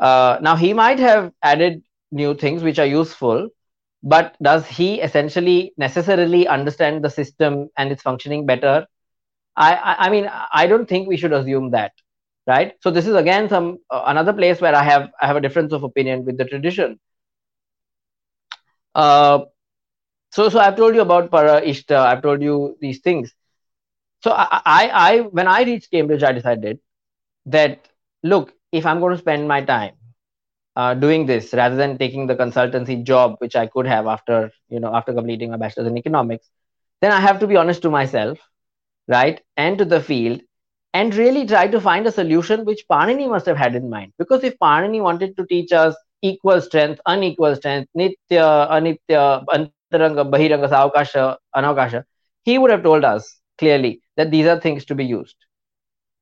uh, 0.00 0.38
now 0.40 0.56
he 0.56 0.72
might 0.72 0.98
have 0.98 1.32
added 1.42 1.82
new 2.10 2.34
things 2.34 2.62
which 2.62 2.78
are 2.78 2.86
useful 2.86 3.48
but 4.02 4.36
does 4.42 4.66
he 4.66 5.00
essentially 5.00 5.72
necessarily 5.76 6.46
understand 6.48 7.04
the 7.04 7.10
system 7.10 7.68
and 7.76 7.92
its 7.92 8.02
functioning 8.02 8.46
better 8.46 8.86
I, 9.56 9.96
I, 10.06 10.10
mean 10.10 10.30
i 10.52 10.66
don't 10.66 10.88
think 10.88 11.08
we 11.08 11.16
should 11.16 11.32
assume 11.32 11.70
that 11.72 11.92
right? 12.46 12.74
So 12.80 12.90
this 12.90 13.06
is 13.06 13.14
again 13.14 13.48
some 13.48 13.78
uh, 13.90 14.02
another 14.06 14.32
place 14.32 14.60
where 14.60 14.74
i 14.74 14.82
have 14.82 15.10
i 15.20 15.26
have 15.26 15.36
a 15.36 15.40
difference 15.40 15.72
of 15.72 15.82
opinion 15.84 16.24
with 16.24 16.38
the 16.38 16.44
tradition. 16.44 16.98
Uh, 18.94 19.40
so 20.32 20.48
so 20.48 20.58
i've 20.60 20.76
told 20.76 20.94
you 20.94 21.02
about 21.02 21.30
para 21.30 21.60
ishta 21.62 21.96
i've 21.96 22.22
told 22.22 22.42
you 22.42 22.76
these 22.80 23.00
things. 23.00 23.32
So 24.24 24.32
I, 24.32 24.60
I 24.64 24.88
i 25.06 25.20
when 25.20 25.48
i 25.48 25.62
reached 25.62 25.90
cambridge 25.90 26.22
i 26.22 26.32
decided 26.32 26.80
that 27.46 27.88
look 28.22 28.52
if 28.72 28.86
i'm 28.86 29.00
going 29.00 29.14
to 29.14 29.22
spend 29.22 29.48
my 29.48 29.62
time 29.62 29.94
uh, 30.76 30.94
doing 30.94 31.26
this 31.26 31.52
rather 31.54 31.76
than 31.76 31.98
taking 31.98 32.26
the 32.26 32.36
consultancy 32.36 33.02
job 33.02 33.36
which 33.38 33.56
i 33.56 33.66
could 33.66 33.86
have 33.86 34.06
after 34.06 34.50
you 34.68 34.80
know 34.80 34.94
after 34.94 35.12
completing 35.14 35.50
my 35.50 35.56
bachelor's 35.56 35.88
in 35.88 35.98
economics 35.98 36.50
then 37.02 37.12
i 37.12 37.20
have 37.20 37.40
to 37.40 37.46
be 37.46 37.56
honest 37.56 37.82
to 37.82 37.90
myself 37.90 38.38
right 39.08 39.40
and 39.56 39.78
to 39.78 39.84
the 39.84 40.00
field 40.00 40.40
and 40.94 41.14
really 41.14 41.46
try 41.46 41.66
to 41.66 41.80
find 41.80 42.06
a 42.06 42.12
solution 42.12 42.64
which 42.64 42.86
Panini 42.90 43.28
must 43.28 43.46
have 43.46 43.56
had 43.56 43.74
in 43.74 43.88
mind. 43.88 44.12
Because 44.18 44.44
if 44.44 44.58
Panini 44.58 45.00
wanted 45.02 45.36
to 45.36 45.46
teach 45.46 45.72
us 45.72 45.96
equal 46.22 46.60
strength, 46.60 47.00
unequal 47.06 47.56
strength, 47.56 47.90
nitya, 47.96 48.70
anitya, 48.70 49.44
Antaranga, 49.46 50.30
Bahiranga, 50.30 50.68
Savakasha, 50.68 51.10
Anavakasha, 51.24 52.04
he 52.20 52.58
would 52.58 52.70
have 52.70 52.82
told 52.82 53.04
us 53.04 53.38
clearly 53.58 54.00
that 54.16 54.30
these 54.30 54.46
are 54.46 54.60
things 54.60 54.84
to 54.86 54.94
be 54.94 55.04
used. 55.04 55.36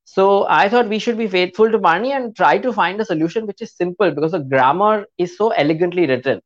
So 0.05 0.45
I 0.49 0.67
thought 0.69 0.89
we 0.89 0.99
should 0.99 1.17
be 1.17 1.27
faithful 1.27 1.71
to 1.71 1.79
Panini 1.79 2.11
and 2.11 2.35
try 2.35 2.57
to 2.57 2.73
find 2.73 2.99
a 2.99 3.05
solution 3.05 3.45
which 3.45 3.61
is 3.61 3.75
simple 3.75 4.11
because 4.11 4.31
the 4.31 4.39
grammar 4.39 5.05
is 5.17 5.37
so 5.37 5.49
elegantly 5.49 6.07
written 6.07 6.41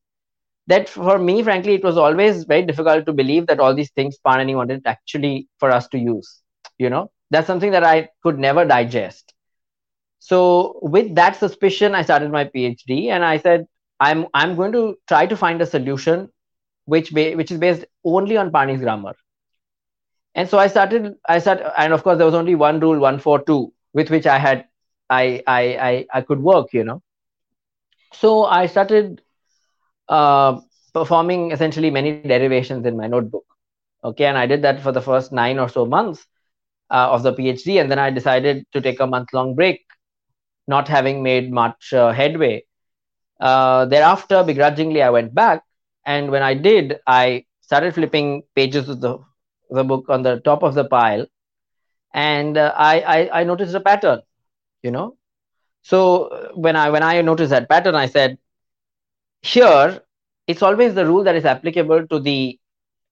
that 0.68 0.90
for 0.90 1.18
me, 1.20 1.44
frankly, 1.44 1.74
it 1.76 1.84
was 1.84 1.98
always 1.98 2.44
very 2.46 2.64
difficult 2.64 3.06
to 3.06 3.14
believe 3.14 3.48
that 3.48 3.60
all 3.60 3.74
these 3.76 3.92
things 3.92 4.18
Panini 4.26 4.56
wanted 4.56 4.82
actually 4.86 5.48
for 5.60 5.72
us 5.72 5.88
to 5.90 5.98
use. 6.00 6.42
You 6.78 6.90
know, 6.90 7.12
that's 7.32 7.48
something 7.48 7.72
that 7.72 7.84
I 7.84 8.10
could 8.24 8.40
never 8.40 8.66
digest. 8.66 9.34
So 10.20 10.80
with 10.82 11.16
that 11.16 11.36
suspicion, 11.36 11.96
I 11.96 12.02
started 12.04 12.32
my 12.32 12.46
PhD 12.46 13.08
and 13.10 13.24
I 13.26 13.38
said, 13.38 13.68
I'm 14.00 14.28
I'm 14.34 14.56
going 14.56 14.72
to 14.74 14.98
try 15.08 15.26
to 15.28 15.38
find 15.38 15.62
a 15.62 15.66
solution 15.66 16.30
which 16.86 17.14
ba- 17.14 17.34
which 17.36 17.52
is 17.52 17.60
based 17.60 17.86
only 18.04 18.38
on 18.38 18.52
Panini's 18.52 18.82
grammar. 18.82 19.14
And 20.36 20.48
so 20.50 20.58
I 20.58 20.68
started, 20.68 21.16
I 21.28 21.40
started, 21.40 21.72
and 21.80 21.94
of 21.94 22.04
course 22.04 22.18
there 22.18 22.26
was 22.26 22.36
only 22.36 22.56
one 22.56 22.80
rule, 22.80 23.00
one 23.00 23.20
four 23.20 23.42
two, 23.44 23.74
with 23.94 24.10
which 24.10 24.26
I 24.28 24.38
had 24.38 24.66
I 25.10 25.42
I 25.48 25.62
I, 25.90 26.08
I 26.14 26.22
could 26.22 26.42
work, 26.42 26.74
you 26.74 26.84
know. 26.84 27.02
So 28.14 28.46
I 28.46 28.66
started 28.68 29.22
uh, 30.10 30.60
performing 30.94 31.52
essentially 31.52 31.90
many 31.92 32.12
derivations 32.12 32.72
in 32.72 32.84
my 32.84 32.94
notebook. 32.94 33.32
Okay, 33.92 34.14
and 34.14 34.26
I 34.26 34.36
did 34.36 34.52
that 34.52 34.72
for 34.72 34.82
the 34.82 34.92
first 34.94 35.32
nine 35.32 35.54
or 35.54 35.68
so 35.68 35.86
months 35.86 36.26
uh, 36.90 37.10
of 37.12 37.24
the 37.24 37.34
PhD, 37.34 37.80
and 37.80 37.90
then 37.90 38.00
I 38.00 38.10
decided 38.10 38.66
to 38.74 38.82
take 38.82 39.00
a 39.00 39.08
month 39.08 39.34
long 39.34 39.56
break, 39.56 39.86
not 40.68 40.88
having 40.88 41.24
made 41.24 41.52
much 41.52 41.94
uh, 41.94 42.12
headway. 42.12 42.64
Uh, 43.40 43.86
thereafter, 43.86 44.44
begrudgingly, 44.44 45.02
I 45.02 45.10
went 45.10 45.34
back, 45.34 45.64
and 46.06 46.32
when 46.32 46.44
I 46.44 46.54
did, 46.54 46.98
I 47.08 47.46
started 47.62 47.94
flipping 47.94 48.44
pages 48.56 48.90
of 48.90 49.02
the 49.02 49.18
the 49.70 49.84
book 49.84 50.06
on 50.10 50.22
the 50.24 50.40
top 50.42 50.64
of 50.64 50.74
the 50.76 50.86
pile, 50.86 51.26
and 52.14 52.58
uh, 52.58 52.74
I, 52.76 53.00
I 53.02 53.42
I 53.42 53.44
noticed 53.44 53.76
a 53.76 53.80
pattern, 53.80 54.22
you 54.84 54.92
know. 54.92 55.18
So 55.84 56.52
when 56.56 56.76
I 56.76 56.90
when 56.90 57.04
I 57.04 57.22
noticed 57.22 57.52
that 57.52 57.70
pattern, 57.70 57.96
I 57.96 58.08
said, 58.08 58.38
here 59.46 60.02
it's 60.48 60.62
always 60.62 60.94
the 60.96 61.06
rule 61.06 61.24
that 61.24 61.36
is 61.36 61.46
applicable 61.46 62.08
to 62.08 62.20
the 62.20 62.60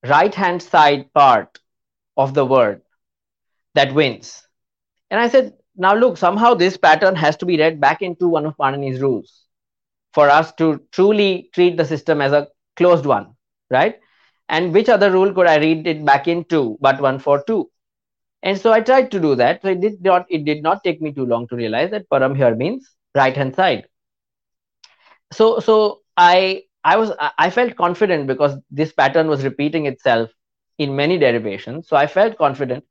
right 0.05 0.33
hand 0.33 0.61
side 0.61 1.11
part 1.13 1.59
of 2.17 2.33
the 2.33 2.45
word 2.45 2.81
that 3.75 3.93
wins. 3.93 4.47
And 5.09 5.19
I 5.19 5.29
said, 5.29 5.53
now 5.75 5.95
look, 5.95 6.17
somehow 6.17 6.53
this 6.53 6.77
pattern 6.77 7.15
has 7.15 7.37
to 7.37 7.45
be 7.45 7.57
read 7.57 7.79
back 7.81 8.01
into 8.01 8.27
one 8.27 8.45
of 8.45 8.57
Panini's 8.57 9.01
rules 9.01 9.45
for 10.13 10.29
us 10.29 10.53
to 10.55 10.81
truly 10.91 11.49
treat 11.53 11.77
the 11.77 11.85
system 11.85 12.21
as 12.21 12.31
a 12.33 12.47
closed 12.75 13.05
one, 13.05 13.35
right? 13.69 13.99
And 14.49 14.73
which 14.73 14.89
other 14.89 15.11
rule 15.11 15.33
could 15.33 15.47
I 15.47 15.57
read 15.57 15.87
it 15.87 16.05
back 16.05 16.27
into 16.27 16.77
but 16.81 17.01
one 17.01 17.19
for 17.19 17.43
two? 17.45 17.69
And 18.43 18.59
so 18.59 18.71
I 18.73 18.81
tried 18.81 19.11
to 19.11 19.19
do 19.19 19.35
that. 19.35 19.61
So 19.61 19.69
it 19.69 19.81
did 19.81 20.01
not 20.03 20.25
it 20.29 20.45
did 20.45 20.63
not 20.63 20.83
take 20.83 21.01
me 21.01 21.13
too 21.13 21.25
long 21.25 21.47
to 21.49 21.55
realize 21.55 21.91
that 21.91 22.09
param 22.09 22.35
here 22.35 22.55
means 22.55 22.95
right 23.15 23.35
hand 23.35 23.55
side. 23.55 23.87
So 25.31 25.59
so 25.59 26.02
I 26.17 26.63
I 26.83 26.97
was 26.97 27.11
I 27.37 27.49
felt 27.49 27.75
confident 27.75 28.27
because 28.27 28.57
this 28.71 28.91
pattern 28.93 29.27
was 29.27 29.43
repeating 29.43 29.85
itself 29.85 30.31
in 30.77 30.95
many 30.95 31.17
derivations. 31.17 31.87
So 31.87 31.95
I 31.95 32.07
felt 32.07 32.37
confident, 32.37 32.85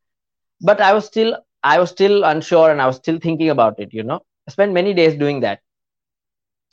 but 0.60 0.80
I 0.80 0.94
was 0.94 1.06
still 1.06 1.38
I 1.62 1.78
was 1.78 1.90
still 1.90 2.24
unsure 2.24 2.70
and 2.70 2.80
I 2.82 2.86
was 2.86 2.96
still 2.96 3.18
thinking 3.18 3.50
about 3.50 3.78
it. 3.80 3.92
You 3.92 4.04
know, 4.04 4.20
I 4.48 4.50
spent 4.52 4.72
many 4.72 4.94
days 4.94 5.14
doing 5.16 5.40
that. 5.40 5.60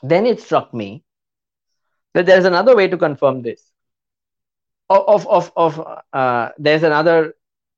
Then 0.03 0.25
it 0.25 0.41
struck 0.41 0.73
me 0.73 1.03
that 2.13 2.25
there 2.25 2.37
is 2.37 2.45
another 2.45 2.75
way 2.75 2.87
to 2.87 2.97
confirm 2.97 3.41
this. 3.41 3.71
Of 4.89 5.27
of 5.27 5.51
of 5.55 5.79
uh, 6.13 6.49
there's 6.57 6.83
another 6.83 7.35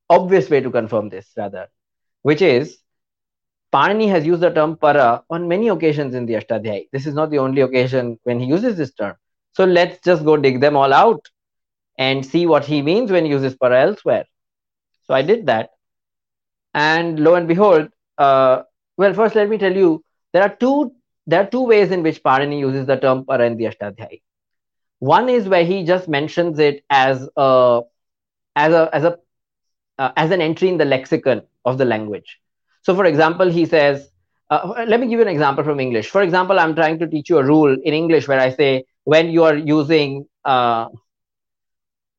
obvious 0.10 0.50
way 0.50 0.62
to 0.62 0.72
confirm 0.72 1.10
this 1.10 1.32
rather, 1.38 1.70
which 2.24 2.42
is 2.42 2.81
Panini 3.74 4.10
has 4.10 4.26
used 4.26 4.42
the 4.42 4.50
term 4.50 4.76
para 4.76 5.24
on 5.30 5.48
many 5.48 5.70
occasions 5.70 6.14
in 6.14 6.26
the 6.26 6.34
Ashtadhyayi. 6.34 6.90
This 6.92 7.08
is 7.08 7.14
not 7.14 7.30
the 7.30 7.40
only 7.40 7.62
occasion 7.62 8.20
when 8.24 8.40
he 8.40 8.46
uses 8.46 8.78
this 8.78 8.94
term. 8.94 9.16
So 9.54 9.66
let's 9.66 10.00
just 10.04 10.26
go 10.26 10.38
dig 10.38 10.60
them 10.60 10.76
all 10.76 10.94
out 10.94 11.30
and 11.98 12.26
see 12.26 12.46
what 12.46 12.66
he 12.66 12.82
means 12.82 13.12
when 13.12 13.26
he 13.26 13.32
uses 13.32 13.56
para 13.56 13.82
elsewhere. 13.82 14.26
So 15.06 15.14
I 15.14 15.22
did 15.22 15.46
that. 15.46 15.72
And 16.74 17.20
lo 17.20 17.36
and 17.36 17.48
behold, 17.48 17.90
uh, 18.18 18.64
well, 18.98 19.14
first 19.14 19.36
let 19.36 19.50
me 19.50 19.58
tell 19.58 19.76
you, 19.76 20.04
there 20.34 20.44
are 20.44 20.56
two 20.56 20.94
there 21.28 21.42
are 21.42 21.50
two 21.50 21.64
ways 21.64 21.92
in 21.92 22.04
which 22.04 22.24
Panini 22.24 22.60
uses 22.60 22.86
the 22.86 22.98
term 22.98 23.26
para 23.26 23.46
in 23.46 23.58
the 23.58 23.66
Ashtadhyayi. 23.66 24.22
One 25.00 25.30
is 25.30 25.48
where 25.48 25.66
he 25.66 25.84
just 25.84 26.08
mentions 26.08 26.60
it 26.60 26.84
as 26.90 27.30
a 27.36 27.82
as 28.56 28.74
a 28.74 28.90
as 28.94 29.04
a 29.04 29.18
uh, 29.98 30.12
as 30.16 30.32
an 30.32 30.42
entry 30.42 30.70
in 30.70 30.78
the 30.78 30.86
lexicon 30.86 31.44
of 31.64 31.78
the 31.78 31.86
language. 31.86 32.40
So, 32.82 32.96
for 32.96 33.06
example, 33.06 33.50
he 33.50 33.66
says, 33.66 34.10
uh, 34.50 34.86
let 34.88 35.00
me 35.00 35.08
give 35.08 35.20
you 35.20 35.22
an 35.22 35.28
example 35.32 35.64
from 35.64 35.80
English. 35.80 36.10
For 36.10 36.22
example, 36.22 36.60
I'm 36.60 36.76
trying 36.76 37.00
to 37.00 37.08
teach 37.08 37.30
you 37.30 37.38
a 37.38 37.44
rule 37.44 37.72
in 37.72 37.94
English 37.94 38.28
where 38.28 38.40
I 38.40 38.50
say 38.52 38.86
when 39.06 39.30
you 39.30 39.44
are 39.44 39.56
using 39.56 40.26
uh, 40.44 40.88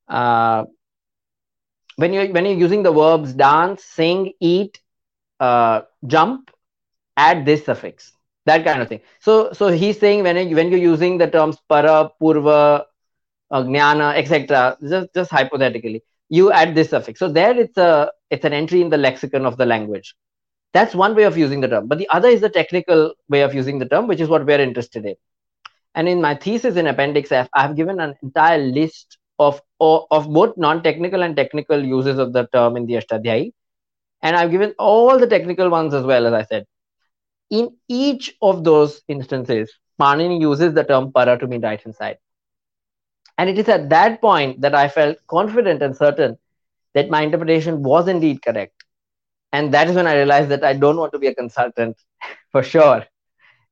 uh, 0.08 0.64
when 1.96 2.12
you 2.12 2.32
when 2.32 2.44
you're 2.46 2.56
using 2.66 2.82
the 2.82 2.92
verbs 2.92 3.32
dance, 3.34 3.84
sing, 3.84 4.32
eat, 4.40 4.80
uh, 5.40 5.82
jump, 6.06 6.50
add 7.16 7.44
this 7.44 7.64
suffix, 7.64 8.12
that 8.46 8.64
kind 8.64 8.80
of 8.82 8.88
thing. 8.88 9.00
So 9.20 9.52
so 9.52 9.68
he's 9.68 9.98
saying 9.98 10.22
when 10.22 10.36
you, 10.48 10.56
when 10.56 10.70
you're 10.70 10.80
using 10.80 11.18
the 11.18 11.28
terms 11.28 11.58
para, 11.68 12.10
purva, 12.20 12.84
uh, 13.50 13.62
jnana, 13.62 14.16
etc. 14.16 14.76
Just 14.82 15.14
just 15.14 15.30
hypothetically, 15.30 16.02
you 16.28 16.50
add 16.52 16.74
this 16.74 16.90
suffix. 16.90 17.18
So 17.18 17.28
there 17.28 17.58
it's 17.58 17.76
a 17.76 18.10
it's 18.30 18.44
an 18.44 18.52
entry 18.52 18.80
in 18.80 18.90
the 18.90 18.98
lexicon 18.98 19.44
of 19.46 19.56
the 19.58 19.66
language. 19.66 20.14
That's 20.72 20.94
one 20.94 21.14
way 21.14 21.24
of 21.24 21.36
using 21.36 21.60
the 21.60 21.68
term. 21.68 21.86
But 21.86 21.98
the 21.98 22.08
other 22.08 22.28
is 22.28 22.40
the 22.40 22.48
technical 22.48 23.14
way 23.28 23.42
of 23.42 23.54
using 23.54 23.78
the 23.78 23.86
term, 23.86 24.06
which 24.06 24.20
is 24.20 24.28
what 24.28 24.46
we're 24.46 24.60
interested 24.60 25.04
in. 25.04 25.16
And 25.94 26.08
in 26.08 26.20
my 26.22 26.34
thesis 26.34 26.76
in 26.76 26.86
Appendix 26.86 27.30
F, 27.30 27.48
I've 27.54 27.76
given 27.76 28.00
an 28.00 28.14
entire 28.22 28.58
list 28.58 29.18
of, 29.38 29.60
of 29.80 30.32
both 30.32 30.56
non-technical 30.56 31.22
and 31.22 31.36
technical 31.36 31.84
uses 31.84 32.18
of 32.18 32.32
the 32.32 32.46
term 32.52 32.76
in 32.76 32.86
the 32.86 32.94
Ashtadhyayi. 32.94 33.52
And 34.22 34.36
I've 34.36 34.50
given 34.50 34.74
all 34.78 35.18
the 35.18 35.26
technical 35.26 35.68
ones 35.68 35.92
as 35.92 36.04
well, 36.04 36.26
as 36.26 36.32
I 36.32 36.44
said. 36.44 36.66
In 37.50 37.76
each 37.88 38.34
of 38.40 38.64
those 38.64 39.02
instances, 39.08 39.70
Panini 40.00 40.40
uses 40.40 40.72
the 40.72 40.84
term 40.84 41.12
para 41.12 41.38
to 41.38 41.46
mean 41.46 41.60
right 41.60 41.80
hand 41.80 41.94
side. 41.94 42.18
And 43.36 43.50
it 43.50 43.58
is 43.58 43.68
at 43.68 43.90
that 43.90 44.20
point 44.20 44.60
that 44.62 44.74
I 44.74 44.88
felt 44.88 45.18
confident 45.26 45.82
and 45.82 45.96
certain 45.96 46.38
that 46.94 47.10
my 47.10 47.22
interpretation 47.22 47.82
was 47.82 48.08
indeed 48.08 48.42
correct. 48.42 48.84
And 49.52 49.72
that 49.74 49.88
is 49.88 49.96
when 49.96 50.06
I 50.06 50.16
realized 50.16 50.48
that 50.50 50.64
I 50.64 50.74
don't 50.74 50.96
want 50.96 51.12
to 51.12 51.18
be 51.18 51.28
a 51.28 51.34
consultant 51.34 51.96
for 52.52 52.62
sure 52.62 53.04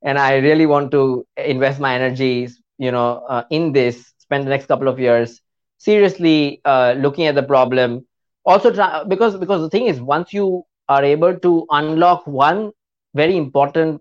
and 0.03 0.19
I 0.19 0.37
really 0.37 0.67
want 0.67 0.91
to 0.93 1.27
invest 1.37 1.81
my 1.81 1.95
energies, 1.95 2.61
you 2.79 2.91
know, 2.93 3.25
uh, 3.29 3.45
in 3.51 3.73
this. 3.73 4.13
Spend 4.19 4.45
the 4.47 4.51
next 4.51 4.67
couple 4.67 4.89
of 4.89 4.99
years 4.99 5.41
seriously 5.79 6.61
uh, 6.65 6.95
looking 6.99 7.27
at 7.27 7.35
the 7.35 7.43
problem. 7.43 8.07
Also, 8.45 8.73
try, 8.73 9.05
because 9.05 9.37
because 9.37 9.61
the 9.63 9.71
thing 9.71 9.87
is, 9.87 10.01
once 10.01 10.33
you 10.33 10.65
are 10.89 11.05
able 11.05 11.37
to 11.39 11.67
unlock 11.71 12.27
one 12.27 12.73
very 13.15 13.37
important 13.37 14.01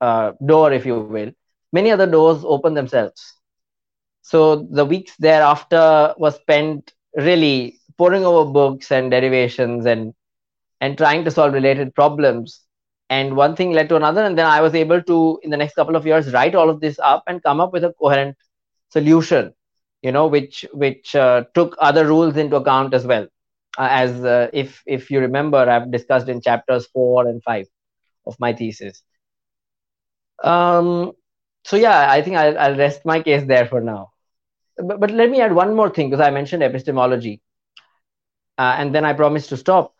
uh, 0.00 0.32
door, 0.46 0.72
if 0.72 0.84
you 0.86 0.96
will, 0.96 1.20
many 1.60 1.80
other 1.80 1.94
doors 1.96 2.32
open 2.34 2.62
themselves. 2.62 3.34
So 4.22 4.66
the 4.70 4.84
weeks 4.84 5.14
thereafter 5.18 6.14
was 6.18 6.36
spent 6.36 6.92
really 7.16 7.78
poring 7.98 8.24
over 8.24 8.50
books 8.50 8.90
and 8.92 9.10
derivations 9.10 9.86
and 9.86 10.14
and 10.80 10.96
trying 10.98 11.24
to 11.24 11.30
solve 11.30 11.52
related 11.52 11.94
problems. 11.94 12.62
And 13.10 13.36
one 13.36 13.56
thing 13.56 13.72
led 13.72 13.88
to 13.88 13.96
another 13.96 14.22
and 14.22 14.36
then 14.38 14.44
i 14.46 14.60
was 14.60 14.74
able 14.74 15.02
to 15.02 15.40
in 15.42 15.50
the 15.50 15.56
next 15.56 15.74
couple 15.74 15.96
of 15.96 16.06
years 16.06 16.32
write 16.32 16.54
all 16.54 16.68
of 16.68 16.80
this 16.80 16.98
up 16.98 17.22
and 17.26 17.42
come 17.42 17.58
up 17.58 17.72
with 17.72 17.84
a 17.84 17.94
coherent 17.98 18.36
solution 18.90 19.54
you 20.02 20.12
know 20.12 20.26
which 20.26 20.64
which 20.72 21.14
uh, 21.14 21.44
took 21.54 21.76
other 21.80 22.06
rules 22.06 22.36
into 22.36 22.56
account 22.56 22.94
as 22.94 23.06
well. 23.06 23.26
Uh, 23.78 23.88
as 23.90 24.24
uh, 24.24 24.48
if 24.52 24.82
if 24.86 25.10
you 25.10 25.20
remember 25.20 25.58
i've 25.58 25.90
discussed 25.92 26.28
in 26.28 26.40
chapters 26.40 26.86
4 26.88 27.28
and 27.28 27.42
5 27.42 27.66
of 28.26 28.36
my 28.40 28.52
thesis. 28.52 29.02
Um 30.42 31.12
so 31.64 31.76
yeah 31.76 32.10
i 32.10 32.22
think 32.22 32.36
i'll, 32.36 32.58
I'll 32.58 32.76
rest 32.76 33.04
my 33.04 33.20
case 33.22 33.44
there 33.46 33.66
for 33.66 33.80
now. 33.80 34.10
But, 34.76 35.00
but 35.00 35.10
let 35.10 35.30
me 35.30 35.40
add 35.40 35.52
one 35.52 35.74
more 35.74 35.90
thing 35.90 36.10
because 36.10 36.24
i 36.24 36.30
mentioned 36.30 36.62
epistemology. 36.62 37.40
Uh, 38.56 38.74
and 38.78 38.94
then 38.94 39.04
i 39.04 39.12
promised 39.12 39.48
to 39.50 39.56
stop 39.56 39.94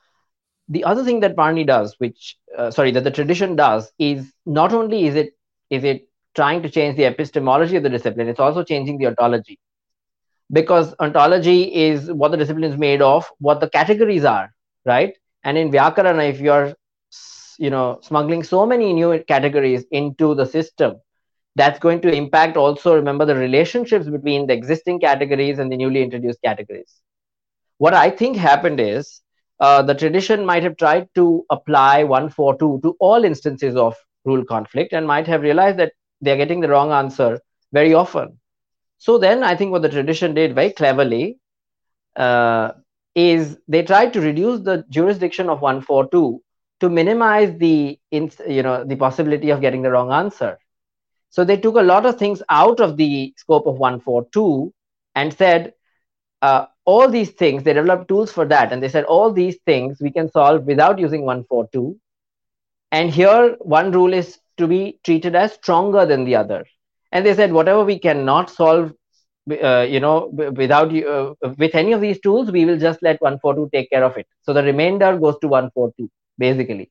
the 0.69 0.85
other 0.85 1.05
thing 1.05 1.21
that 1.21 1.37
Panini 1.37 1.67
does, 1.67 1.95
which 1.99 2.37
uh, 2.57 2.71
sorry, 2.71 2.91
that 2.93 3.05
the 3.05 3.11
tradition 3.11 3.57
does, 3.57 3.93
is 3.99 4.33
not 4.47 4.73
only 4.73 5.07
is 5.07 5.15
it 5.15 5.33
is 5.71 5.85
it 5.85 6.09
trying 6.35 6.63
to 6.63 6.71
change 6.71 6.97
the 6.97 7.05
epistemology 7.05 7.77
of 7.77 7.83
the 7.83 7.91
discipline, 7.91 8.29
it's 8.29 8.41
also 8.41 8.63
changing 8.63 8.99
the 8.99 9.07
ontology, 9.07 9.59
because 10.53 10.95
ontology 11.01 11.75
is 11.75 12.11
what 12.13 12.31
the 12.31 12.37
discipline 12.37 12.71
is 12.71 12.79
made 12.79 13.03
of, 13.03 13.31
what 13.39 13.61
the 13.61 13.69
categories 13.71 14.25
are, 14.25 14.53
right? 14.85 15.15
And 15.45 15.57
in 15.59 15.71
Vyakarana, 15.71 16.29
if 16.29 16.41
you're 16.41 16.75
you 17.59 17.71
know 17.71 17.99
smuggling 18.03 18.43
so 18.43 18.67
many 18.67 18.93
new 18.93 19.23
categories 19.27 19.85
into 19.91 20.35
the 20.35 20.47
system, 20.47 21.01
that's 21.57 21.79
going 21.79 22.01
to 22.03 22.13
impact 22.13 22.57
also 22.57 22.95
remember 22.95 23.25
the 23.25 23.35
relationships 23.35 24.09
between 24.09 24.47
the 24.47 24.53
existing 24.55 25.01
categories 25.01 25.59
and 25.59 25.73
the 25.73 25.77
newly 25.77 26.03
introduced 26.03 26.41
categories. 26.43 27.01
What 27.79 27.95
I 27.95 28.11
think 28.11 28.37
happened 28.37 28.81
is 28.81 29.23
uh, 29.61 29.83
the 29.83 29.95
tradition 29.95 30.45
might 30.45 30.63
have 30.63 30.77
tried 30.77 31.09
to 31.15 31.45
apply 31.51 32.05
142 32.05 32.81
to 32.83 32.97
all 33.01 33.25
instances 33.25 33.77
of 33.77 33.97
rule 34.25 34.45
conflict 34.45 34.93
and 34.93 35.07
might 35.07 35.27
have 35.27 35.43
realized 35.43 35.79
that 35.79 35.93
they're 36.21 36.37
getting 36.37 36.61
the 36.61 36.69
wrong 36.69 36.93
answer 36.93 37.41
very 37.73 37.95
often. 37.95 38.39
So 38.99 39.19
then 39.19 39.43
I 39.43 39.55
think 39.57 39.71
what 39.71 39.83
the 39.83 39.89
tradition 39.89 40.35
did 40.35 40.55
very 40.55 40.71
cleverly 40.73 41.39
uh, 42.17 42.73
is 43.15 43.59
they 43.69 43.83
tried 43.83 44.13
to 44.13 44.21
reduce 44.21 44.61
the 44.61 44.85
jurisdiction 44.91 45.49
of 45.49 45.61
142 45.61 46.43
to 46.81 46.89
minimize 46.89 47.57
the 47.59 47.99
you 48.11 48.63
know 48.63 48.85
the 48.85 48.97
possibility 48.97 49.51
of 49.51 49.61
getting 49.61 49.83
the 49.83 49.91
wrong 49.91 50.13
answer. 50.13 50.59
So 51.31 51.45
they 51.45 51.57
took 51.57 51.77
a 51.77 51.83
lot 51.83 52.07
of 52.07 52.19
things 52.19 52.43
out 52.49 52.81
of 52.81 52.97
the 52.97 53.35
scope 53.37 53.67
of 53.67 53.79
142 53.79 54.73
and 55.15 55.33
said 55.35 55.75
uh, 56.43 56.67
all 56.85 57.09
these 57.09 57.31
things, 57.31 57.63
they 57.63 57.73
developed 57.73 58.09
tools 58.09 58.33
for 58.33 58.45
that. 58.47 58.73
And 58.73 58.83
they 58.83 58.89
said 58.89 59.05
all 59.05 59.33
these 59.33 59.59
things 59.67 59.99
we 60.01 60.11
can 60.11 60.31
solve 60.31 60.65
without 60.65 60.99
using 60.99 61.23
142. 61.25 61.97
and 62.93 63.11
here 63.11 63.57
one 63.61 63.91
rule 63.93 64.13
is 64.13 64.39
to 64.59 64.67
be 64.67 64.99
treated 65.05 65.35
as 65.35 65.53
stronger 65.55 66.05
than 66.07 66.25
the 66.25 66.35
other 66.37 66.65
and 67.13 67.25
they 67.27 67.35
said 67.35 67.53
whatever 67.53 67.85
we 67.85 67.99
cannot 67.99 68.51
solve 68.51 68.93
uh, 69.63 69.87
you 69.95 70.01
know 70.01 70.29
without 70.61 70.95
uh, 71.15 71.33
with 71.59 71.75
any 71.75 71.93
of 71.93 72.01
these 72.01 72.21
tools 72.21 72.51
we 72.51 72.65
will 72.65 72.79
just 72.79 73.03
let 73.03 73.21
142 73.21 73.69
take 73.73 73.91
care 73.91 74.05
of 74.05 74.17
it 74.17 74.27
so 74.43 74.53
the 74.53 74.63
remainder 74.63 75.11
goes 75.19 75.37
to 75.41 75.49
142 75.49 76.09
basically 76.39 76.91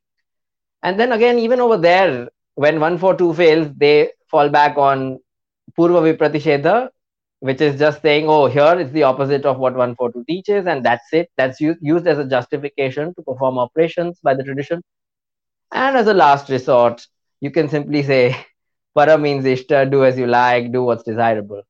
and 0.83 0.99
then 0.99 1.11
again 1.11 1.39
even 1.39 1.59
over 1.59 1.77
there 1.77 2.29
when 2.55 2.79
142 2.79 3.33
fails 3.33 3.67
they 3.77 4.09
fall 4.29 4.49
back 4.49 4.77
on 4.77 5.19
purva 5.77 6.01
vipratishedha 6.07 6.75
which 7.39 7.61
is 7.61 7.79
just 7.79 8.01
saying 8.01 8.25
oh 8.27 8.47
here 8.47 8.79
is 8.79 8.91
the 8.91 9.03
opposite 9.03 9.45
of 9.45 9.57
what 9.59 9.73
142 9.75 10.23
teaches 10.27 10.67
and 10.67 10.83
that's 10.85 11.11
it. 11.13 11.29
That's 11.37 11.59
used, 11.61 11.79
used 11.81 12.07
as 12.07 12.19
a 12.19 12.25
justification 12.25 13.13
to 13.15 13.21
perform 13.23 13.57
operations 13.59 14.19
by 14.23 14.33
the 14.33 14.43
tradition. 14.43 14.81
And 15.71 15.97
as 15.97 16.07
a 16.07 16.13
last 16.13 16.49
resort 16.49 17.05
you 17.39 17.51
can 17.51 17.69
simply 17.69 18.03
say 18.03 18.35
para 18.95 19.17
means 19.17 19.45
ishta 19.45 19.89
do 19.89 20.03
as 20.05 20.17
you 20.17 20.27
like 20.27 20.71
do 20.71 20.83
what's 20.83 21.03
desirable. 21.03 21.63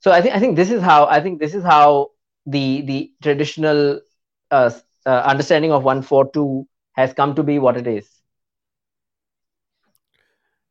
So 0.00 0.12
i 0.12 0.20
think 0.20 0.34
i 0.34 0.40
think 0.40 0.56
this 0.56 0.70
is 0.70 0.82
how 0.82 1.06
i 1.06 1.20
think 1.20 1.40
this 1.40 1.54
is 1.54 1.64
how 1.64 2.10
the 2.46 2.82
the 2.82 3.12
traditional 3.22 4.00
uh, 4.50 4.70
uh, 5.06 5.22
understanding 5.32 5.72
of 5.72 5.84
142 5.84 6.66
has 6.92 7.12
come 7.12 7.34
to 7.34 7.42
be 7.42 7.58
what 7.58 7.76
it 7.76 7.86
is 7.86 8.08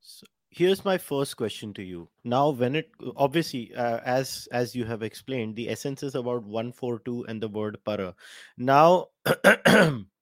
so 0.01 0.25
here's 0.53 0.85
my 0.85 0.97
first 0.97 1.35
question 1.35 1.73
to 1.73 1.83
you. 1.83 2.09
Now 2.23 2.49
when 2.49 2.75
it 2.75 2.91
obviously 3.15 3.73
uh, 3.75 3.99
as 4.05 4.47
as 4.51 4.75
you 4.75 4.85
have 4.85 5.01
explained 5.01 5.55
the 5.55 5.69
essence 5.69 6.03
is 6.03 6.15
about 6.15 6.43
142 6.43 7.25
and 7.27 7.41
the 7.41 7.47
word 7.47 7.77
para. 7.83 8.15
Now 8.57 9.07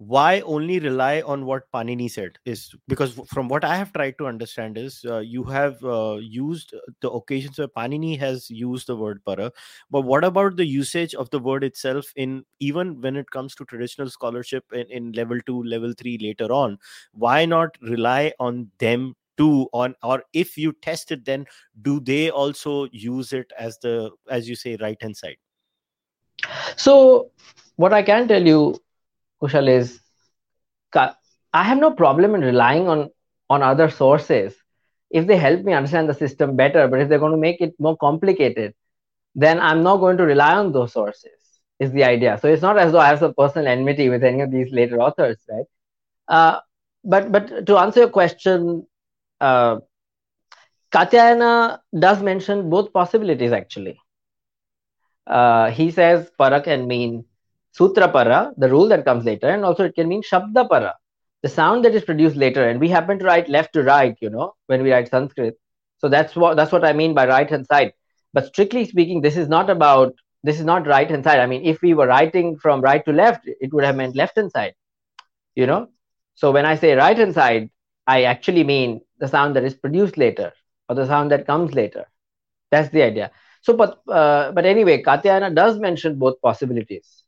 why 0.00 0.40
only 0.40 0.78
rely 0.80 1.20
on 1.20 1.44
what 1.44 1.70
Panini 1.74 2.10
said 2.10 2.38
is 2.46 2.74
because 2.88 3.20
from 3.26 3.48
what 3.48 3.66
I 3.66 3.76
have 3.76 3.92
tried 3.92 4.16
to 4.16 4.26
understand 4.26 4.78
is 4.78 5.04
uh, 5.06 5.18
you 5.18 5.44
have 5.44 5.84
uh, 5.84 6.16
used 6.18 6.74
the 7.02 7.10
occasions 7.10 7.58
where 7.58 7.68
Panini 7.68 8.18
has 8.18 8.48
used 8.48 8.86
the 8.86 8.96
word 8.96 9.22
para, 9.26 9.52
but 9.90 10.00
what 10.00 10.24
about 10.24 10.56
the 10.56 10.64
usage 10.64 11.14
of 11.14 11.28
the 11.28 11.38
word 11.38 11.62
itself 11.62 12.06
in 12.16 12.46
even 12.60 12.98
when 13.02 13.14
it 13.14 13.30
comes 13.30 13.54
to 13.56 13.66
traditional 13.66 14.08
scholarship 14.08 14.64
in, 14.72 14.86
in 14.90 15.12
level 15.12 15.38
two, 15.44 15.62
level 15.64 15.92
three 15.92 16.16
later 16.16 16.50
on? 16.50 16.78
Why 17.12 17.44
not 17.44 17.76
rely 17.82 18.32
on 18.40 18.70
them 18.78 19.16
too 19.36 19.68
on 19.74 19.94
or 20.02 20.24
if 20.32 20.56
you 20.56 20.72
test 20.80 21.12
it 21.12 21.26
then 21.26 21.44
do 21.82 22.00
they 22.00 22.30
also 22.30 22.88
use 22.90 23.34
it 23.34 23.52
as 23.58 23.78
the 23.80 24.10
as 24.30 24.48
you 24.48 24.54
say 24.54 24.76
right 24.80 25.00
hand 25.00 25.16
side 25.16 25.36
so 26.76 27.30
what 27.76 27.94
i 27.94 28.02
can 28.02 28.28
tell 28.28 28.44
you 28.44 28.76
Kushal, 29.42 29.68
is 29.68 30.00
I 31.52 31.64
have 31.64 31.78
no 31.78 31.90
problem 31.92 32.34
in 32.34 32.40
relying 32.42 32.88
on 32.88 33.10
on 33.48 33.62
other 33.62 33.90
sources 33.90 34.54
if 35.10 35.26
they 35.26 35.36
help 35.36 35.62
me 35.62 35.72
understand 35.72 36.08
the 36.08 36.14
system 36.14 36.56
better. 36.56 36.86
But 36.88 37.00
if 37.00 37.08
they're 37.08 37.18
going 37.18 37.32
to 37.32 37.38
make 37.38 37.60
it 37.60 37.74
more 37.78 37.96
complicated, 37.96 38.74
then 39.34 39.60
I'm 39.60 39.82
not 39.82 39.98
going 39.98 40.16
to 40.18 40.24
rely 40.24 40.54
on 40.54 40.72
those 40.72 40.92
sources. 40.92 41.32
Is 41.78 41.92
the 41.92 42.04
idea. 42.04 42.38
So 42.40 42.48
it's 42.48 42.62
not 42.62 42.78
as 42.78 42.92
though 42.92 42.98
I 43.00 43.08
have 43.08 43.18
some 43.20 43.34
personal 43.34 43.66
enmity 43.66 44.08
with 44.10 44.22
any 44.22 44.40
of 44.42 44.50
these 44.50 44.70
later 44.72 45.00
authors, 45.00 45.38
right? 45.50 45.64
Uh, 46.28 46.60
but 47.04 47.32
but 47.32 47.66
to 47.66 47.78
answer 47.78 48.00
your 48.00 48.10
question, 48.10 48.86
uh, 49.40 49.78
Katyayana 50.92 51.80
does 51.98 52.22
mention 52.22 52.70
both 52.70 52.92
possibilities 52.92 53.52
actually. 53.52 54.00
Uh, 55.26 55.70
he 55.70 55.90
says 55.90 56.30
para 56.38 56.60
can 56.60 56.86
mean 56.86 57.24
sutra 57.72 58.08
para, 58.08 58.52
the 58.56 58.68
rule 58.68 58.88
that 58.88 59.04
comes 59.04 59.24
later, 59.24 59.48
and 59.48 59.64
also 59.64 59.84
it 59.84 59.94
can 59.94 60.08
mean 60.08 60.22
shabda 60.22 60.68
para, 60.68 60.94
the 61.42 61.48
sound 61.48 61.84
that 61.84 61.94
is 61.94 62.04
produced 62.04 62.36
later. 62.36 62.68
And 62.68 62.80
we 62.80 62.88
happen 62.88 63.18
to 63.18 63.24
write 63.24 63.48
left 63.48 63.72
to 63.74 63.82
right, 63.82 64.16
you 64.20 64.30
know, 64.30 64.54
when 64.66 64.82
we 64.82 64.92
write 64.92 65.08
Sanskrit. 65.08 65.58
So 65.98 66.08
that's 66.08 66.34
what 66.36 66.56
that's 66.56 66.72
what 66.72 66.84
I 66.84 66.92
mean 66.92 67.14
by 67.14 67.26
right 67.26 67.48
hand 67.48 67.66
side. 67.66 67.92
But 68.32 68.46
strictly 68.46 68.84
speaking, 68.84 69.20
this 69.20 69.36
is 69.36 69.48
not 69.48 69.70
about 69.70 70.14
this 70.42 70.58
is 70.58 70.64
not 70.64 70.86
right 70.86 71.08
hand 71.10 71.24
side. 71.24 71.38
I 71.40 71.46
mean, 71.46 71.64
if 71.64 71.82
we 71.82 71.94
were 71.94 72.06
writing 72.06 72.56
from 72.58 72.80
right 72.80 73.04
to 73.04 73.12
left, 73.12 73.42
it 73.46 73.72
would 73.72 73.84
have 73.84 73.96
meant 73.96 74.16
left 74.16 74.36
hand 74.36 74.50
side, 74.50 74.74
you 75.54 75.66
know. 75.66 75.88
So 76.34 76.50
when 76.52 76.64
I 76.66 76.76
say 76.76 76.94
right 76.94 77.16
hand 77.16 77.34
side, 77.34 77.70
I 78.06 78.24
actually 78.24 78.64
mean 78.64 79.02
the 79.18 79.28
sound 79.28 79.56
that 79.56 79.64
is 79.64 79.74
produced 79.74 80.16
later 80.16 80.52
or 80.88 80.94
the 80.94 81.06
sound 81.06 81.30
that 81.32 81.46
comes 81.46 81.74
later. 81.74 82.06
That's 82.70 82.88
the 82.90 83.02
idea. 83.02 83.30
So, 83.62 83.74
but 83.74 84.00
uh, 84.08 84.52
but 84.52 84.64
anyway, 84.64 85.02
Katyayana 85.02 85.54
does 85.54 85.78
mention 85.78 86.18
both 86.18 86.40
possibilities 86.40 87.24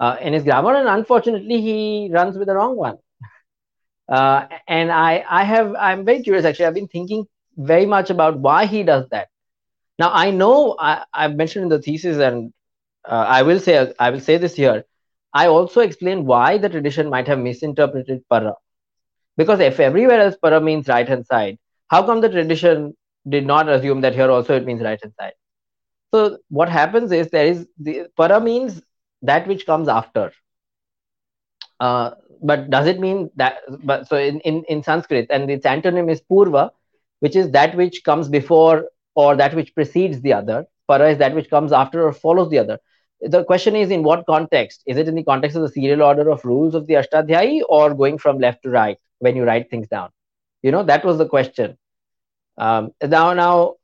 uh, 0.00 0.16
in 0.20 0.32
his 0.32 0.44
grammar, 0.44 0.74
and 0.74 0.88
unfortunately, 0.88 1.60
he 1.60 2.10
runs 2.12 2.36
with 2.36 2.48
the 2.48 2.54
wrong 2.54 2.76
one. 2.76 2.98
Uh, 4.08 4.46
and 4.68 4.92
I, 4.92 5.24
I 5.28 5.44
have, 5.44 5.74
I'm 5.74 6.04
very 6.04 6.22
curious. 6.22 6.44
Actually, 6.44 6.66
I've 6.66 6.74
been 6.74 6.88
thinking 6.88 7.26
very 7.56 7.86
much 7.86 8.10
about 8.10 8.38
why 8.38 8.66
he 8.66 8.82
does 8.82 9.08
that. 9.10 9.28
Now, 9.98 10.10
I 10.12 10.30
know 10.30 10.76
I, 10.78 11.04
I've 11.12 11.36
mentioned 11.36 11.64
in 11.64 11.68
the 11.70 11.80
thesis, 11.80 12.18
and 12.18 12.52
uh, 13.08 13.24
I 13.28 13.42
will 13.42 13.58
say, 13.58 13.92
I 13.98 14.10
will 14.10 14.20
say 14.20 14.36
this 14.36 14.54
here. 14.54 14.84
I 15.32 15.48
also 15.48 15.80
explain 15.80 16.24
why 16.24 16.58
the 16.58 16.68
tradition 16.68 17.10
might 17.10 17.26
have 17.28 17.38
misinterpreted 17.38 18.22
para, 18.30 18.54
because 19.36 19.60
if 19.60 19.80
everywhere 19.80 20.20
else 20.20 20.36
para 20.36 20.60
means 20.60 20.88
right 20.88 21.08
hand 21.08 21.26
side, 21.26 21.58
how 21.88 22.02
come 22.02 22.20
the 22.20 22.28
tradition 22.28 22.96
did 23.28 23.44
not 23.44 23.68
assume 23.68 24.00
that 24.02 24.14
here 24.14 24.30
also 24.30 24.56
it 24.56 24.64
means 24.64 24.82
right 24.82 24.98
hand 25.02 25.14
side? 25.20 25.32
So 26.14 26.38
what 26.48 26.68
happens 26.68 27.12
is 27.12 27.28
there 27.28 27.46
is 27.46 27.66
the 27.78 28.06
para 28.16 28.40
means 28.40 28.80
that 29.22 29.46
which 29.46 29.66
comes 29.66 29.88
after. 29.88 30.32
Uh, 31.78 32.10
but 32.42 32.70
does 32.70 32.86
it 32.86 33.00
mean 33.00 33.30
that 33.36 33.58
but 33.84 34.08
so 34.08 34.16
in, 34.16 34.40
in 34.40 34.62
in 34.68 34.82
sanskrit 34.82 35.26
and 35.30 35.50
its 35.50 35.66
antonym 35.66 36.10
is 36.10 36.22
purva 36.30 36.70
which 37.20 37.36
is 37.36 37.50
that 37.50 37.76
which 37.76 38.04
comes 38.04 38.28
before 38.28 38.88
or 39.14 39.34
that 39.36 39.54
which 39.54 39.74
precedes 39.74 40.20
the 40.20 40.32
other. 40.32 40.66
Para 40.88 41.10
is 41.10 41.18
that 41.18 41.34
which 41.34 41.50
comes 41.50 41.72
after 41.72 42.06
or 42.06 42.12
follows 42.12 42.50
the 42.50 42.58
other. 42.58 42.78
The 43.20 43.44
question 43.44 43.74
is 43.74 43.90
in 43.90 44.02
what 44.02 44.26
context? 44.26 44.82
Is 44.86 44.98
it 44.98 45.08
in 45.08 45.14
the 45.14 45.24
context 45.24 45.56
of 45.56 45.62
the 45.62 45.70
serial 45.70 46.02
order 46.02 46.30
of 46.30 46.44
rules 46.44 46.74
of 46.74 46.86
the 46.86 46.94
ashtadhyayi 46.94 47.62
or 47.68 47.94
going 47.94 48.18
from 48.18 48.38
left 48.38 48.62
to 48.62 48.70
right 48.70 48.98
when 49.18 49.34
you 49.34 49.44
write 49.44 49.70
things 49.70 49.88
down? 49.88 50.10
You 50.62 50.70
know 50.70 50.82
that 50.82 51.04
was 51.04 51.18
the 51.18 51.26
question. 51.26 51.78
Um, 52.58 52.92
now 53.02 53.32
now 53.32 53.74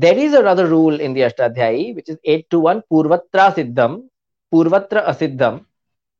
there 0.00 0.16
is 0.16 0.32
another 0.32 0.66
rule 0.66 0.98
in 0.98 1.12
the 1.12 1.20
Ashtadhyayi, 1.20 1.94
which 1.94 2.08
is 2.08 2.16
8 2.24 2.48
to 2.50 2.60
1 2.60 2.82
Purvatra 2.90 3.54
Siddham, 3.54 4.08
Purvatra 4.52 5.06
Asiddham. 5.06 5.66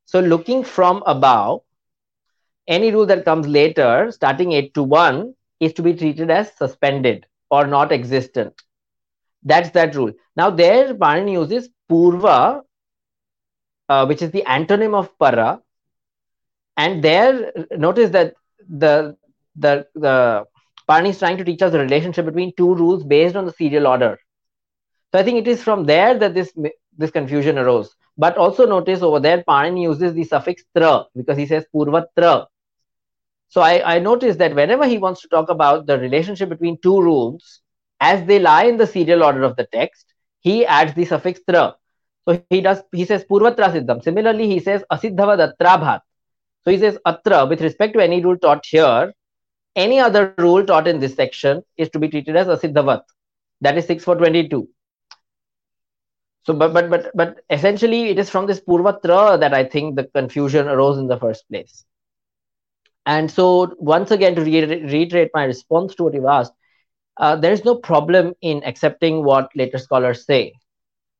So, 0.05 0.19
looking 0.19 0.63
from 0.63 1.01
above, 1.07 1.61
any 2.67 2.91
rule 2.91 3.07
that 3.07 3.25
comes 3.25 3.47
later, 3.47 4.11
starting 4.11 4.51
8 4.51 4.73
to 4.75 4.83
1, 4.83 5.33
is 5.59 5.73
to 5.73 5.81
be 5.81 5.93
treated 5.93 6.29
as 6.29 6.51
suspended 6.55 7.25
or 7.49 7.65
not 7.65 7.91
existent. 7.91 8.53
That's 9.43 9.71
that 9.71 9.95
rule. 9.95 10.11
Now, 10.35 10.51
there 10.51 10.93
Panini 10.93 11.33
uses 11.33 11.69
Purva, 11.89 12.61
uh, 13.89 14.05
which 14.05 14.21
is 14.21 14.29
the 14.31 14.43
antonym 14.47 14.93
of 14.93 15.17
Para. 15.17 15.59
And 16.77 17.03
there, 17.03 17.51
notice 17.71 18.11
that 18.11 18.35
the 18.69 19.17
the 19.55 19.87
the 19.95 20.45
Panini 20.91 21.09
is 21.09 21.19
trying 21.19 21.37
to 21.37 21.45
teach 21.45 21.61
us 21.61 21.71
the 21.71 21.79
relationship 21.79 22.25
between 22.25 22.53
two 22.57 22.75
rules 22.75 23.03
based 23.03 23.37
on 23.37 23.45
the 23.45 23.53
serial 23.53 23.87
order. 23.87 24.19
So 25.11 25.19
I 25.19 25.23
think 25.23 25.37
it 25.37 25.47
is 25.47 25.63
from 25.63 25.85
there 25.85 26.17
that 26.19 26.33
this 26.33 26.53
this 26.97 27.11
confusion 27.11 27.57
arose. 27.57 27.95
But 28.17 28.37
also 28.37 28.65
notice 28.65 29.01
over 29.01 29.19
there, 29.19 29.43
Panini 29.47 29.83
uses 29.83 30.13
the 30.13 30.25
suffix 30.25 30.63
tra 30.77 31.05
because 31.15 31.37
he 31.37 31.45
says 31.45 31.65
purvatra. 31.73 32.47
So 33.47 33.61
I, 33.61 33.95
I 33.95 33.99
noticed 33.99 34.39
that 34.39 34.55
whenever 34.55 34.85
he 34.87 34.97
wants 34.97 35.21
to 35.21 35.29
talk 35.29 35.49
about 35.49 35.85
the 35.85 35.97
relationship 35.99 36.49
between 36.49 36.77
two 36.81 37.01
rules 37.01 37.61
as 37.99 38.25
they 38.25 38.39
lie 38.39 38.65
in 38.65 38.77
the 38.77 38.87
serial 38.87 39.23
order 39.23 39.43
of 39.43 39.55
the 39.55 39.67
text, 39.71 40.13
he 40.41 40.65
adds 40.65 40.93
the 40.93 41.05
suffix 41.05 41.39
tra. 41.49 41.75
So 42.27 42.43
he 42.49 42.61
does 42.61 42.83
he 42.91 43.05
says 43.05 43.23
purvatra 43.23 43.71
siddham. 43.71 44.03
Similarly, 44.03 44.47
he 44.47 44.59
says 44.59 44.83
asiddhavad 44.91 45.41
atrabhat. 45.47 46.01
So 46.63 46.71
he 46.71 46.77
says 46.77 46.97
atra 47.05 47.45
with 47.45 47.61
respect 47.61 47.93
to 47.93 48.03
any 48.03 48.21
rule 48.21 48.37
taught 48.37 48.65
here, 48.65 49.13
any 49.75 49.99
other 49.99 50.33
rule 50.37 50.65
taught 50.65 50.87
in 50.87 50.99
this 50.99 51.15
section 51.15 51.63
is 51.77 51.89
to 51.89 51.99
be 51.99 52.09
treated 52.09 52.35
as 52.35 52.47
asiddhavat. 52.47 53.01
That 53.61 53.77
is 53.77 53.85
6 53.85 54.03
for 54.03 54.15
22. 54.15 54.67
So, 56.43 56.53
but, 56.53 56.73
but, 56.73 56.89
but, 56.89 57.11
but 57.13 57.37
essentially 57.49 58.09
it 58.09 58.17
is 58.17 58.29
from 58.29 58.47
this 58.47 58.59
purvatra 58.59 59.39
that 59.39 59.53
I 59.53 59.63
think 59.63 59.95
the 59.95 60.05
confusion 60.05 60.67
arose 60.67 60.97
in 60.97 61.07
the 61.07 61.19
first 61.19 61.47
place. 61.49 61.85
And 63.05 63.29
so 63.29 63.75
once 63.77 64.11
again, 64.11 64.35
to 64.35 64.43
re 64.43 64.65
reiterate 64.65 65.31
my 65.33 65.45
response 65.45 65.95
to 65.95 66.03
what 66.03 66.13
you've 66.13 66.25
asked, 66.25 66.53
uh, 67.17 67.35
there 67.35 67.51
is 67.51 67.65
no 67.65 67.75
problem 67.75 68.33
in 68.41 68.63
accepting 68.63 69.23
what 69.23 69.49
later 69.55 69.77
scholars 69.77 70.25
say. 70.25 70.53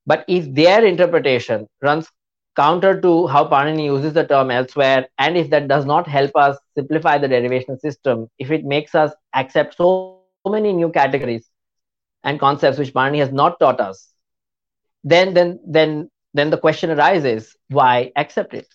But 0.05 0.25
if 0.27 0.51
their 0.53 0.83
interpretation 0.83 1.67
runs 1.81 2.07
counter 2.55 2.99
to 3.01 3.27
how 3.27 3.45
Panini 3.45 3.85
uses 3.85 4.13
the 4.13 4.25
term 4.25 4.51
elsewhere, 4.51 5.07
and 5.17 5.37
if 5.37 5.49
that 5.49 5.67
does 5.67 5.85
not 5.85 6.07
help 6.07 6.35
us 6.35 6.57
simplify 6.75 7.17
the 7.17 7.27
derivation 7.27 7.79
system, 7.79 8.29
if 8.39 8.51
it 8.51 8.65
makes 8.65 8.95
us 8.95 9.11
accept 9.33 9.77
so, 9.77 10.17
many 10.45 10.73
new 10.73 10.89
categories 10.89 11.47
and 12.23 12.39
concepts 12.39 12.79
which 12.79 12.93
Panini 12.93 13.19
has 13.19 13.31
not 13.31 13.59
taught 13.59 13.79
us, 13.79 14.11
then 15.03 15.33
then 15.33 15.59
then 15.65 16.09
then 16.33 16.49
the 16.49 16.57
question 16.57 16.91
arises: 16.91 17.55
Why 17.69 18.11
accept 18.15 18.53
it? 18.53 18.67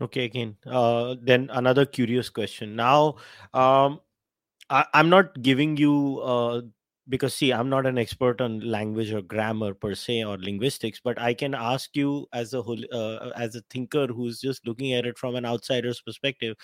Okay, 0.00 0.24
again, 0.24 0.56
uh, 0.66 1.14
then 1.20 1.48
another 1.52 1.86
curious 1.86 2.28
question. 2.28 2.74
Now, 2.74 3.16
um, 3.54 4.00
I, 4.68 4.86
am 4.94 5.10
not 5.10 5.40
giving 5.40 5.76
you 5.76 6.18
uh, 6.20 6.62
because 7.12 7.34
see, 7.34 7.52
I'm 7.52 7.68
not 7.68 7.86
an 7.86 7.98
expert 7.98 8.40
on 8.40 8.60
language 8.60 9.12
or 9.12 9.22
grammar 9.22 9.74
per 9.74 9.94
se 9.94 10.24
or 10.24 10.38
linguistics, 10.38 11.00
but 11.04 11.20
I 11.20 11.34
can 11.34 11.54
ask 11.54 11.94
you 11.94 12.26
as 12.32 12.54
a 12.54 12.62
whole, 12.62 12.80
uh, 12.92 13.30
as 13.36 13.54
a 13.54 13.62
thinker 13.70 14.06
who's 14.08 14.40
just 14.40 14.66
looking 14.66 14.94
at 14.94 15.06
it 15.06 15.18
from 15.18 15.36
an 15.36 15.44
outsider's 15.44 16.00
perspective 16.00 16.56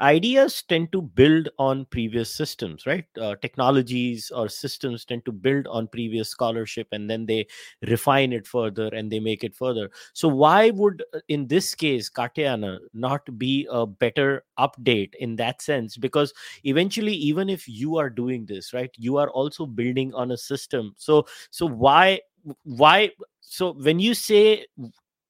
ideas 0.00 0.62
tend 0.62 0.92
to 0.92 1.02
build 1.02 1.48
on 1.58 1.84
previous 1.86 2.30
systems 2.30 2.86
right? 2.86 3.04
Uh, 3.20 3.34
technologies 3.36 4.30
or 4.34 4.48
systems 4.48 5.04
tend 5.04 5.24
to 5.24 5.32
build 5.32 5.66
on 5.66 5.88
previous 5.88 6.28
scholarship 6.28 6.86
and 6.92 7.10
then 7.10 7.26
they 7.26 7.46
refine 7.86 8.32
it 8.32 8.46
further 8.46 8.88
and 8.88 9.10
they 9.10 9.20
make 9.20 9.42
it 9.42 9.54
further. 9.54 9.90
So 10.12 10.28
why 10.28 10.70
would 10.70 11.02
uh, 11.14 11.20
in 11.28 11.46
this 11.48 11.74
case 11.74 12.08
katyayana 12.08 12.78
not 12.94 13.38
be 13.38 13.66
a 13.70 13.86
better 13.86 14.44
update 14.58 15.14
in 15.16 15.36
that 15.36 15.62
sense? 15.62 15.96
Because 15.96 16.32
eventually 16.64 17.14
even 17.14 17.48
if 17.48 17.68
you 17.68 17.96
are 17.96 18.10
doing 18.10 18.46
this 18.46 18.72
right 18.72 18.90
you 18.96 19.16
are 19.16 19.30
also 19.30 19.66
building 19.66 20.14
on 20.14 20.30
a 20.30 20.36
system. 20.36 20.94
So 20.96 21.26
so 21.50 21.66
why 21.66 22.20
why 22.62 23.10
so 23.40 23.72
when 23.72 23.98
you 23.98 24.14
say 24.14 24.66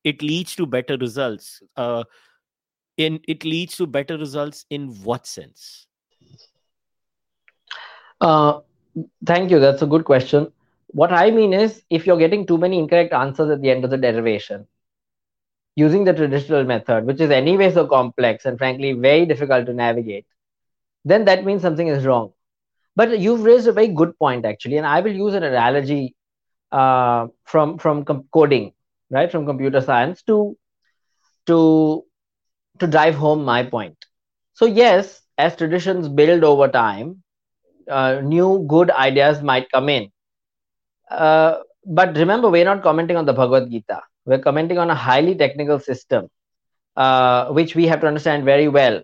it 0.04 0.22
leads 0.22 0.54
to 0.56 0.66
better 0.66 0.96
results 0.96 1.60
uh, 1.76 2.04
in 2.98 3.20
it 3.26 3.44
leads 3.44 3.76
to 3.76 3.86
better 3.86 4.18
results 4.18 4.66
in 4.68 4.88
what 5.02 5.26
sense? 5.26 5.86
Uh, 8.20 8.60
thank 9.24 9.50
you. 9.50 9.60
That's 9.60 9.82
a 9.82 9.86
good 9.86 10.04
question. 10.04 10.52
What 10.88 11.12
i 11.12 11.30
mean 11.30 11.52
is 11.52 11.82
if 11.90 12.06
you're 12.06 12.16
getting 12.16 12.46
too 12.46 12.56
many 12.58 12.78
incorrect 12.78 13.12
answers 13.12 13.50
at 13.50 13.60
the 13.60 13.70
end 13.70 13.84
of 13.84 13.90
the 13.90 13.98
derivation 13.98 14.66
using 15.76 16.04
the 16.04 16.14
traditional 16.14 16.64
method 16.64 17.04
which 17.04 17.20
is 17.20 17.30
anyway 17.30 17.70
so 17.70 17.86
complex 17.86 18.46
and 18.46 18.58
frankly 18.58 18.92
very 18.94 19.26
difficult 19.26 19.66
to 19.66 19.74
navigate 19.74 20.26
then 21.04 21.26
that 21.26 21.44
means 21.44 21.62
something 21.62 21.88
is 21.88 22.06
wrong. 22.06 22.32
But 22.96 23.20
you've 23.20 23.44
raised 23.44 23.68
a 23.68 23.72
very 23.72 23.88
good 23.88 24.18
point 24.18 24.46
actually 24.46 24.78
and 24.78 24.86
i 24.86 25.00
will 25.00 25.12
use 25.12 25.34
an 25.34 25.42
analogy 25.42 26.16
uh, 26.72 27.28
from 27.44 27.78
from 27.78 28.04
coding 28.32 28.72
right 29.10 29.30
from 29.30 29.46
computer 29.46 29.80
science 29.80 30.22
to 30.22 30.56
to 31.46 32.04
to 32.80 32.86
drive 32.86 33.14
home 33.14 33.44
my 33.44 33.62
point. 33.64 33.96
So, 34.54 34.66
yes, 34.66 35.22
as 35.38 35.56
traditions 35.56 36.08
build 36.08 36.44
over 36.44 36.68
time, 36.68 37.22
uh, 37.90 38.20
new 38.22 38.64
good 38.68 38.90
ideas 38.90 39.42
might 39.42 39.70
come 39.70 39.88
in. 39.88 40.10
Uh, 41.10 41.58
but 41.86 42.16
remember, 42.16 42.48
we're 42.50 42.64
not 42.64 42.82
commenting 42.82 43.16
on 43.16 43.26
the 43.26 43.32
Bhagavad 43.32 43.70
Gita. 43.70 44.00
We're 44.26 44.38
commenting 44.38 44.78
on 44.78 44.90
a 44.90 44.94
highly 44.94 45.34
technical 45.34 45.78
system, 45.78 46.28
uh, 46.96 47.48
which 47.48 47.74
we 47.74 47.86
have 47.86 48.00
to 48.00 48.06
understand 48.06 48.44
very 48.44 48.68
well 48.68 49.02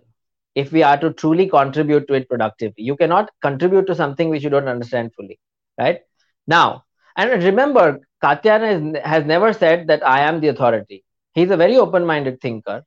if 0.55 0.71
we 0.71 0.83
are 0.83 0.97
to 0.97 1.11
truly 1.13 1.47
contribute 1.47 2.07
to 2.07 2.13
it 2.13 2.29
productively. 2.29 2.83
You 2.83 2.95
cannot 2.95 3.29
contribute 3.41 3.87
to 3.87 3.95
something 3.95 4.29
which 4.29 4.43
you 4.43 4.49
don't 4.49 4.67
understand 4.67 5.11
fully, 5.15 5.39
right? 5.79 5.99
Now, 6.47 6.83
and 7.17 7.43
remember, 7.43 7.99
Katyayana 8.23 9.01
has 9.03 9.25
never 9.25 9.53
said 9.53 9.87
that 9.87 10.05
I 10.05 10.21
am 10.21 10.39
the 10.41 10.49
authority. 10.49 11.03
He's 11.33 11.51
a 11.51 11.57
very 11.57 11.77
open 11.77 12.05
minded 12.05 12.41
thinker 12.41 12.83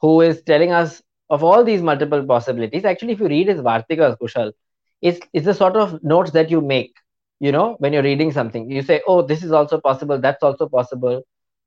who 0.00 0.20
is 0.20 0.42
telling 0.42 0.72
us 0.72 1.02
of 1.30 1.42
all 1.42 1.64
these 1.64 1.82
multiple 1.82 2.24
possibilities. 2.24 2.84
Actually, 2.84 3.12
if 3.12 3.20
you 3.20 3.28
read 3.28 3.48
his 3.48 3.60
Vartikas, 3.60 4.16
Kushal, 4.18 4.52
it's, 5.00 5.20
it's 5.32 5.46
the 5.46 5.54
sort 5.54 5.76
of 5.76 6.02
notes 6.02 6.30
that 6.32 6.50
you 6.50 6.60
make, 6.60 6.94
you 7.40 7.52
know, 7.52 7.76
when 7.78 7.92
you're 7.92 8.02
reading 8.02 8.32
something. 8.32 8.70
You 8.70 8.82
say, 8.82 9.02
oh, 9.06 9.22
this 9.22 9.42
is 9.42 9.52
also 9.52 9.80
possible, 9.80 10.18
that's 10.18 10.42
also 10.42 10.68
possible. 10.68 11.22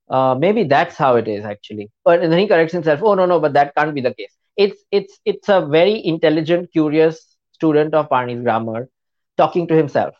Uh, 0.09 0.35
maybe 0.39 0.63
that's 0.63 0.95
how 0.95 1.15
it 1.15 1.27
is 1.27 1.43
actually. 1.43 1.91
But 2.05 2.21
then 2.21 2.37
he 2.37 2.47
corrects 2.47 2.73
himself, 2.73 3.01
oh, 3.03 3.15
no, 3.15 3.25
no, 3.25 3.39
but 3.39 3.53
that 3.53 3.75
can't 3.75 3.93
be 3.93 4.01
the 4.01 4.13
case. 4.13 4.33
It's, 4.55 4.81
it's, 4.91 5.19
it's 5.25 5.49
a 5.49 5.65
very 5.65 6.03
intelligent, 6.05 6.71
curious 6.71 7.35
student 7.51 7.93
of 7.93 8.09
Panini's 8.09 8.41
grammar 8.41 8.89
talking 9.37 9.67
to 9.67 9.75
himself. 9.75 10.15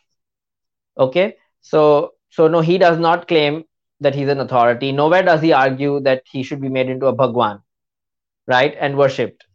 Okay. 0.98 1.38
So, 1.62 2.14
so 2.30 2.48
no, 2.48 2.62
he 2.62 2.78
does 2.78 3.00
not 3.00 3.28
claim 3.28 3.64
that 4.00 4.14
he's 4.14 4.30
an 4.30 4.40
authority. 4.40 4.92
Nowhere 4.92 5.24
does 5.24 5.42
he 5.42 5.54
argue 5.54 6.00
that 6.02 6.24
he 6.30 6.44
should 6.44 6.62
be 6.62 6.70
made 6.70 6.90
into 6.90 7.08
a 7.08 7.14
Bhagwan 7.14 7.62
right 8.48 8.76
and 8.80 8.98
worshipped. 8.98 9.46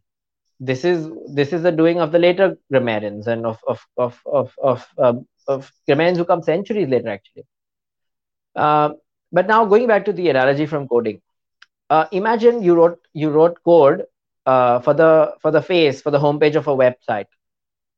This 0.60 0.84
is 0.84 1.10
this 1.34 1.52
is 1.52 1.62
the 1.62 1.72
doing 1.72 2.00
of 2.00 2.12
the 2.12 2.18
later 2.18 2.56
grammarians 2.70 3.26
and 3.26 3.46
of 3.46 3.58
of 3.66 3.86
of 3.96 4.20
of 4.26 4.54
of, 4.62 4.86
um, 4.98 5.26
of 5.48 5.70
grammarians 5.86 6.18
who 6.18 6.24
come 6.24 6.42
centuries 6.42 6.88
later 6.88 7.08
actually. 7.08 7.44
Uh, 8.54 8.90
but 9.32 9.46
now 9.46 9.64
going 9.64 9.86
back 9.86 10.04
to 10.04 10.12
the 10.12 10.28
analogy 10.28 10.66
from 10.66 10.86
coding 10.88 11.20
uh, 11.90 12.06
imagine 12.12 12.62
you 12.62 12.74
wrote 12.74 12.98
you 13.12 13.30
wrote 13.30 13.58
code 13.64 14.04
uh, 14.46 14.80
for 14.80 14.94
the 14.94 15.34
for 15.40 15.50
the 15.50 15.62
face 15.62 16.02
for 16.02 16.10
the 16.10 16.18
homepage 16.18 16.56
of 16.56 16.68
a 16.68 16.76
website. 16.76 17.26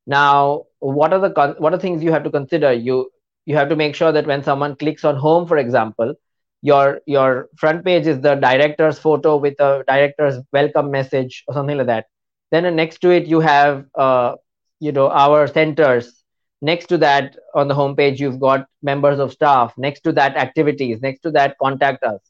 Now 0.07 0.65
what 0.81 1.13
are 1.13 1.21
the 1.21 1.57
what 1.59 1.75
are 1.75 1.79
things 1.79 2.03
you 2.03 2.13
have 2.13 2.25
to 2.25 2.31
consider? 2.31 2.73
You 2.73 3.11
you 3.47 3.57
have 3.57 3.69
to 3.71 3.77
make 3.77 3.95
sure 3.95 4.13
that 4.13 4.27
when 4.27 4.43
someone 4.43 4.77
clicks 4.77 5.05
on 5.05 5.17
home 5.17 5.47
for 5.47 5.59
example 5.59 6.15
your 6.65 7.01
your 7.05 7.51
front 7.59 7.85
page 7.85 8.07
is 8.07 8.21
the 8.23 8.35
director's 8.37 8.99
photo 8.99 9.37
with 9.37 9.61
a 9.61 9.85
director's 9.87 10.37
welcome 10.51 10.91
message 10.91 11.45
or 11.47 11.53
something 11.53 11.77
like 11.77 11.89
that. 11.89 12.07
Then 12.51 12.75
next 12.75 13.03
to 13.03 13.11
it 13.11 13.27
you 13.27 13.41
have 13.41 13.85
uh, 13.95 14.37
you 14.81 14.93
know 14.93 15.11
our 15.11 15.47
centers. 15.47 16.23
Next 16.63 16.87
to 16.87 16.97
that 16.99 17.37
on 17.55 17.69
the 17.69 17.75
homepage 17.75 18.19
you've 18.19 18.41
got 18.41 18.67
members 18.83 19.19
of 19.19 19.33
staff. 19.33 19.75
Next 19.77 20.01
to 20.05 20.13
that 20.13 20.37
activities. 20.37 21.03
Next 21.03 21.21
to 21.21 21.31
that 21.33 21.59
contact 21.61 22.03
us. 22.03 22.21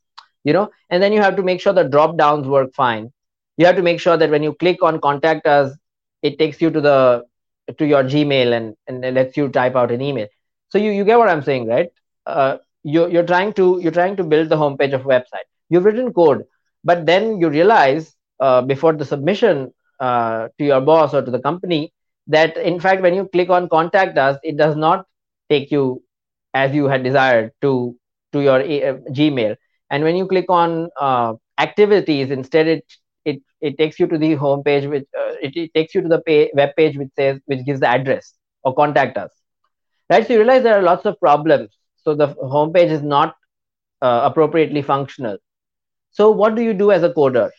You 0.43 0.53
know? 0.53 0.71
And 0.91 1.01
then 1.01 1.13
you 1.13 1.23
have 1.23 1.37
to 1.37 1.45
make 1.45 1.61
sure 1.61 1.73
the 1.73 1.85
drop 1.85 2.19
downs 2.19 2.49
work 2.49 2.75
fine. 2.75 3.13
You 3.57 3.67
have 3.67 3.77
to 3.77 3.83
make 3.83 4.01
sure 4.01 4.17
that 4.17 4.31
when 4.31 4.43
you 4.43 4.55
click 4.55 4.83
on 4.83 5.01
contact 5.01 5.47
us 5.47 5.77
it 6.23 6.39
takes 6.41 6.61
you 6.61 6.71
to 6.71 6.81
the 6.81 7.25
to 7.79 7.87
your 7.87 8.03
gmail 8.03 8.53
and 8.53 8.75
and 8.89 9.15
lets 9.15 9.37
you 9.37 9.49
type 9.49 9.77
out 9.77 9.93
an 9.93 10.03
email. 10.03 10.27
So 10.71 10.79
you 10.79 10.91
you 10.91 11.05
get 11.05 11.19
what 11.19 11.29
i'm 11.29 11.43
saying 11.43 11.69
right? 11.69 11.91
Uh, 12.27 12.57
you, 12.85 13.09
you're 13.09 13.27
trying 13.27 13.53
to 13.55 13.81
you're 13.83 13.93
trying 13.93 14.17
to 14.17 14.25
build 14.25 14.49
the 14.49 14.57
homepage 14.57 14.93
of 14.93 15.03
a 15.03 15.09
website. 15.09 15.49
You've 15.71 15.85
written 15.85 16.13
code 16.13 16.45
but 16.85 17.07
then 17.07 17.41
you 17.41 17.49
realize 17.49 18.15
uh, 18.41 18.63
before 18.63 18.93
the 18.93 19.05
submission 19.05 19.73
uh, 20.01 20.49
to 20.59 20.65
your 20.65 20.81
boss 20.81 21.15
or 21.15 21.23
to 21.23 21.31
the 21.31 21.41
company 21.41 21.93
that 22.27 22.57
in 22.57 22.79
fact 22.79 23.03
when 23.03 23.15
you 23.15 23.29
click 23.33 23.51
on 23.51 23.69
contact 23.69 24.19
us 24.19 24.39
it 24.43 24.57
does 24.57 24.77
not 24.77 25.07
take 25.51 25.71
you 25.71 26.03
as 26.53 26.75
you 26.75 26.87
had 26.87 27.03
desired 27.03 27.51
to 27.61 27.97
to 28.33 28.41
your 28.41 28.61
uh, 28.61 28.99
gmail. 29.11 29.57
And 29.91 30.05
when 30.05 30.17
you 30.17 30.27
click 30.27 30.47
on 30.49 30.89
uh, 31.01 31.35
activities 31.59 32.31
instead 32.31 32.67
it 32.67 32.85
it 33.25 33.43
it 33.61 33.79
takes 33.79 33.99
you 33.99 34.07
to 34.07 34.19
the 34.19 34.37
homepage 34.37 34.89
which 34.91 35.07
uh, 35.19 35.33
it, 35.41 35.57
it, 35.57 35.75
takes 35.75 35.95
you 35.95 36.03
to 36.03 36.09
the 36.09 36.21
pay, 36.21 36.51
web 36.55 36.71
page 36.77 36.97
which 36.99 37.11
says 37.17 37.41
which 37.47 37.65
gives 37.65 37.81
the 37.81 37.89
address 37.89 38.35
or 38.63 38.75
contact 38.75 39.17
us. 39.17 39.31
Right? 40.11 40.27
So 40.27 40.35
you 40.35 40.41
realize 40.41 40.63
there 40.63 40.79
are 40.79 40.83
lots 40.83 41.07
of 41.07 41.19
problems 41.19 41.71
so 42.05 42.15
the 42.15 42.29
homepage 42.29 42.91
is 42.91 43.03
not 43.03 43.37
uh, 44.03 44.21
appropriately 44.25 44.83
functional. 44.83 45.39
So 46.11 46.31
what 46.31 46.55
do 46.55 46.63
you 46.63 46.75
do 46.75 46.93
as 46.93 47.03
a 47.03 47.13
coder? 47.13 47.51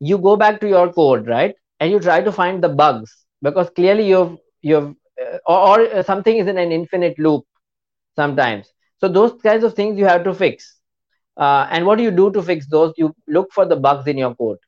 You 0.00 0.18
go 0.18 0.36
back 0.36 0.60
to 0.60 0.68
your 0.68 0.92
code 0.92 1.26
right? 1.26 1.54
And 1.78 1.90
you 1.90 2.00
try 2.00 2.22
to 2.22 2.32
find 2.32 2.62
the 2.62 2.70
bugs 2.70 3.14
because 3.42 3.70
clearly 3.70 4.08
you've 4.08 4.38
you've 4.62 4.94
uh, 5.20 5.38
or, 5.46 5.80
or, 5.80 6.02
something 6.02 6.36
is 6.36 6.46
in 6.46 6.58
an 6.58 6.72
infinite 6.72 7.18
loop 7.18 7.44
sometimes. 8.16 8.72
So 8.98 9.08
those 9.08 9.40
kinds 9.42 9.62
of 9.62 9.74
things 9.74 9.98
you 9.98 10.06
have 10.06 10.24
to 10.24 10.34
fix. 10.34 10.74
Uh, 11.36 11.66
and 11.70 11.84
what 11.84 11.98
do 11.98 12.04
you 12.04 12.10
do 12.10 12.30
to 12.32 12.42
fix 12.42 12.66
those? 12.66 12.94
You 12.96 13.14
look 13.28 13.52
for 13.52 13.66
the 13.66 13.76
bugs 13.76 14.06
in 14.06 14.16
your 14.16 14.34
code 14.34 14.58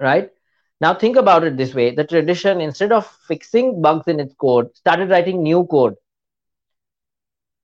right? 0.00 0.30
Now 0.80 0.94
think 0.94 1.16
about 1.16 1.44
it 1.44 1.56
this 1.56 1.74
way. 1.74 1.94
The 1.94 2.04
tradition 2.04 2.60
instead 2.60 2.92
of 2.92 3.06
fixing 3.26 3.82
bugs 3.82 4.06
in 4.06 4.20
its 4.20 4.34
code 4.34 4.74
started 4.76 5.10
writing 5.10 5.42
new 5.42 5.66
code 5.66 5.94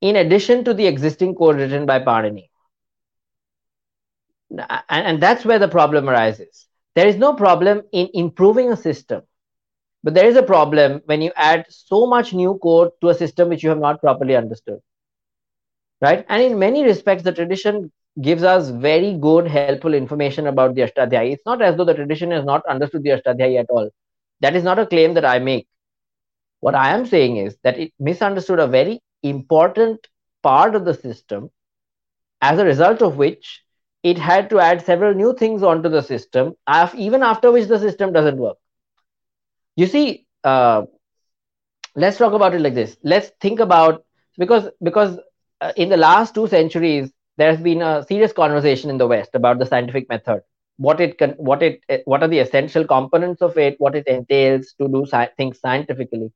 in 0.05 0.17
addition 0.17 0.63
to 0.65 0.75
the 0.75 0.87
existing 0.87 1.35
code 1.35 1.57
written 1.57 1.87
by 1.87 1.99
Panini. 1.99 2.51
And, 4.51 5.07
and 5.09 5.23
that's 5.23 5.47
where 5.47 5.59
the 5.59 5.67
problem 5.67 6.11
arises. 6.11 6.67
There 6.95 7.07
is 7.09 7.17
no 7.17 7.33
problem 7.33 7.83
in 7.91 8.11
improving 8.13 8.71
a 8.71 8.77
system, 8.77 9.23
but 10.03 10.13
there 10.13 10.27
is 10.27 10.37
a 10.37 10.43
problem 10.43 11.01
when 11.07 11.23
you 11.23 11.33
add 11.35 11.65
so 11.71 12.07
much 12.07 12.35
new 12.35 12.59
code 12.63 12.91
to 13.01 13.09
a 13.09 13.15
system 13.15 13.49
which 13.49 13.63
you 13.63 13.71
have 13.71 13.81
not 13.81 14.03
properly 14.03 14.37
understood. 14.37 14.81
Right? 16.03 16.27
And 16.29 16.43
in 16.43 16.59
many 16.59 16.85
respects, 16.85 17.23
the 17.23 17.33
tradition 17.33 17.91
gives 18.21 18.43
us 18.43 18.69
very 18.69 19.15
good, 19.15 19.49
helpful 19.49 19.95
information 19.95 20.49
about 20.49 20.75
the 20.75 20.83
Ashtadhyayi. 20.83 21.33
It's 21.33 21.47
not 21.47 21.63
as 21.63 21.77
though 21.77 21.87
the 21.87 21.95
tradition 21.95 22.31
has 22.31 22.45
not 22.45 22.63
understood 22.67 23.05
the 23.05 23.11
Ashtadhyayi 23.11 23.59
at 23.59 23.71
all. 23.71 23.89
That 24.41 24.55
is 24.55 24.65
not 24.65 24.79
a 24.79 24.87
claim 24.87 25.15
that 25.15 25.25
I 25.25 25.39
make. 25.39 25.67
What 26.61 26.75
I 26.75 26.93
am 26.95 27.07
saying 27.07 27.39
is 27.39 27.57
that 27.63 27.79
it 27.79 27.93
misunderstood 27.99 28.59
a 28.59 28.67
very 28.67 29.01
important 29.25 30.09
part 30.43 30.75
of 30.75 30.85
the 30.85 30.95
system, 30.95 31.51
as 32.41 32.59
a 32.59 32.65
result 32.65 33.03
of 33.03 33.17
which 33.17 33.63
it 34.03 34.19
had 34.19 34.51
to 34.51 34.59
add 34.61 34.83
several 34.83 35.15
new 35.15 35.35
things 35.35 35.63
onto 35.63 35.89
the 35.89 36.03
system, 36.03 36.55
even 36.95 37.23
after 37.23 37.51
which 37.53 37.69
the 37.69 37.79
system 37.79 38.13
doesn't 38.13 38.37
work. 38.39 38.57
You 39.77 39.87
see, 39.87 40.27
uh, 40.45 40.83
let's 41.97 42.19
talk 42.19 42.33
about 42.33 42.55
it 42.55 42.61
like 42.61 42.75
this. 42.75 42.97
Let's 43.03 43.31
think 43.41 43.61
about 43.61 44.05
because 44.39 44.69
because 44.83 45.19
uh, 45.61 45.73
in 45.77 45.89
the 45.89 45.97
last 45.97 46.35
two 46.35 46.47
centuries 46.47 47.13
there 47.37 47.51
has 47.51 47.61
been 47.61 47.83
a 47.83 48.03
serious 48.05 48.33
conversation 48.33 48.91
in 48.91 48.99
the 48.99 49.07
West 49.07 49.31
about 49.35 49.59
the 49.59 49.67
scientific 49.67 50.09
method, 50.09 50.41
what 50.77 51.01
it 51.01 51.19
can 51.19 51.31
what 51.33 51.63
it 51.63 51.81
what 52.05 52.23
are 52.23 52.29
the 52.29 52.39
essential 52.39 52.85
components 52.87 53.43
of 53.43 53.57
it 53.59 53.77
what 53.79 53.95
it 53.95 54.07
entails 54.07 54.75
to 54.81 54.89
do 54.89 55.05
sci- 55.07 55.31
things 55.37 55.61
scientifically 55.61 56.33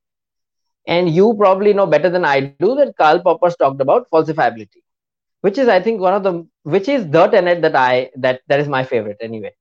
and 0.95 1.09
you 1.17 1.35
probably 1.41 1.73
know 1.79 1.87
better 1.95 2.11
than 2.15 2.25
i 2.35 2.39
do 2.47 2.61
that 2.67 2.81
karl 2.87 3.07
popper's 3.13 3.43
talked 3.45 3.69
about 3.69 3.97
falsifiability 4.01 4.81
which 5.47 5.57
is 5.63 5.67
i 5.75 5.79
think 5.79 5.99
one 6.07 6.13
of 6.17 6.23
the 6.27 6.33
which 6.75 6.89
is 6.95 7.07
the 7.17 7.25
tenet 7.35 7.61
that 7.67 7.75
i 7.75 8.09
that 8.25 8.41
that 8.47 8.59
is 8.59 8.67
my 8.67 8.83
favorite 8.83 9.17
anyway. 9.21 9.51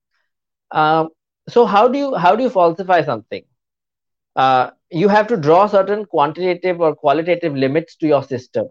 Um, 0.71 1.09
so 1.49 1.65
how 1.67 1.89
do 1.89 1.99
you 1.99 2.15
how 2.15 2.35
do 2.37 2.43
you 2.43 2.51
falsify 2.51 3.03
something? 3.05 3.45
Uh, 4.37 4.71
you 4.91 5.09
have 5.09 5.27
to 5.29 5.37
draw 5.37 5.67
certain 5.67 6.05
quantitative 6.07 6.81
or 6.81 6.95
qualitative 6.95 7.55
limits 7.55 7.97
to 7.97 8.07
your 8.07 8.23
system 8.23 8.69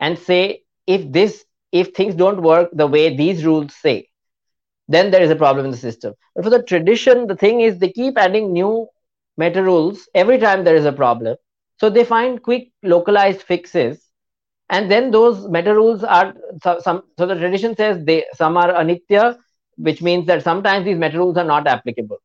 and 0.00 0.18
say 0.18 0.62
if 0.86 1.10
this 1.12 1.44
if 1.72 1.88
things 1.94 2.14
don't 2.14 2.42
work 2.42 2.68
the 2.72 2.86
way 2.86 3.16
these 3.16 3.44
rules 3.44 3.74
say 3.74 4.08
then 4.88 5.10
there 5.10 5.22
is 5.22 5.30
a 5.30 5.36
problem 5.36 5.64
in 5.66 5.70
the 5.70 5.76
system. 5.76 6.14
But 6.34 6.44
for 6.44 6.50
the 6.50 6.62
tradition 6.62 7.26
the 7.26 7.36
thing 7.36 7.60
is 7.60 7.78
they 7.78 7.90
keep 7.92 8.18
adding 8.18 8.52
new 8.52 8.88
meta 9.36 9.62
rules 9.62 10.08
every 10.14 10.38
time 10.38 10.64
there 10.64 10.76
is 10.76 10.84
a 10.84 10.92
problem. 10.92 11.36
So 11.78 11.88
they 11.90 12.04
find 12.04 12.42
quick 12.42 12.70
localized 12.82 13.42
fixes 13.42 14.10
and 14.70 14.90
then 14.90 15.10
those 15.10 15.48
meta 15.48 15.74
rules 15.74 16.04
are 16.04 16.34
so, 16.62 16.78
some 16.80 17.02
so 17.18 17.26
the 17.26 17.34
tradition 17.34 17.76
says 17.76 18.04
they 18.04 18.24
some 18.34 18.56
are 18.56 18.72
anitya 18.72 19.36
which 19.76 20.02
means 20.02 20.26
that 20.26 20.42
sometimes 20.42 20.84
these 20.84 20.98
meta 20.98 21.18
rules 21.18 21.36
are 21.36 21.44
not 21.44 21.66
applicable. 21.66 22.18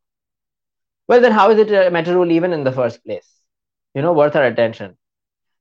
Well 1.08 1.22
then 1.22 1.32
how 1.32 1.50
is 1.50 1.60
it 1.60 1.72
a 1.72 1.90
meta 1.92 2.14
rule 2.14 2.32
even 2.32 2.54
in 2.54 2.64
the 2.64 2.72
first 2.72 3.04
place? 3.04 3.42
You 3.94 4.02
know 4.02 4.14
worth 4.14 4.36
our 4.36 4.46
attention. 4.46 4.98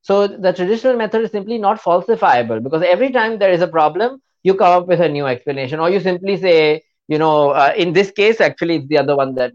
So 0.03 0.27
the 0.27 0.53
traditional 0.53 0.97
method 0.97 1.23
is 1.23 1.31
simply 1.31 1.59
not 1.59 1.81
falsifiable 1.81 2.63
because 2.63 2.83
every 2.83 3.11
time 3.13 3.39
there 3.39 3.53
is 3.53 3.63
a 3.63 3.69
problem 3.69 4.21
you 4.43 4.55
come 4.55 4.83
up 4.83 4.89
with 4.89 5.01
a 5.01 5.09
new 5.09 5.27
explanation 5.27 5.81
or 5.81 5.91
you 5.91 6.01
simply 6.01 6.37
say 6.37 6.83
you 7.09 7.19
know 7.19 7.51
uh, 7.51 7.73
in 7.77 7.93
this 7.93 8.11
case 8.11 8.41
actually 8.41 8.77
it's 8.77 8.89
the 8.89 8.99
other 8.99 9.17
one 9.17 9.35
that 9.35 9.53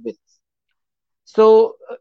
so 1.26 1.76
uh, 1.90 1.96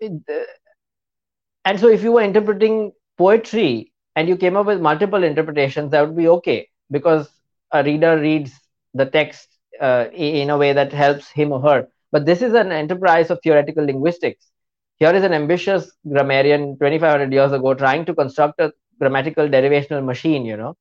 and 1.64 1.78
so 1.78 1.88
if 1.88 2.02
you 2.02 2.12
were 2.12 2.22
interpreting 2.22 2.92
poetry 3.18 3.92
and 4.16 4.28
you 4.28 4.36
came 4.36 4.56
up 4.56 4.66
with 4.66 4.80
multiple 4.80 5.22
interpretations 5.22 5.90
that 5.90 6.06
would 6.06 6.16
be 6.16 6.28
okay 6.28 6.68
because 6.90 7.28
a 7.72 7.82
reader 7.82 8.18
reads 8.18 8.52
the 8.94 9.06
text 9.06 9.48
uh, 9.80 10.06
in 10.12 10.50
a 10.50 10.56
way 10.56 10.72
that 10.72 10.92
helps 10.92 11.30
him 11.30 11.52
or 11.52 11.60
her. 11.60 11.88
But 12.12 12.26
this 12.26 12.42
is 12.42 12.54
an 12.54 12.72
enterprise 12.72 13.30
of 13.30 13.38
theoretical 13.42 13.84
linguistics. 13.84 14.50
Here 14.98 15.14
is 15.14 15.22
an 15.24 15.32
ambitious 15.32 15.92
grammarian 16.08 16.76
2500 16.78 17.32
years 17.32 17.52
ago 17.52 17.74
trying 17.74 18.04
to 18.06 18.14
construct 18.14 18.60
a 18.60 18.72
grammatical 18.98 19.48
derivational 19.48 20.04
machine 20.04 20.44
you 20.44 20.56
know. 20.56 20.76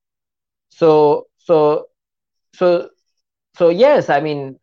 So 0.69 1.27
so 1.37 1.87
so 2.53 2.89
so 3.55 3.69
yes 3.69 4.09
i 4.09 4.19
mean 4.19 4.57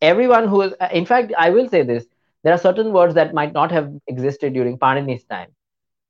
everyone 0.00 0.48
who 0.48 0.62
is 0.62 0.74
in 0.92 1.04
fact 1.06 1.32
i 1.38 1.50
will 1.50 1.68
say 1.68 1.82
this 1.82 2.04
there 2.48 2.56
are 2.56 2.64
certain 2.66 2.92
words 2.92 3.14
that 3.14 3.34
might 3.34 3.52
not 3.52 3.72
have 3.78 3.92
existed 4.16 4.54
during 4.54 4.78
panini's 4.86 5.24
time 5.36 5.52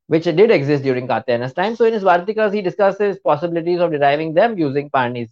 which 0.08 0.24
did 0.24 0.50
exist 0.50 0.82
during 0.82 1.06
Katyayana's 1.06 1.52
time. 1.52 1.76
So 1.76 1.84
in 1.84 1.92
his 1.92 2.02
Vartikas, 2.02 2.52
he 2.54 2.62
discusses 2.62 3.18
possibilities 3.18 3.78
of 3.80 3.92
deriving 3.92 4.34
them 4.34 4.58
using 4.58 4.90
Panini's 4.90 5.30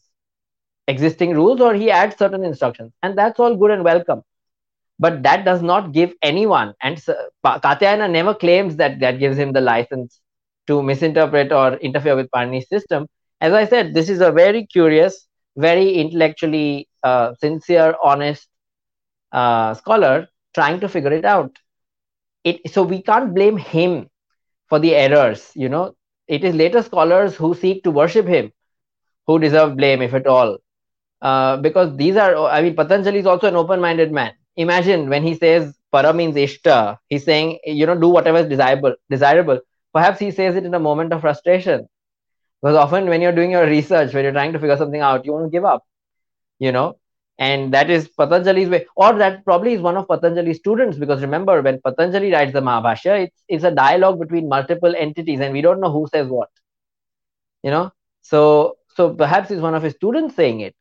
existing 0.86 1.34
rules, 1.34 1.60
or 1.60 1.74
he 1.74 1.90
adds 1.90 2.16
certain 2.16 2.44
instructions, 2.44 2.92
and 3.02 3.18
that's 3.18 3.40
all 3.40 3.56
good 3.56 3.70
and 3.70 3.84
welcome. 3.84 4.22
But 4.98 5.22
that 5.24 5.44
does 5.44 5.62
not 5.62 5.92
give 5.92 6.12
anyone, 6.22 6.74
and 6.82 6.96
Katyayana 7.44 8.10
never 8.10 8.34
claims 8.34 8.76
that 8.76 9.00
that 9.00 9.18
gives 9.18 9.38
him 9.38 9.52
the 9.52 9.60
license 9.60 10.20
to 10.68 10.82
misinterpret 10.82 11.52
or 11.52 11.74
interfere 11.76 12.16
with 12.16 12.30
Panini's 12.30 12.68
system. 12.68 13.06
As 13.40 13.54
I 13.54 13.66
said, 13.66 13.94
this 13.94 14.10
is 14.10 14.20
a 14.20 14.32
very 14.32 14.66
curious, 14.66 15.26
very 15.56 15.94
intellectually 15.94 16.88
uh, 17.02 17.34
sincere, 17.40 17.94
honest 18.02 18.48
uh, 19.32 19.74
scholar 19.74 20.28
trying 20.56 20.80
to 20.80 20.88
figure 20.88 21.12
it 21.12 21.26
out. 21.26 21.58
It, 22.44 22.72
so 22.72 22.82
we 22.82 23.02
can't 23.02 23.34
blame 23.34 23.58
him 23.58 24.08
for 24.68 24.80
the 24.80 24.94
errors. 24.96 25.52
You 25.54 25.68
know, 25.68 25.96
it 26.28 26.44
is 26.44 26.54
later 26.56 26.82
scholars 26.82 27.36
who 27.36 27.54
seek 27.54 27.84
to 27.84 27.92
worship 27.92 28.26
him 28.26 28.52
who 29.26 29.38
deserve 29.38 29.76
blame, 29.76 30.02
if 30.02 30.14
at 30.14 30.26
all. 30.26 30.58
Uh, 31.22 31.56
because 31.58 31.96
these 31.96 32.16
are, 32.16 32.36
I 32.48 32.62
mean, 32.62 32.76
Patanjali 32.76 33.18
is 33.20 33.26
also 33.26 33.48
an 33.48 33.56
open 33.56 33.80
minded 33.80 34.12
man. 34.12 34.32
Imagine 34.56 35.08
when 35.08 35.22
he 35.22 35.34
says 35.34 35.76
para 35.92 36.12
means 36.12 36.36
ishta, 36.36 36.98
he's 37.08 37.24
saying, 37.24 37.58
you 37.64 37.86
know, 37.86 37.98
do 37.98 38.08
whatever 38.08 38.38
is 38.38 38.48
desirable. 38.48 38.94
desirable. 39.10 39.60
Perhaps 39.92 40.20
he 40.20 40.30
says 40.30 40.56
it 40.56 40.64
in 40.64 40.74
a 40.74 40.80
moment 40.80 41.12
of 41.12 41.22
frustration. 41.22 41.88
Because 42.62 42.76
often 42.76 43.08
when 43.08 43.20
you're 43.22 43.32
doing 43.32 43.52
your 43.52 43.66
research, 43.66 44.14
when 44.14 44.24
you're 44.24 44.32
trying 44.32 44.52
to 44.54 44.60
figure 44.60 44.76
something 44.76 45.00
out, 45.00 45.24
you 45.26 45.32
want 45.32 45.46
to 45.46 45.50
give 45.50 45.64
up, 45.64 45.84
you 46.58 46.72
know 46.72 46.98
and 47.38 47.72
that 47.74 47.90
is 47.90 48.08
Patanjali's 48.08 48.68
way, 48.68 48.86
or 48.96 49.12
that 49.14 49.44
probably 49.44 49.74
is 49.74 49.80
one 49.80 49.96
of 49.96 50.08
Patanjali's 50.08 50.58
students. 50.58 50.96
Because 50.96 51.20
remember, 51.20 51.60
when 51.62 51.80
Patanjali 51.80 52.32
writes 52.32 52.52
the 52.52 52.60
Mahabhashya, 52.60 53.24
it's 53.26 53.42
it's 53.48 53.64
a 53.64 53.70
dialogue 53.70 54.18
between 54.18 54.48
multiple 54.48 54.94
entities, 54.96 55.40
and 55.40 55.52
we 55.52 55.60
don't 55.60 55.80
know 55.80 55.92
who 55.92 56.06
says 56.12 56.28
what. 56.28 56.48
You 57.62 57.70
know, 57.70 57.92
so 58.22 58.76
so 58.94 59.14
perhaps 59.14 59.50
it's 59.50 59.60
one 59.60 59.74
of 59.74 59.82
his 59.82 59.94
students 59.94 60.34
saying 60.34 60.60
it. 60.60 60.74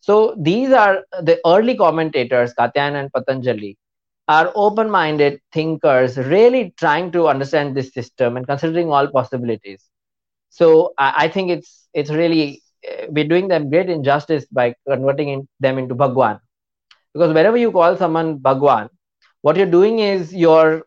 So 0.00 0.36
these 0.38 0.70
are 0.70 1.04
the 1.22 1.40
early 1.44 1.76
commentators, 1.76 2.54
Katyayana 2.54 3.00
and 3.00 3.12
Patanjali, 3.12 3.76
are 4.28 4.52
open-minded 4.54 5.40
thinkers, 5.52 6.16
really 6.16 6.74
trying 6.78 7.10
to 7.12 7.26
understand 7.28 7.76
this 7.76 7.92
system 7.92 8.36
and 8.36 8.46
considering 8.46 8.90
all 8.90 9.08
possibilities. 9.08 9.84
So 10.50 10.94
I, 10.98 11.24
I 11.24 11.28
think 11.28 11.50
it's 11.50 11.88
it's 11.92 12.10
really 12.10 12.62
we're 13.08 13.28
doing 13.28 13.48
them 13.48 13.70
great 13.70 13.88
injustice 13.88 14.46
by 14.46 14.74
converting 14.88 15.28
in, 15.28 15.48
them 15.60 15.78
into 15.78 15.94
Bhagwan. 15.94 16.40
Because 17.12 17.32
whenever 17.34 17.56
you 17.56 17.70
call 17.72 17.96
someone 17.96 18.38
Bhagwan, 18.38 18.88
what 19.42 19.56
you're 19.56 19.66
doing 19.70 19.98
is 20.00 20.34
you're 20.34 20.82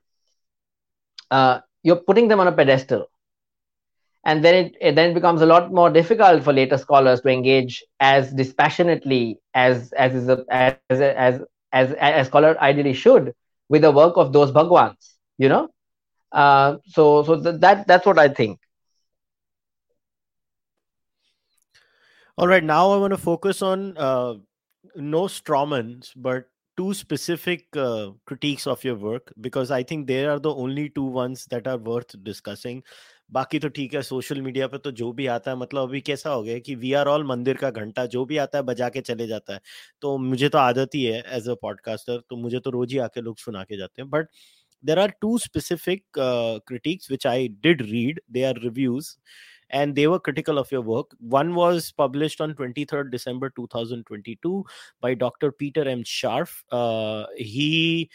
uh, 1.31 1.59
you're 1.83 1.95
putting 2.07 2.27
them 2.27 2.39
on 2.39 2.47
a 2.47 2.51
pedestal, 2.51 3.07
and 4.25 4.43
then 4.43 4.53
it, 4.53 4.75
it, 4.81 4.95
then 4.95 5.13
becomes 5.13 5.41
a 5.41 5.45
lot 5.45 5.71
more 5.73 5.89
difficult 5.89 6.43
for 6.43 6.53
later 6.53 6.77
scholars 6.77 7.21
to 7.21 7.29
engage 7.29 7.83
as 7.99 8.31
dispassionately 8.33 9.39
as 9.53 9.91
as 9.93 10.15
is 10.15 10.29
a, 10.29 10.43
as 10.49 10.75
as 10.81 11.17
as 11.49 11.71
as 11.71 12.05
scholar 12.05 12.35
ideally 12.39 12.75
should 12.75 13.15
with 13.57 13.81
the 13.81 13.91
work 13.91 14.01
of 14.05 14.31
those 14.33 14.51
Bhagwans. 14.51 15.15
You 15.37 15.49
know, 15.49 15.69
uh, 16.31 16.77
so 16.85 17.23
so 17.23 17.41
th- 17.41 17.59
that 17.61 17.87
that's 17.87 18.05
what 18.05 18.19
I 18.19 18.29
think. 18.29 18.59
All 22.39 22.47
right, 22.47 22.63
now 22.63 22.89
I 22.91 22.95
want 22.95 23.11
to 23.11 23.17
focus 23.17 23.61
on 23.61 23.97
uh, 23.97 24.35
no 24.95 25.23
strawmans, 25.23 26.13
but 26.15 26.45
two 26.77 26.93
specific 26.93 27.65
uh, 27.75 28.11
critiques 28.25 28.65
of 28.65 28.81
your 28.81 28.95
work 28.95 29.33
because 29.41 29.71
I 29.71 29.83
think 29.83 30.07
they 30.07 30.25
are 30.25 30.39
the 30.39 30.55
only 30.55 30.87
two 30.87 31.03
ones 31.03 31.45
that 31.47 31.67
are 31.67 31.77
worth 31.77 32.15
discussing. 32.23 32.81
बाकी 33.31 33.59
तो 33.59 33.69
ठीक 33.69 33.93
है 33.93 34.01
social 34.01 34.41
media 34.41 34.67
पे 34.67 34.77
तो 34.77 34.91
जो 34.99 35.11
भी 35.13 35.25
आता 35.27 35.51
है 35.51 35.57
मतलब 35.57 35.87
अभी 35.87 36.01
कैसा 36.01 36.29
हो 36.29 36.41
गया 36.43 36.59
कि 36.59 36.75
वी 36.75 36.93
आर 37.01 37.07
ऑल 37.07 37.23
मंदिर 37.27 37.57
का 37.57 37.69
घंटा 37.71 38.05
जो 38.13 38.23
भी 38.25 38.37
आता 38.43 38.57
है 38.57 38.63
बजा 38.65 38.89
के 38.89 39.01
चले 39.01 39.27
जाता 39.27 39.53
है 39.53 39.59
तो 40.01 40.17
मुझे 40.17 40.49
तो 40.49 40.57
आदत 40.57 40.95
ही 40.95 41.03
है 41.03 41.21
एज 41.37 41.49
अ 41.49 41.55
पॉडकास्टर 41.61 42.21
तो 42.29 42.37
मुझे 42.37 42.59
तो 42.59 42.69
रोज 42.71 42.93
ही 42.93 42.97
आके 43.07 43.21
लोग 43.21 43.37
सुना 43.39 43.63
के 43.63 43.77
जाते 43.77 44.01
हैं 44.01 44.09
but 44.09 44.29
there 44.83 44.99
are 44.99 45.13
two 45.21 45.37
specific 45.37 46.03
critics 46.17 47.11
which 47.11 47.27
I 47.27 47.47
did 47.63 47.81
read 47.81 48.21
they 48.31 48.43
are 48.43 48.61
reviews 48.63 49.15
and 49.69 49.95
they 49.95 50.07
were 50.07 50.19
critical 50.19 50.57
of 50.57 50.71
your 50.71 50.81
work. 50.81 51.15
One 51.19 51.55
was 51.55 51.91
published 51.91 52.41
on 52.41 52.53
23rd 52.53 53.11
December 53.11 53.49
2022 53.51 54.65
by 55.01 55.13
Dr. 55.13 55.51
Peter 55.51 55.87
M. 55.87 56.03
Scharf. 56.03 56.63
Uh, 56.71 57.25
he 57.35 58.09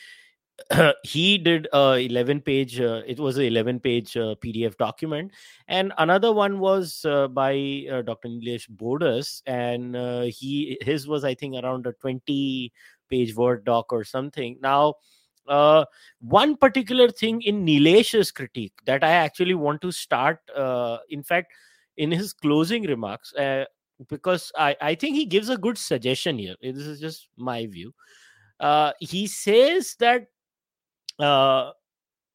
he 1.02 1.36
did 1.36 1.66
a 1.72 1.96
11 1.96 2.40
page 2.40 2.80
uh, 2.80 3.02
it 3.06 3.18
was 3.18 3.36
an 3.36 3.44
11 3.44 3.80
page 3.80 4.16
uh, 4.16 4.36
pdf 4.36 4.76
document 4.76 5.32
and 5.66 5.92
another 5.98 6.32
one 6.32 6.60
was 6.60 7.04
uh, 7.06 7.26
by 7.26 7.84
uh, 7.90 8.02
dr 8.02 8.28
Nilesh 8.28 8.70
bodas 8.70 9.42
and 9.46 9.96
uh, 9.96 10.22
he 10.22 10.78
his 10.80 11.08
was 11.08 11.24
i 11.24 11.34
think 11.34 11.56
around 11.56 11.88
a 11.88 11.92
20 11.94 12.72
page 13.10 13.34
word 13.34 13.64
doc 13.64 13.92
or 13.92 14.04
something 14.04 14.56
now 14.62 14.94
uh, 15.48 15.84
one 16.20 16.56
particular 16.56 17.08
thing 17.10 17.42
in 17.42 17.64
Nilesh's 17.64 18.30
critique 18.30 18.74
that 18.86 19.04
I 19.04 19.10
actually 19.10 19.54
want 19.54 19.80
to 19.82 19.92
start, 19.92 20.40
uh, 20.56 20.98
in 21.10 21.22
fact, 21.22 21.52
in 21.96 22.10
his 22.10 22.32
closing 22.32 22.84
remarks, 22.84 23.34
uh, 23.34 23.64
because 24.08 24.50
I, 24.56 24.76
I 24.80 24.94
think 24.94 25.16
he 25.16 25.26
gives 25.26 25.48
a 25.48 25.56
good 25.56 25.78
suggestion 25.78 26.38
here. 26.38 26.56
This 26.60 26.86
is 26.86 27.00
just 27.00 27.28
my 27.36 27.66
view. 27.66 27.94
Uh, 28.58 28.92
he 29.00 29.26
says 29.26 29.96
that 30.00 30.26
uh, 31.18 31.70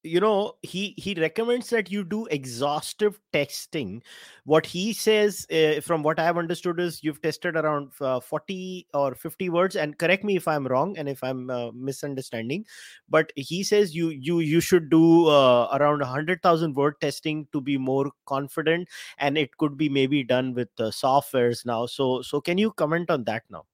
you 0.03 0.19
know 0.19 0.53
he 0.61 0.93
he 0.97 1.13
recommends 1.13 1.69
that 1.69 1.91
you 1.91 2.03
do 2.03 2.25
exhaustive 2.27 3.19
testing. 3.33 4.01
What 4.45 4.65
he 4.65 4.93
says 4.93 5.45
uh, 5.51 5.81
from 5.81 6.01
what 6.03 6.19
i 6.19 6.23
have 6.23 6.37
understood 6.37 6.79
is 6.79 7.03
you've 7.03 7.21
tested 7.21 7.55
around 7.55 7.91
uh, 8.01 8.19
40 8.19 8.87
or 8.93 9.13
50 9.13 9.49
words 9.49 9.75
and 9.75 9.97
correct 9.97 10.23
me 10.23 10.35
if 10.35 10.47
i'm 10.47 10.65
wrong 10.65 10.97
and 10.97 11.07
if 11.07 11.23
i'm 11.23 11.49
uh, 11.49 11.71
misunderstanding 11.71 12.65
but 13.09 13.31
he 13.35 13.63
says 13.63 13.93
you 13.95 14.09
you 14.09 14.39
you 14.39 14.59
should 14.59 14.89
do 14.89 15.27
uh, 15.27 15.67
around 15.73 15.99
100000 15.99 16.75
word 16.75 16.95
testing 16.99 17.47
to 17.51 17.61
be 17.61 17.77
more 17.77 18.11
confident 18.25 18.87
and 19.19 19.37
it 19.37 19.55
could 19.57 19.77
be 19.77 19.89
maybe 19.89 20.23
done 20.23 20.53
with 20.53 20.69
softwares 20.77 21.65
now. 21.65 21.85
So 21.85 22.21
so 22.21 22.41
can 22.41 22.57
you 22.57 22.71
comment 22.71 23.09
on 23.09 23.23
that 23.25 23.43
now? 23.49 23.65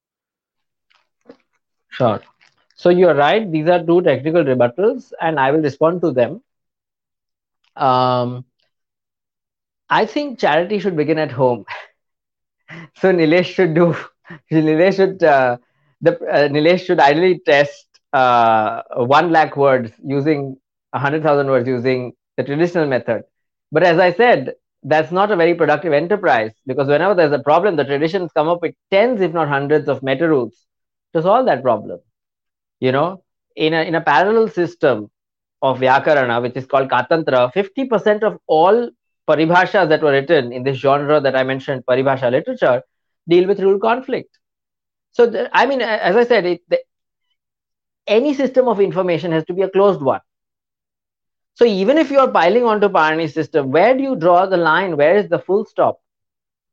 Sure. 1.88 2.20
So 2.76 2.90
you're 2.90 3.14
right. 3.16 3.50
These 3.50 3.68
are 3.68 3.84
two 3.84 4.02
technical 4.02 4.44
rebuttals, 4.44 5.12
and 5.20 5.40
I 5.40 5.50
will 5.50 5.60
respond 5.62 6.00
to 6.02 6.12
them. 6.12 6.42
Um, 7.76 8.44
I 9.90 10.06
think 10.06 10.38
charity 10.38 10.78
should 10.78 10.96
begin 10.96 11.18
at 11.18 11.32
home. 11.32 11.64
so 12.96 13.12
Nilesh 13.12 13.46
should 13.46 13.74
do. 13.74 13.94
Nilesh 14.52 14.96
should 14.96 15.22
uh, 15.22 15.56
the 16.00 16.12
uh, 16.28 16.48
Nilesh 16.48 16.84
should 16.86 17.00
ideally 17.00 17.40
test 17.46 17.86
uh, 18.12 18.82
one 18.96 19.30
lakh 19.32 19.56
words 19.56 19.92
using 20.04 20.56
hundred 20.94 21.22
thousand 21.22 21.48
words 21.48 21.68
using 21.68 22.12
the 22.36 22.44
traditional 22.44 22.86
method. 22.86 23.22
But 23.72 23.82
as 23.82 23.98
I 23.98 24.12
said, 24.12 24.54
that's 24.82 25.12
not 25.12 25.30
a 25.30 25.36
very 25.36 25.54
productive 25.54 25.92
enterprise 25.92 26.52
because 26.66 26.88
whenever 26.88 27.14
there's 27.14 27.32
a 27.32 27.38
problem, 27.42 27.76
the 27.76 27.84
traditions 27.84 28.30
come 28.32 28.48
up 28.48 28.62
with 28.62 28.74
tens, 28.90 29.20
if 29.20 29.32
not 29.32 29.48
hundreds, 29.48 29.88
of 29.88 30.02
meta 30.02 30.28
rules 30.28 30.66
to 31.14 31.22
solve 31.22 31.46
that 31.46 31.62
problem. 31.62 32.00
You 32.80 32.92
know, 32.92 33.22
in 33.56 33.74
a 33.74 33.82
in 33.82 33.94
a 33.94 34.00
parallel 34.00 34.48
system 34.48 35.10
of 35.62 35.78
Vyakarana, 35.78 36.42
which 36.42 36.56
is 36.56 36.66
called 36.66 36.88
Katantra, 36.88 37.52
50% 37.52 38.22
of 38.22 38.38
all 38.46 38.90
paribhashas 39.28 39.88
that 39.88 40.02
were 40.02 40.12
written 40.12 40.52
in 40.52 40.62
this 40.62 40.76
genre 40.76 41.20
that 41.20 41.34
I 41.34 41.42
mentioned, 41.42 41.84
paribhasha 41.86 42.30
literature, 42.30 42.82
deal 43.28 43.46
with 43.48 43.60
rule 43.60 43.78
conflict. 43.78 44.38
So, 45.12 45.48
I 45.52 45.66
mean, 45.66 45.80
as 45.80 46.14
I 46.14 46.24
said, 46.24 46.46
it, 46.46 46.60
the, 46.68 46.78
any 48.06 48.34
system 48.34 48.68
of 48.68 48.80
information 48.80 49.32
has 49.32 49.44
to 49.46 49.54
be 49.54 49.62
a 49.62 49.70
closed 49.70 50.02
one. 50.02 50.20
So, 51.54 51.64
even 51.64 51.96
if 51.98 52.10
you 52.10 52.18
are 52.18 52.30
piling 52.30 52.64
onto 52.64 52.88
Panini 52.88 53.32
system, 53.32 53.72
where 53.72 53.96
do 53.96 54.02
you 54.02 54.14
draw 54.14 54.46
the 54.46 54.58
line? 54.58 54.96
Where 54.96 55.16
is 55.16 55.28
the 55.28 55.38
full 55.38 55.64
stop? 55.64 55.98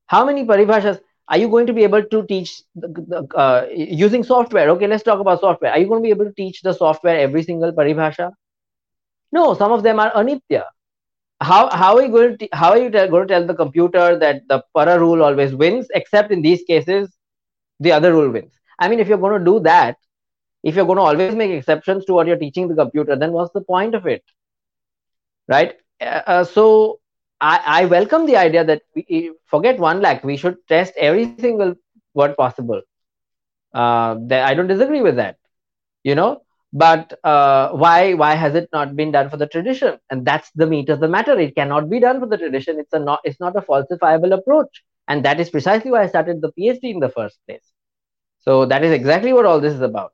How 0.07 0.25
many 0.25 0.45
paribhashas 0.45 0.99
are 1.27 1.37
you 1.37 1.47
going 1.47 1.67
to 1.67 1.73
be 1.73 1.83
able 1.83 2.03
to 2.03 2.25
teach 2.27 2.61
the, 2.75 2.87
the, 2.87 3.35
uh, 3.35 3.67
using 3.73 4.23
software? 4.23 4.69
Okay, 4.71 4.87
let's 4.87 5.03
talk 5.03 5.19
about 5.19 5.39
software. 5.39 5.71
Are 5.71 5.79
you 5.79 5.87
going 5.87 6.01
to 6.01 6.05
be 6.05 6.09
able 6.09 6.25
to 6.25 6.33
teach 6.33 6.61
the 6.61 6.73
software 6.73 7.17
every 7.17 7.43
single 7.43 7.71
paribhasha? 7.71 8.31
No, 9.31 9.53
some 9.53 9.71
of 9.71 9.83
them 9.83 9.99
are 9.99 10.11
anitya. 10.11 10.65
How, 11.41 11.69
how 11.69 11.95
are 11.97 12.03
you 12.03 12.09
going 12.09 12.37
to 12.37 12.49
how 12.53 12.69
are 12.69 12.77
you 12.77 12.89
going 12.89 13.27
to 13.27 13.33
tell 13.33 13.45
the 13.45 13.55
computer 13.55 14.17
that 14.17 14.47
the 14.47 14.63
para 14.75 14.99
rule 14.99 15.23
always 15.23 15.53
wins, 15.55 15.87
except 15.93 16.31
in 16.31 16.41
these 16.41 16.63
cases 16.63 17.09
the 17.79 17.91
other 17.91 18.13
rule 18.13 18.29
wins. 18.29 18.53
I 18.79 18.87
mean, 18.87 18.99
if 18.99 19.07
you're 19.07 19.17
going 19.17 19.39
to 19.39 19.45
do 19.45 19.59
that, 19.61 19.97
if 20.63 20.75
you're 20.75 20.85
going 20.85 20.97
to 20.97 21.03
always 21.03 21.35
make 21.35 21.51
exceptions 21.51 22.05
to 22.05 22.13
what 22.13 22.27
you're 22.27 22.37
teaching 22.37 22.67
the 22.67 22.75
computer, 22.75 23.15
then 23.15 23.33
what's 23.33 23.53
the 23.53 23.61
point 23.61 23.95
of 23.95 24.07
it? 24.07 24.23
Right? 25.47 25.75
Uh, 25.99 26.21
uh 26.25 26.43
so 26.43 26.99
I, 27.43 27.61
I 27.81 27.85
welcome 27.85 28.25
the 28.27 28.37
idea 28.37 28.65
that 28.65 28.83
we 28.95 29.33
forget 29.45 29.79
one 29.79 30.01
lakh. 30.01 30.23
We 30.23 30.37
should 30.37 30.57
test 30.69 30.93
every 30.97 31.25
single 31.25 31.65
word 32.01 32.25
possible. 32.25 32.81
Uh, 33.73 34.15
that 34.27 34.45
I 34.47 34.53
don't 34.55 34.67
disagree 34.67 35.01
with 35.01 35.15
that. 35.17 35.37
You 36.03 36.15
know, 36.15 36.41
but 36.73 37.13
uh, 37.23 37.71
why 37.71 38.13
why 38.13 38.35
has 38.35 38.55
it 38.55 38.69
not 38.73 38.95
been 38.95 39.11
done 39.11 39.29
for 39.29 39.37
the 39.37 39.47
tradition? 39.47 39.97
And 40.09 40.25
that's 40.25 40.51
the 40.55 40.67
meat 40.67 40.89
of 40.89 40.99
the 40.99 41.07
matter. 41.07 41.37
It 41.39 41.55
cannot 41.55 41.89
be 41.89 41.99
done 41.99 42.19
for 42.19 42.27
the 42.27 42.37
tradition. 42.37 42.79
It's 42.79 42.93
a 42.93 42.99
not 42.99 43.19
it's 43.23 43.39
not 43.39 43.55
a 43.57 43.61
falsifiable 43.61 44.33
approach, 44.33 44.83
and 45.07 45.25
that 45.25 45.39
is 45.39 45.49
precisely 45.49 45.91
why 45.91 46.03
I 46.03 46.07
started 46.07 46.41
the 46.41 46.51
PhD 46.59 46.93
in 46.95 46.99
the 46.99 47.09
first 47.09 47.39
place. 47.47 47.71
So 48.39 48.65
that 48.65 48.83
is 48.83 48.91
exactly 48.91 49.33
what 49.33 49.45
all 49.45 49.59
this 49.59 49.73
is 49.73 49.81
about. 49.81 50.13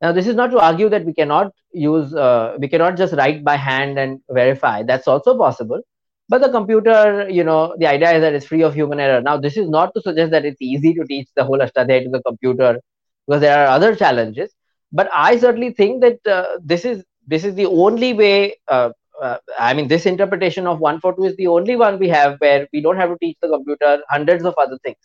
Now, 0.00 0.12
this 0.12 0.26
is 0.26 0.34
not 0.36 0.50
to 0.52 0.58
argue 0.58 0.88
that 0.90 1.04
we 1.04 1.14
cannot 1.14 1.52
use, 1.72 2.14
uh, 2.14 2.56
we 2.60 2.68
cannot 2.68 2.96
just 2.96 3.14
write 3.14 3.44
by 3.44 3.56
hand 3.56 3.98
and 3.98 4.20
verify. 4.30 4.82
That's 4.82 5.08
also 5.08 5.36
possible. 5.38 5.80
But 6.28 6.42
the 6.42 6.50
computer, 6.50 7.26
you 7.30 7.44
know, 7.44 7.74
the 7.78 7.86
idea 7.86 8.12
is 8.12 8.20
that 8.22 8.34
it's 8.34 8.46
free 8.46 8.62
of 8.62 8.74
human 8.74 9.00
error. 9.00 9.20
Now, 9.20 9.36
this 9.38 9.56
is 9.56 9.68
not 9.68 9.94
to 9.94 10.00
suggest 10.02 10.30
that 10.32 10.44
it's 10.44 10.60
easy 10.60 10.94
to 10.94 11.04
teach 11.04 11.28
the 11.36 11.44
whole 11.44 11.58
Ashtadhyayi 11.58 12.04
to 12.04 12.10
the 12.10 12.22
computer 12.22 12.80
because 13.26 13.40
there 13.40 13.58
are 13.58 13.66
other 13.68 13.94
challenges. 13.94 14.54
But 14.92 15.08
I 15.14 15.36
certainly 15.38 15.72
think 15.72 16.02
that 16.02 16.26
uh, 16.26 16.58
this 16.62 16.84
is 16.84 17.04
this 17.26 17.44
is 17.44 17.54
the 17.54 17.66
only 17.66 18.12
way. 18.14 18.56
Uh, 18.68 18.90
uh, 19.22 19.38
I 19.58 19.74
mean, 19.74 19.88
this 19.88 20.06
interpretation 20.06 20.66
of 20.66 20.80
142 20.80 21.24
is 21.30 21.36
the 21.36 21.48
only 21.48 21.76
one 21.76 21.98
we 21.98 22.08
have 22.08 22.36
where 22.40 22.66
we 22.72 22.80
don't 22.80 22.96
have 22.96 23.10
to 23.10 23.16
teach 23.20 23.36
the 23.42 23.48
computer 23.48 24.02
hundreds 24.08 24.44
of 24.44 24.54
other 24.58 24.78
things 24.84 24.98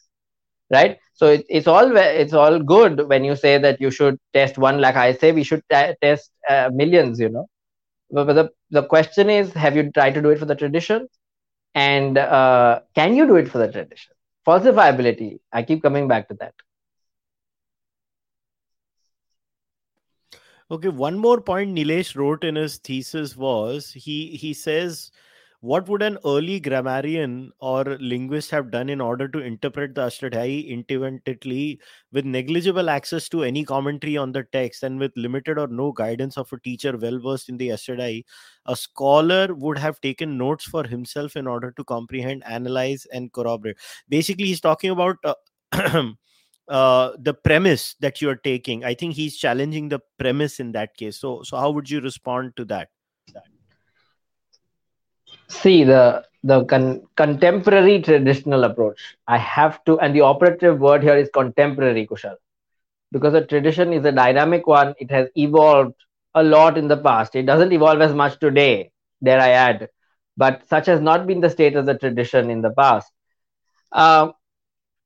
right 0.72 0.98
so 1.14 1.28
it, 1.28 1.46
it's 1.50 1.68
all 1.68 1.96
it's 1.98 2.34
all 2.34 2.60
good 2.60 3.08
when 3.10 3.24
you 3.24 3.36
say 3.36 3.58
that 3.58 3.80
you 3.82 3.92
should 3.92 4.18
test 4.34 4.58
one 4.58 4.80
lakh 4.82 4.96
i 4.96 5.14
say 5.14 5.32
we 5.32 5.44
should 5.44 5.62
t- 5.72 5.94
test 6.02 6.32
uh, 6.50 6.70
millions 6.74 7.20
you 7.20 7.30
know 7.30 7.46
but, 8.14 8.34
the, 8.34 8.50
the 8.70 8.84
question 8.84 9.30
is 9.30 9.52
have 9.54 9.76
you 9.76 9.92
tried 9.92 10.14
to 10.14 10.22
do 10.22 10.30
it 10.30 10.40
for 10.40 10.46
the 10.46 10.56
tradition? 10.56 11.08
And 11.76 12.18
uh, 12.18 12.82
can 12.94 13.16
you 13.16 13.26
do 13.26 13.36
it 13.36 13.50
for 13.50 13.58
the 13.58 13.72
tradition? 13.72 14.14
Falsifiability 14.46 15.40
i 15.52 15.64
keep 15.64 15.82
coming 15.82 16.08
back 16.08 16.28
to 16.28 16.36
that. 16.36 16.54
Okay 20.70 20.90
one 20.90 21.18
more 21.18 21.40
point 21.42 21.74
nilesh 21.76 22.16
wrote 22.16 22.44
in 22.44 22.56
his 22.56 22.78
thesis 22.78 23.36
was 23.38 23.92
he 23.92 24.36
he 24.36 24.54
says 24.54 25.12
what 25.64 25.88
would 25.88 26.02
an 26.02 26.18
early 26.26 26.60
grammarian 26.60 27.50
or 27.60 27.86
linguist 28.02 28.52
have 28.52 28.70
done 28.70 28.90
in 28.90 29.00
order 29.00 29.30
to 29.30 29.40
interpret 29.40 29.96
the 29.96 30.02
Ashtadhyayi 30.02 30.68
independently 30.68 31.80
with 32.12 32.26
negligible 32.26 32.90
access 32.90 33.30
to 33.30 33.44
any 33.44 33.64
commentary 33.64 34.18
on 34.18 34.34
the 34.34 34.44
text 34.52 34.84
and 34.84 35.00
with 35.00 35.14
limited 35.16 35.58
or 35.58 35.68
no 35.68 35.94
guidance 35.94 36.38
of 36.38 36.52
a 36.52 36.60
teacher 36.60 36.98
well 36.98 37.18
versed 37.18 37.48
in 37.48 37.56
the 37.56 37.70
Ashtadhyayi? 37.70 38.26
A 38.66 38.76
scholar 38.76 39.56
would 39.56 39.78
have 39.78 40.02
taken 40.02 40.38
notes 40.38 40.66
for 40.66 40.84
himself 40.84 41.38
in 41.38 41.48
order 41.48 41.72
to 41.72 41.84
comprehend, 41.86 42.44
analyze, 42.46 43.08
and 43.14 43.32
corroborate. 43.32 43.78
Basically, 44.10 44.48
he's 44.48 44.62
talking 44.62 44.90
about. 44.90 45.16
Uh, 45.24 45.36
uh, 46.68 47.12
the 47.20 47.34
premise 47.34 47.96
that 48.00 48.22
you're 48.22 48.38
taking 48.38 48.86
i 48.86 48.94
think 48.94 49.14
he's 49.14 49.36
challenging 49.36 49.90
the 49.90 50.00
premise 50.18 50.62
in 50.62 50.72
that 50.72 50.96
case 50.96 51.20
so 51.20 51.44
so 51.44 51.58
how 51.58 51.70
would 51.70 51.90
you 51.90 52.00
respond 52.00 52.56
to 52.56 52.64
that 52.64 52.88
see 55.62 55.84
the 55.84 56.24
the 56.44 56.64
con- 56.66 57.02
contemporary 57.16 58.02
traditional 58.02 58.64
approach 58.70 59.00
i 59.28 59.38
have 59.38 59.84
to 59.86 59.98
and 60.00 60.16
the 60.16 60.22
operative 60.22 60.80
word 60.80 61.04
here 61.04 61.18
is 61.18 61.30
contemporary 61.34 62.08
kushal. 62.08 62.36
Because 63.12 63.34
a 63.36 63.46
tradition 63.46 63.94
is 63.94 64.06
a 64.06 64.12
dynamic 64.12 64.68
one 64.68 64.94
it 64.98 65.12
has 65.12 65.28
evolved 65.36 65.94
a 66.36 66.44
lot 66.44 66.78
in 66.78 66.88
the 66.88 66.98
past. 66.98 67.36
It 67.36 67.46
doesn't 67.46 67.72
evolve 67.72 68.02
as 68.02 68.14
much 68.14 68.40
today 68.40 68.92
dare 69.24 69.40
i 69.40 69.50
add 69.50 69.90
but 70.38 70.68
such 70.68 70.88
has 70.88 71.02
not 71.02 71.28
been 71.28 71.42
the 71.42 71.50
state 71.50 71.76
of 71.76 71.86
the 71.86 71.98
tradition 71.98 72.50
in 72.50 72.62
the 72.62 72.72
past. 72.72 73.12
Uh, 73.92 74.32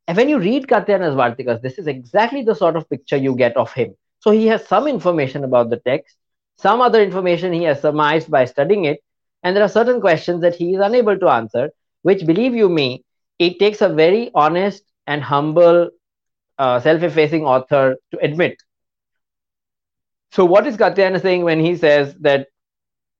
and 0.07 0.17
when 0.17 0.29
you 0.29 0.39
read 0.39 0.67
Katyayana's 0.67 1.15
Vartikas, 1.15 1.61
this 1.61 1.77
is 1.77 1.87
exactly 1.87 2.43
the 2.43 2.55
sort 2.55 2.75
of 2.75 2.89
picture 2.89 3.17
you 3.17 3.35
get 3.35 3.57
of 3.57 3.71
him. 3.73 3.95
So 4.19 4.31
he 4.31 4.47
has 4.47 4.65
some 4.67 4.87
information 4.87 5.43
about 5.43 5.69
the 5.69 5.77
text, 5.77 6.15
some 6.57 6.81
other 6.81 7.01
information 7.01 7.53
he 7.53 7.63
has 7.63 7.81
surmised 7.81 8.31
by 8.31 8.45
studying 8.45 8.85
it, 8.85 9.01
and 9.47 9.55
there 9.55 9.63
are 9.65 9.69
certain 9.69 10.01
questions 10.01 10.41
that 10.41 10.55
he 10.55 10.75
is 10.75 10.81
unable 10.81 11.17
to 11.19 11.29
answer, 11.29 11.71
which, 12.03 12.25
believe 12.27 12.55
you 12.55 12.69
me, 12.69 13.05
it 13.39 13.59
takes 13.59 13.81
a 13.81 13.89
very 13.89 14.31
honest 14.35 14.83
and 15.07 15.23
humble, 15.23 15.89
uh, 16.59 16.79
self 16.79 17.03
effacing 17.03 17.45
author 17.45 17.97
to 18.11 18.19
admit. 18.21 18.57
So, 20.31 20.45
what 20.45 20.67
is 20.67 20.77
Katyayana 20.77 21.21
saying 21.21 21.43
when 21.43 21.59
he 21.59 21.75
says 21.75 22.15
that 22.21 22.47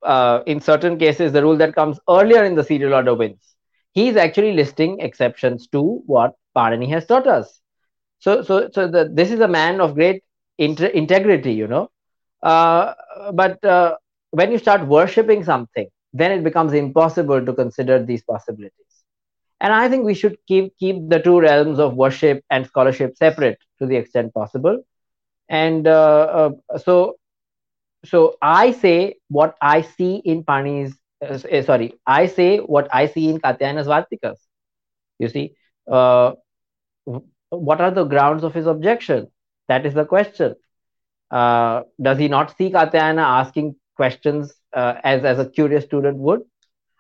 uh, 0.04 0.42
in 0.48 0.60
certain 0.62 0.98
cases 0.98 1.34
the 1.34 1.42
rule 1.44 1.58
that 1.58 1.76
comes 1.76 2.00
earlier 2.10 2.44
in 2.44 2.56
the 2.56 2.64
serial 2.64 2.94
order 2.94 3.16
wins? 3.16 3.56
He 3.94 4.10
is 4.10 4.18
actually 4.18 4.54
listing 4.54 5.00
exceptions 5.02 5.68
to 5.70 6.02
what 6.06 6.36
Panini 6.56 6.90
has 6.90 7.06
taught 7.06 7.28
us. 7.28 7.62
So, 8.20 8.42
so, 8.44 8.70
so 8.72 8.88
the, 8.88 9.10
this 9.14 9.32
is 9.32 9.40
a 9.42 9.48
man 9.48 9.82
of 9.82 9.96
great 9.96 10.24
inter- 10.58 10.88
integrity, 10.88 11.54
you 11.54 11.68
know. 11.68 11.92
Uh, 12.44 12.94
but 13.34 13.64
uh, 13.66 13.96
when 14.32 14.52
you 14.52 14.60
start 14.60 14.88
worshipping 14.88 15.44
something, 15.44 15.88
then 16.14 16.32
it 16.32 16.44
becomes 16.44 16.74
impossible 16.74 17.46
to 17.46 17.54
consider 17.54 18.04
these 18.04 18.24
possibilities. 18.24 19.04
And 19.60 19.74
I 19.74 19.90
think 19.90 20.06
we 20.06 20.14
should 20.14 20.38
keep 20.48 20.78
keep 20.78 21.10
the 21.10 21.20
two 21.20 21.40
realms 21.40 21.80
of 21.80 21.96
worship 21.96 22.44
and 22.50 22.66
scholarship 22.66 23.18
separate 23.18 23.58
to 23.80 23.88
the 23.88 23.96
extent 23.96 24.34
possible. 24.34 24.84
And 25.50 25.88
uh, 25.88 26.52
uh, 26.70 26.78
so, 26.78 27.18
so 28.06 28.38
I 28.42 28.72
say 28.72 29.16
what 29.30 29.56
I 29.62 29.82
see 29.82 30.18
in 30.18 30.44
Pani's. 30.44 30.96
Uh, 31.20 31.38
sorry, 31.64 31.96
I 32.06 32.28
say 32.28 32.60
what 32.60 32.88
I 32.94 33.08
see 33.08 33.30
in 33.30 33.40
Katyayana's 33.40 33.88
Vartikas. 33.88 34.38
You 35.18 35.30
see, 35.30 35.56
uh, 35.92 36.34
what 37.50 37.82
are 37.82 37.92
the 37.92 38.04
grounds 38.04 38.44
of 38.44 38.54
his 38.54 38.68
objection? 38.68 39.28
That 39.68 39.86
is 39.86 39.96
the 39.96 40.06
question. 40.06 40.56
Uh, 41.32 41.82
does 42.02 42.20
he 42.20 42.28
not 42.28 42.56
see 42.58 42.70
Katyayana 42.72 43.24
asking 43.24 43.76
questions 43.96 44.54
uh, 44.78 44.96
as 45.04 45.26
as 45.26 45.40
a 45.40 45.50
curious 45.58 45.86
student 45.86 46.18
would 46.28 46.42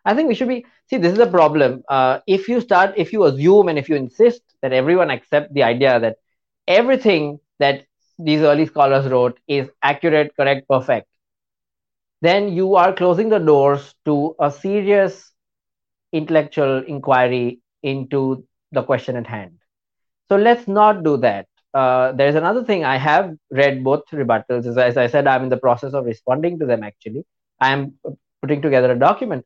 i 0.06 0.14
think 0.16 0.30
we 0.30 0.36
should 0.36 0.50
be 0.54 0.66
see 0.90 0.98
this 0.98 1.14
is 1.14 1.20
a 1.20 1.32
problem 1.38 1.84
uh, 1.98 2.20
if 2.38 2.50
you 2.50 2.62
start 2.62 2.94
if 3.06 3.14
you 3.14 3.26
assume 3.26 3.70
and 3.70 3.80
if 3.84 3.90
you 3.90 3.96
insist 3.96 4.42
that 4.64 4.74
everyone 4.82 5.12
accept 5.18 5.54
the 5.54 5.64
idea 5.72 6.00
that 6.06 6.18
everything 6.80 7.40
that 7.60 7.86
these 8.30 8.42
early 8.42 8.66
scholars 8.74 9.08
wrote 9.16 9.40
is 9.48 9.70
accurate 9.94 10.36
correct 10.38 10.68
perfect 10.76 11.08
then 12.22 12.52
you 12.54 12.76
are 12.76 12.94
closing 12.94 13.30
the 13.30 13.40
doors 13.40 13.96
to 14.06 14.36
a 14.40 14.52
serious 14.52 15.34
intellectual 16.14 16.84
inquiry 16.86 17.62
into 17.84 18.44
the 18.72 18.84
question 18.84 19.16
at 19.18 19.28
hand 19.28 19.58
so 20.30 20.36
let's 20.38 20.68
not 20.68 21.04
do 21.04 21.18
that 21.18 21.48
uh, 21.74 22.12
there's 22.14 22.36
another 22.36 22.64
thing. 22.64 22.84
I 22.84 22.98
have 22.98 23.36
read 23.52 23.84
both 23.84 24.04
rebuttals. 24.12 24.66
As, 24.66 24.78
as 24.78 24.98
I 24.98 25.08
said, 25.08 25.28
I'm 25.28 25.44
in 25.44 25.50
the 25.50 25.58
process 25.58 25.94
of 25.94 26.06
responding 26.06 26.58
to 26.60 26.66
them. 26.66 26.84
Actually, 26.84 27.26
I 27.60 27.72
am 27.74 27.94
putting 28.42 28.62
together 28.62 28.92
a 28.92 29.00
document. 29.00 29.46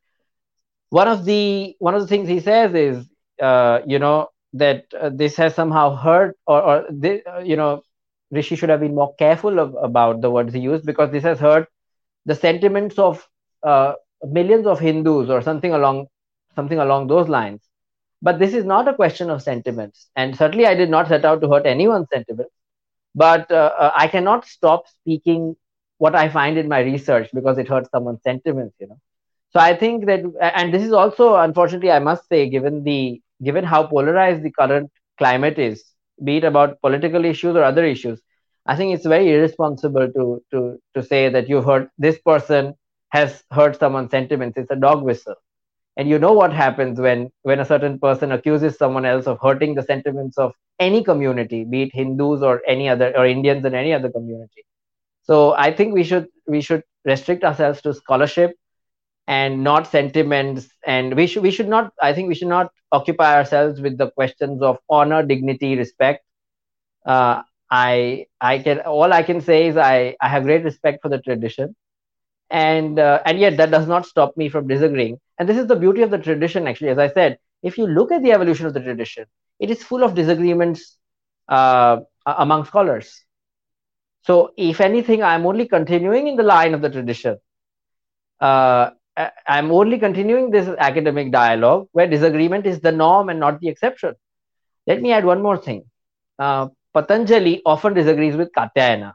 One 0.90 1.08
of 1.08 1.24
the 1.24 1.74
one 1.78 1.94
of 1.94 2.00
the 2.02 2.06
things 2.06 2.28
he 2.28 2.40
says 2.40 2.74
is, 2.74 3.08
uh, 3.40 3.80
you 3.86 3.98
know, 3.98 4.28
that 4.54 4.84
uh, 4.98 5.10
this 5.12 5.36
has 5.36 5.54
somehow 5.54 5.94
hurt, 5.96 6.36
or, 6.46 6.62
or 6.62 6.84
this, 6.90 7.22
uh, 7.26 7.38
you 7.40 7.56
know, 7.56 7.82
Rishi 8.30 8.56
should 8.56 8.68
have 8.68 8.80
been 8.80 8.94
more 8.94 9.14
careful 9.16 9.58
of, 9.58 9.74
about 9.82 10.20
the 10.20 10.30
words 10.30 10.52
he 10.52 10.60
used 10.60 10.84
because 10.84 11.10
this 11.10 11.22
has 11.24 11.38
hurt 11.38 11.68
the 12.26 12.34
sentiments 12.34 12.98
of 12.98 13.26
uh, 13.62 13.94
millions 14.24 14.66
of 14.66 14.80
Hindus 14.80 15.30
or 15.30 15.40
something 15.42 15.72
along 15.72 16.06
something 16.54 16.78
along 16.78 17.08
those 17.08 17.28
lines. 17.28 17.60
But 18.22 18.38
this 18.38 18.54
is 18.54 18.64
not 18.64 18.88
a 18.88 18.94
question 18.94 19.30
of 19.30 19.42
sentiments, 19.42 20.08
and 20.16 20.36
certainly 20.36 20.66
I 20.66 20.74
did 20.74 20.90
not 20.90 21.08
set 21.08 21.24
out 21.24 21.40
to 21.42 21.48
hurt 21.48 21.66
anyone's 21.66 22.08
sentiments. 22.12 22.52
But 23.14 23.50
uh, 23.50 23.72
uh, 23.78 23.92
I 23.94 24.08
cannot 24.08 24.46
stop 24.46 24.88
speaking 24.88 25.56
what 26.02 26.14
I 26.16 26.28
find 26.28 26.58
in 26.58 26.68
my 26.68 26.80
research 26.80 27.28
because 27.32 27.58
it 27.58 27.68
hurts 27.68 27.90
someone's 27.90 28.22
sentiments, 28.22 28.76
you 28.80 28.88
know. 28.88 28.98
So 29.52 29.60
I 29.60 29.76
think 29.76 30.06
that, 30.06 30.20
and 30.60 30.74
this 30.74 30.82
is 30.82 30.92
also, 30.92 31.36
unfortunately, 31.36 31.90
I 31.92 31.98
must 32.00 32.28
say, 32.28 32.48
given 32.48 32.82
the 32.84 33.20
given 33.42 33.64
how 33.64 33.86
polarized 33.86 34.42
the 34.42 34.50
current 34.50 34.90
climate 35.18 35.58
is, 35.58 35.84
be 36.24 36.36
it 36.38 36.44
about 36.44 36.80
political 36.80 37.24
issues 37.24 37.56
or 37.56 37.62
other 37.64 37.84
issues, 37.84 38.20
I 38.66 38.76
think 38.76 38.94
it's 38.94 39.06
very 39.06 39.32
irresponsible 39.34 40.08
to 40.16 40.24
to 40.52 40.78
to 40.94 41.02
say 41.12 41.22
that 41.28 41.48
you've 41.48 41.64
heard 41.72 41.88
this 41.98 42.18
person 42.30 42.74
has 43.10 43.42
hurt 43.58 43.78
someone's 43.78 44.10
sentiments. 44.10 44.58
It's 44.58 44.70
a 44.70 44.82
dog 44.86 45.02
whistle, 45.10 45.36
and 45.96 46.08
you 46.08 46.18
know 46.18 46.32
what 46.32 46.52
happens 46.52 47.00
when 47.08 47.30
when 47.42 47.60
a 47.60 47.70
certain 47.72 47.98
person 48.08 48.32
accuses 48.32 48.76
someone 48.76 49.06
else 49.14 49.26
of 49.34 49.40
hurting 49.48 49.74
the 49.74 49.88
sentiments 49.92 50.38
of 50.38 50.52
any 50.90 51.04
community, 51.12 51.64
be 51.64 51.82
it 51.86 51.94
Hindus 52.02 52.42
or 52.50 52.60
any 52.76 52.88
other 52.96 53.16
or 53.16 53.26
Indians 53.26 53.64
in 53.72 53.74
any 53.84 53.92
other 54.00 54.10
community. 54.20 54.64
So 55.22 55.54
I 55.54 55.72
think 55.72 55.94
we 55.94 56.04
should 56.04 56.28
we 56.46 56.60
should 56.60 56.82
restrict 57.04 57.44
ourselves 57.44 57.82
to 57.82 57.94
scholarship 57.94 58.52
and 59.26 59.62
not 59.64 59.86
sentiments 59.86 60.68
and 60.86 61.14
we 61.16 61.26
should 61.26 61.42
we 61.42 61.50
should 61.50 61.68
not 61.68 61.92
i 62.02 62.12
think 62.12 62.28
we 62.28 62.34
should 62.34 62.48
not 62.48 62.70
occupy 62.92 63.34
ourselves 63.36 63.80
with 63.80 63.96
the 63.98 64.10
questions 64.10 64.62
of 64.62 64.78
honor 64.90 65.22
dignity 65.22 65.76
respect 65.76 66.24
uh, 67.06 67.42
I 67.70 68.26
I 68.40 68.58
can 68.58 68.80
all 68.80 69.12
I 69.12 69.22
can 69.22 69.40
say 69.40 69.66
is 69.68 69.76
I 69.76 70.16
I 70.20 70.28
have 70.28 70.44
great 70.44 70.64
respect 70.64 71.02
for 71.02 71.08
the 71.08 71.18
tradition, 71.20 71.74
and 72.50 72.98
uh, 72.98 73.20
and 73.26 73.38
yet 73.38 73.56
that 73.58 73.70
does 73.70 73.86
not 73.88 74.06
stop 74.06 74.36
me 74.36 74.48
from 74.48 74.68
disagreeing. 74.68 75.18
And 75.38 75.48
this 75.48 75.56
is 75.58 75.66
the 75.66 75.76
beauty 75.76 76.02
of 76.02 76.10
the 76.10 76.18
tradition, 76.18 76.66
actually. 76.66 76.90
As 76.90 76.98
I 76.98 77.08
said, 77.08 77.38
if 77.62 77.78
you 77.78 77.86
look 77.86 78.12
at 78.12 78.22
the 78.22 78.32
evolution 78.32 78.66
of 78.66 78.74
the 78.74 78.80
tradition, 78.80 79.26
it 79.60 79.70
is 79.70 79.82
full 79.82 80.02
of 80.04 80.14
disagreements 80.14 80.98
uh, 81.48 81.98
among 82.26 82.64
scholars. 82.64 83.24
So, 84.22 84.52
if 84.56 84.80
anything, 84.80 85.22
I'm 85.22 85.46
only 85.46 85.66
continuing 85.66 86.28
in 86.28 86.36
the 86.36 86.42
line 86.42 86.74
of 86.74 86.80
the 86.80 86.90
tradition. 86.90 87.38
Uh, 88.40 88.90
I'm 89.46 89.70
only 89.70 89.98
continuing 89.98 90.50
this 90.50 90.68
academic 90.78 91.32
dialogue 91.32 91.88
where 91.92 92.06
disagreement 92.06 92.66
is 92.66 92.80
the 92.80 92.92
norm 92.92 93.28
and 93.28 93.38
not 93.38 93.60
the 93.60 93.68
exception. 93.68 94.14
Let 94.86 95.02
me 95.02 95.12
add 95.12 95.24
one 95.24 95.42
more 95.42 95.56
thing. 95.56 95.84
Uh, 96.38 96.68
Patanjali 96.94 97.62
often 97.64 97.94
disagrees 97.94 98.36
with 98.36 98.52
Katyayana. 98.52 99.14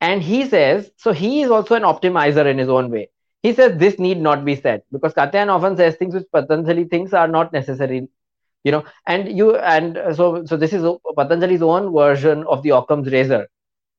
And 0.00 0.22
he 0.22 0.48
says, 0.48 0.90
so 0.96 1.12
he 1.12 1.42
is 1.42 1.50
also 1.50 1.74
an 1.74 1.82
optimizer 1.82 2.46
in 2.46 2.58
his 2.58 2.68
own 2.68 2.90
way. 2.90 3.10
He 3.42 3.52
says 3.52 3.78
this 3.78 3.98
need 3.98 4.20
not 4.20 4.44
be 4.44 4.56
said 4.56 4.82
because 4.92 5.14
Katyayana 5.14 5.48
often 5.48 5.76
says 5.76 5.96
things 5.96 6.14
which 6.14 6.26
Patanjali 6.32 6.84
thinks 6.84 7.12
are 7.12 7.28
not 7.28 7.52
necessary, 7.52 8.08
you 8.64 8.72
know. 8.72 8.84
And 9.06 9.36
you 9.36 9.56
and 9.56 9.98
so 10.14 10.44
so 10.44 10.56
this 10.56 10.72
is 10.74 10.84
Patanjali's 11.16 11.62
own 11.62 11.92
version 11.92 12.44
of 12.46 12.62
the 12.62 12.70
Occam's 12.70 13.10
razor. 13.10 13.48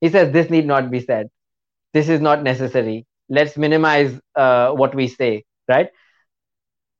He 0.02 0.10
says 0.10 0.32
this 0.34 0.50
need 0.50 0.68
not 0.68 0.92
be 0.92 1.00
said. 1.02 1.30
This 1.94 2.10
is 2.10 2.22
not 2.22 2.44
necessary. 2.44 3.06
Let's 3.30 3.58
minimize 3.58 4.20
uh, 4.36 4.72
what 4.72 4.96
we 4.96 5.08
say, 5.08 5.46
right? 5.68 5.90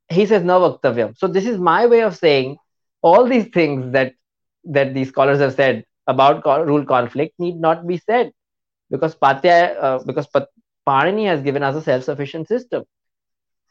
He 0.10 0.26
says 0.26 0.44
no 0.44 0.60
vaktavyam. 0.62 1.18
So 1.18 1.28
this 1.28 1.46
is 1.48 1.58
my 1.58 1.86
way 1.88 2.02
of 2.02 2.16
saying 2.16 2.58
all 3.02 3.26
these 3.28 3.48
things 3.48 3.92
that 3.94 4.14
that 4.66 4.94
these 4.94 5.10
scholars 5.10 5.40
have 5.40 5.54
said 5.54 5.86
about 6.08 6.44
co- 6.44 6.64
rule 6.64 6.86
conflict 6.86 7.34
need 7.40 7.56
not 7.56 7.88
be 7.88 7.98
said 7.98 8.32
because 8.92 9.16
Patya, 9.16 9.76
uh, 9.82 10.00
because 10.06 10.28
Panini 10.88 11.26
has 11.26 11.42
given 11.42 11.64
us 11.64 11.76
a 11.76 11.82
self-sufficient 11.82 12.48
system. 12.48 12.84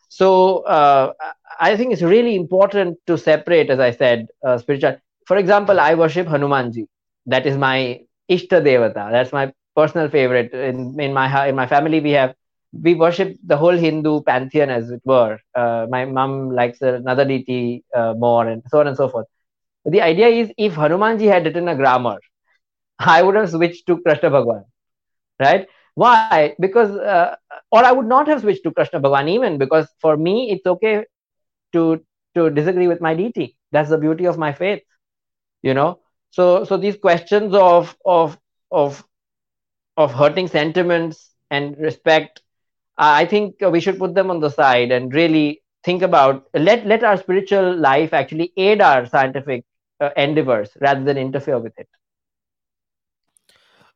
So 0.08 0.58
uh, 0.64 1.12
I 1.60 1.76
think 1.76 1.92
it's 1.92 2.02
really 2.02 2.34
important 2.36 2.98
to 3.06 3.16
separate, 3.18 3.70
as 3.70 3.78
I 3.80 3.90
said, 3.92 4.26
uh, 4.44 4.58
spiritual. 4.58 4.98
For 5.26 5.36
example, 5.36 5.80
I 5.80 5.94
worship 5.94 6.26
Hanumanji. 6.26 6.86
That 7.26 7.46
is 7.46 7.56
my 7.56 8.00
Ishta 8.30 8.62
Devata. 8.62 9.10
That's 9.10 9.32
my 9.32 9.52
personal 9.76 10.08
favorite. 10.08 10.52
In 10.52 10.98
in 11.00 11.12
my 11.12 11.48
in 11.48 11.56
my 11.56 11.66
family, 11.66 12.00
we 12.00 12.12
have 12.12 12.34
we 12.72 12.94
worship 12.94 13.36
the 13.44 13.56
whole 13.56 13.76
Hindu 13.86 14.22
pantheon, 14.22 14.70
as 14.70 14.90
it 14.90 15.02
were. 15.04 15.38
Uh, 15.54 15.86
my 15.90 16.04
mom 16.04 16.50
likes 16.50 16.80
another 16.82 17.24
deity 17.24 17.84
uh, 17.94 18.14
more, 18.16 18.46
and 18.48 18.62
so 18.68 18.80
on 18.80 18.88
and 18.88 18.96
so 18.96 19.08
forth. 19.08 19.26
The 19.84 20.02
idea 20.02 20.28
is 20.28 20.52
if 20.58 20.74
Hanumanji 20.74 21.26
had 21.26 21.44
written 21.46 21.68
a 21.68 21.76
grammar, 21.76 22.18
I 22.98 23.22
would 23.22 23.36
have 23.36 23.50
switched 23.50 23.86
to 23.86 24.00
Krishna 24.02 24.30
Bhagwan, 24.30 24.64
right? 25.40 25.66
Why? 25.94 26.38
Because, 26.46 26.78
uh, 26.82 27.36
or 27.56 27.84
I 27.84 27.92
would 27.92 28.06
not 28.06 28.14
have 28.28 28.28
switched 28.28 28.52
to 28.54 28.62
Krishna 28.62 28.90
Bhagwan 29.00 29.28
even 29.28 29.58
because 29.58 29.88
for 30.00 30.16
me 30.16 30.50
it's 30.50 30.66
okay 30.66 31.04
to 31.72 32.00
to 32.34 32.50
disagree 32.50 32.86
with 32.88 33.00
my 33.00 33.14
deity. 33.14 33.56
That's 33.72 33.90
the 33.90 33.98
beauty 33.98 34.26
of 34.26 34.38
my 34.38 34.52
faith, 34.52 34.82
you 35.62 35.74
know. 35.74 36.00
So 36.30 36.64
so 36.64 36.76
these 36.76 36.96
questions 36.96 37.54
of 37.54 37.96
of 38.04 38.38
of 38.70 39.04
of 39.96 40.12
hurting 40.14 40.48
sentiments 40.48 41.34
and 41.50 41.76
respect, 41.78 42.42
I 42.96 43.24
think 43.26 43.56
we 43.60 43.80
should 43.80 43.98
put 43.98 44.14
them 44.14 44.30
on 44.30 44.40
the 44.40 44.50
side 44.50 44.90
and 44.92 45.12
really 45.12 45.62
think 45.84 46.02
about 46.02 46.46
let 46.54 46.86
let 46.86 47.04
our 47.04 47.16
spiritual 47.16 47.76
life 47.76 48.12
actually 48.12 48.52
aid 48.56 48.80
our 48.80 49.06
scientific 49.06 49.64
uh, 50.00 50.10
endeavors 50.16 50.70
rather 50.80 51.04
than 51.04 51.16
interfere 51.18 51.58
with 51.58 51.78
it. 51.78 51.88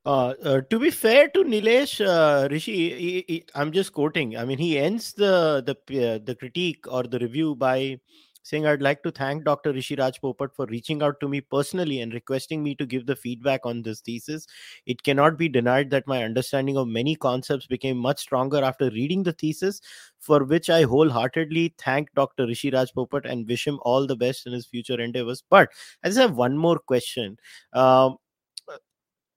Uh, 0.07 0.35
uh, 0.45 0.61
to 0.68 0.78
be 0.78 0.91
fair 0.91 1.28
to 1.28 1.45
Nilesh 1.45 2.05
uh, 2.07 2.47
Rishi, 2.51 2.91
he, 2.91 3.24
he, 3.26 3.45
I'm 3.55 3.72
just 3.72 3.93
quoting. 3.93 4.37
I 4.37 4.45
mean, 4.45 4.59
he 4.59 4.78
ends 4.78 5.14
the 5.14 5.62
the 5.64 5.76
uh, 6.12 6.18
the 6.22 6.35
critique 6.35 6.85
or 6.91 7.05
the 7.05 7.18
review 7.18 7.55
by 7.55 8.01
saying, 8.45 8.67
I'd 8.67 8.83
like 8.83 9.03
to 9.03 9.11
thank 9.11 9.45
Dr. 9.45 9.73
Rishi 9.73 9.97
Rajpopat 9.97 10.55
for 10.55 10.67
reaching 10.67 11.03
out 11.03 11.19
to 11.21 11.29
me 11.29 11.41
personally 11.41 12.01
and 12.01 12.13
requesting 12.13 12.63
me 12.63 12.75
to 12.77 12.87
give 12.87 13.07
the 13.07 13.17
feedback 13.17 13.63
on 13.65 13.83
this 13.83 14.01
thesis. 14.01 14.47
It 14.87 15.03
cannot 15.03 15.39
be 15.39 15.49
denied 15.49 15.91
that 15.91 16.07
my 16.07 16.23
understanding 16.23 16.77
of 16.77 16.87
many 16.87 17.17
concepts 17.17 17.67
became 17.67 17.97
much 17.97 18.21
stronger 18.21 18.63
after 18.63 18.91
reading 18.91 19.23
the 19.23 19.33
thesis, 19.33 19.81
for 20.21 20.45
which 20.45 20.69
I 20.69 20.83
wholeheartedly 20.83 21.75
thank 21.79 22.13
Dr. 22.15 22.47
Rishi 22.47 22.71
Rajpopat 22.71 23.25
and 23.25 23.49
wish 23.49 23.67
him 23.67 23.81
all 23.83 24.07
the 24.07 24.17
best 24.17 24.47
in 24.47 24.53
his 24.53 24.67
future 24.67 25.01
endeavors. 25.01 25.43
But 25.49 25.71
I 26.05 26.09
just 26.09 26.21
have 26.21 26.37
one 26.37 26.57
more 26.57 26.79
question. 26.79 27.39
Um, 27.73 28.19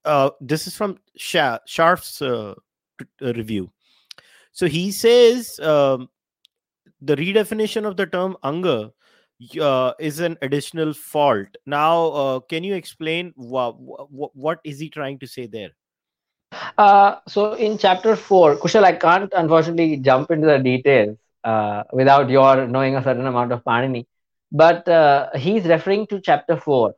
uh, 0.03 0.31
this 0.41 0.67
is 0.67 0.75
from 0.75 0.97
Sha- 1.15 1.59
Scharf's 1.67 2.21
uh, 2.21 2.55
review. 3.21 3.71
So 4.51 4.67
he 4.67 4.91
says 4.91 5.59
um, 5.59 6.09
the 7.01 7.15
redefinition 7.15 7.85
of 7.85 7.95
the 7.95 8.05
term 8.05 8.35
anga 8.43 8.91
uh, 9.61 9.93
is 9.99 10.19
an 10.19 10.37
additional 10.41 10.93
fault. 10.93 11.47
Now, 11.65 12.07
uh, 12.07 12.39
can 12.39 12.63
you 12.63 12.75
explain 12.75 13.33
wha- 13.35 13.73
wha- 13.77 14.29
what 14.33 14.59
is 14.63 14.79
he 14.79 14.89
trying 14.89 15.19
to 15.19 15.27
say 15.27 15.47
there? 15.47 15.71
Uh, 16.77 17.17
so 17.27 17.53
in 17.53 17.77
chapter 17.77 18.15
four, 18.15 18.55
Kushal, 18.55 18.83
I 18.83 18.93
can't 18.93 19.31
unfortunately 19.35 19.97
jump 19.97 20.31
into 20.31 20.47
the 20.47 20.57
details 20.59 21.17
uh, 21.43 21.83
without 21.91 22.29
your 22.29 22.67
knowing 22.67 22.95
a 22.95 23.03
certain 23.03 23.25
amount 23.25 23.51
of 23.51 23.63
Panini, 23.63 24.05
but 24.51 24.87
uh, 24.87 25.29
he's 25.35 25.65
referring 25.65 26.07
to 26.07 26.21
chapter 26.21 26.57
four, 26.57 26.95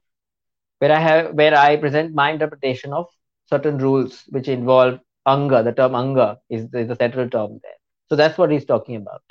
where 0.80 0.92
I 0.92 1.00
have 1.00 1.34
where 1.34 1.56
I 1.58 1.78
present 1.78 2.14
my 2.14 2.32
interpretation 2.32 2.94
of 2.94 3.08
certain 3.48 3.78
rules 3.78 4.24
which 4.30 4.48
involve 4.48 5.00
anga. 5.28 5.64
The 5.64 5.72
term 5.74 5.96
anga 5.96 6.40
is, 6.50 6.66
is 6.74 6.88
the 6.88 6.96
central 6.96 7.30
term 7.30 7.60
there. 7.64 7.78
So 8.10 8.16
that's 8.16 8.38
what 8.38 8.52
he's 8.52 8.66
talking 8.66 8.96
about. 8.96 9.22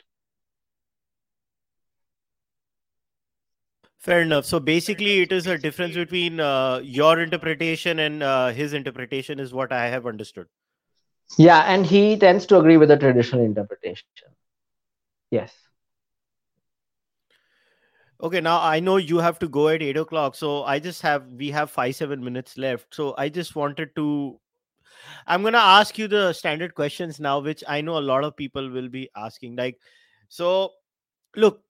Fair 3.99 4.23
enough. 4.23 4.45
So 4.45 4.61
basically, 4.61 5.21
it 5.23 5.33
is 5.33 5.47
a 5.47 5.59
difference 5.59 5.95
between 5.95 6.39
uh, 6.39 6.81
your 6.85 7.21
interpretation 7.21 7.99
and 7.99 8.23
uh, 8.23 8.49
his 8.49 8.73
interpretation, 8.73 9.41
is 9.41 9.53
what 9.53 9.73
I 9.73 9.89
have 9.89 10.07
understood. 10.07 10.47
Yeah, 11.37 11.61
and 11.67 11.85
he 11.85 12.17
tends 12.17 12.47
to 12.47 12.59
agree 12.59 12.77
with 12.77 12.89
the 12.89 12.97
traditional 12.97 13.45
interpretation. 13.45 14.07
Yes. 15.31 15.53
Okay, 18.21 18.41
now 18.41 18.61
I 18.61 18.81
know 18.81 18.97
you 18.97 19.19
have 19.19 19.39
to 19.41 19.49
go 19.49 19.69
at 19.69 19.83
eight 19.83 19.97
o'clock, 19.97 20.35
so 20.35 20.65
I 20.65 20.79
just 20.79 21.03
have 21.03 21.27
we 21.33 21.51
have 21.51 21.71
five 21.71 21.95
seven 21.95 22.23
minutes 22.25 22.57
left. 22.57 22.95
So 22.95 23.15
I 23.19 23.29
just 23.29 23.55
wanted 23.55 23.95
to. 23.97 24.41
I'm 25.27 25.43
gonna 25.43 25.59
ask 25.59 25.99
you 25.99 26.09
the 26.09 26.33
standard 26.33 26.75
questions 26.75 27.21
now, 27.21 27.41
which 27.41 27.63
I 27.69 27.81
know 27.81 27.99
a 27.99 28.01
lot 28.01 28.25
of 28.25 28.37
people 28.37 28.71
will 28.71 28.89
be 28.89 29.09
asking. 29.15 29.55
Like, 29.57 29.79
so 30.29 30.73
look, 31.37 31.63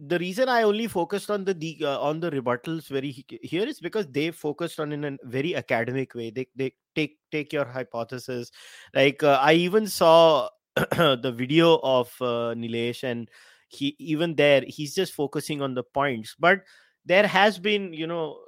the 0.00 0.18
reason 0.18 0.48
I 0.48 0.62
only 0.62 0.86
focused 0.86 1.30
on 1.30 1.44
the, 1.44 1.52
the 1.52 1.78
uh, 1.82 1.98
on 2.00 2.20
the 2.20 2.30
rebuttals 2.30 2.88
very 2.88 3.10
here 3.42 3.66
is 3.66 3.80
because 3.80 4.06
they 4.06 4.30
focused 4.30 4.80
on 4.80 4.92
in 4.92 5.04
a 5.04 5.16
very 5.24 5.54
academic 5.54 6.14
way. 6.14 6.30
They 6.30 6.46
they 6.56 6.72
take 6.94 7.18
take 7.30 7.52
your 7.52 7.66
hypothesis. 7.66 8.50
Like 8.94 9.22
uh, 9.22 9.38
I 9.40 9.54
even 9.54 9.86
saw 9.86 10.48
the 10.74 11.34
video 11.36 11.78
of 11.82 12.10
uh, 12.20 12.54
Nilesh, 12.56 13.04
and 13.04 13.28
he 13.68 13.94
even 13.98 14.34
there 14.34 14.62
he's 14.66 14.94
just 14.94 15.12
focusing 15.12 15.60
on 15.60 15.74
the 15.74 15.82
points. 15.82 16.34
But 16.38 16.62
there 17.04 17.26
has 17.26 17.58
been 17.58 17.92
you 17.92 18.06
know 18.06 18.38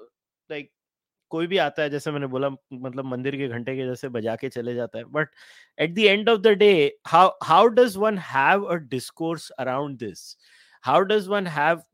like 0.48 0.70
कोई 1.30 1.46
भी 1.46 1.58
आता 1.58 1.82
है 1.82 1.90
जैसे 1.90 2.10
मैंने 2.12 2.26
बोला 2.28 2.48
मतलब 2.72 3.04
मंदिर 3.04 3.36
के 3.36 3.46
घंटे 3.48 3.74
के 3.76 3.86
जैसे 3.86 4.08
बजा 4.16 4.34
के 4.36 4.48
चले 4.48 4.74
जाता 4.74 4.98
है 4.98 5.04
but 5.12 5.28
at 5.80 5.94
the 5.94 5.98
end 5.98 6.28
of 6.28 6.40
the 6.40 6.48
day 6.62 6.72
how 7.08 7.30
how 7.44 7.68
does 7.78 7.96
one 7.96 8.18
have 8.32 8.64
a 8.64 8.74
discourse 8.92 9.48
around 9.64 9.96
this 9.98 10.24
how 10.87 11.03
does 11.03 11.29
one 11.29 11.45
have 11.45 11.85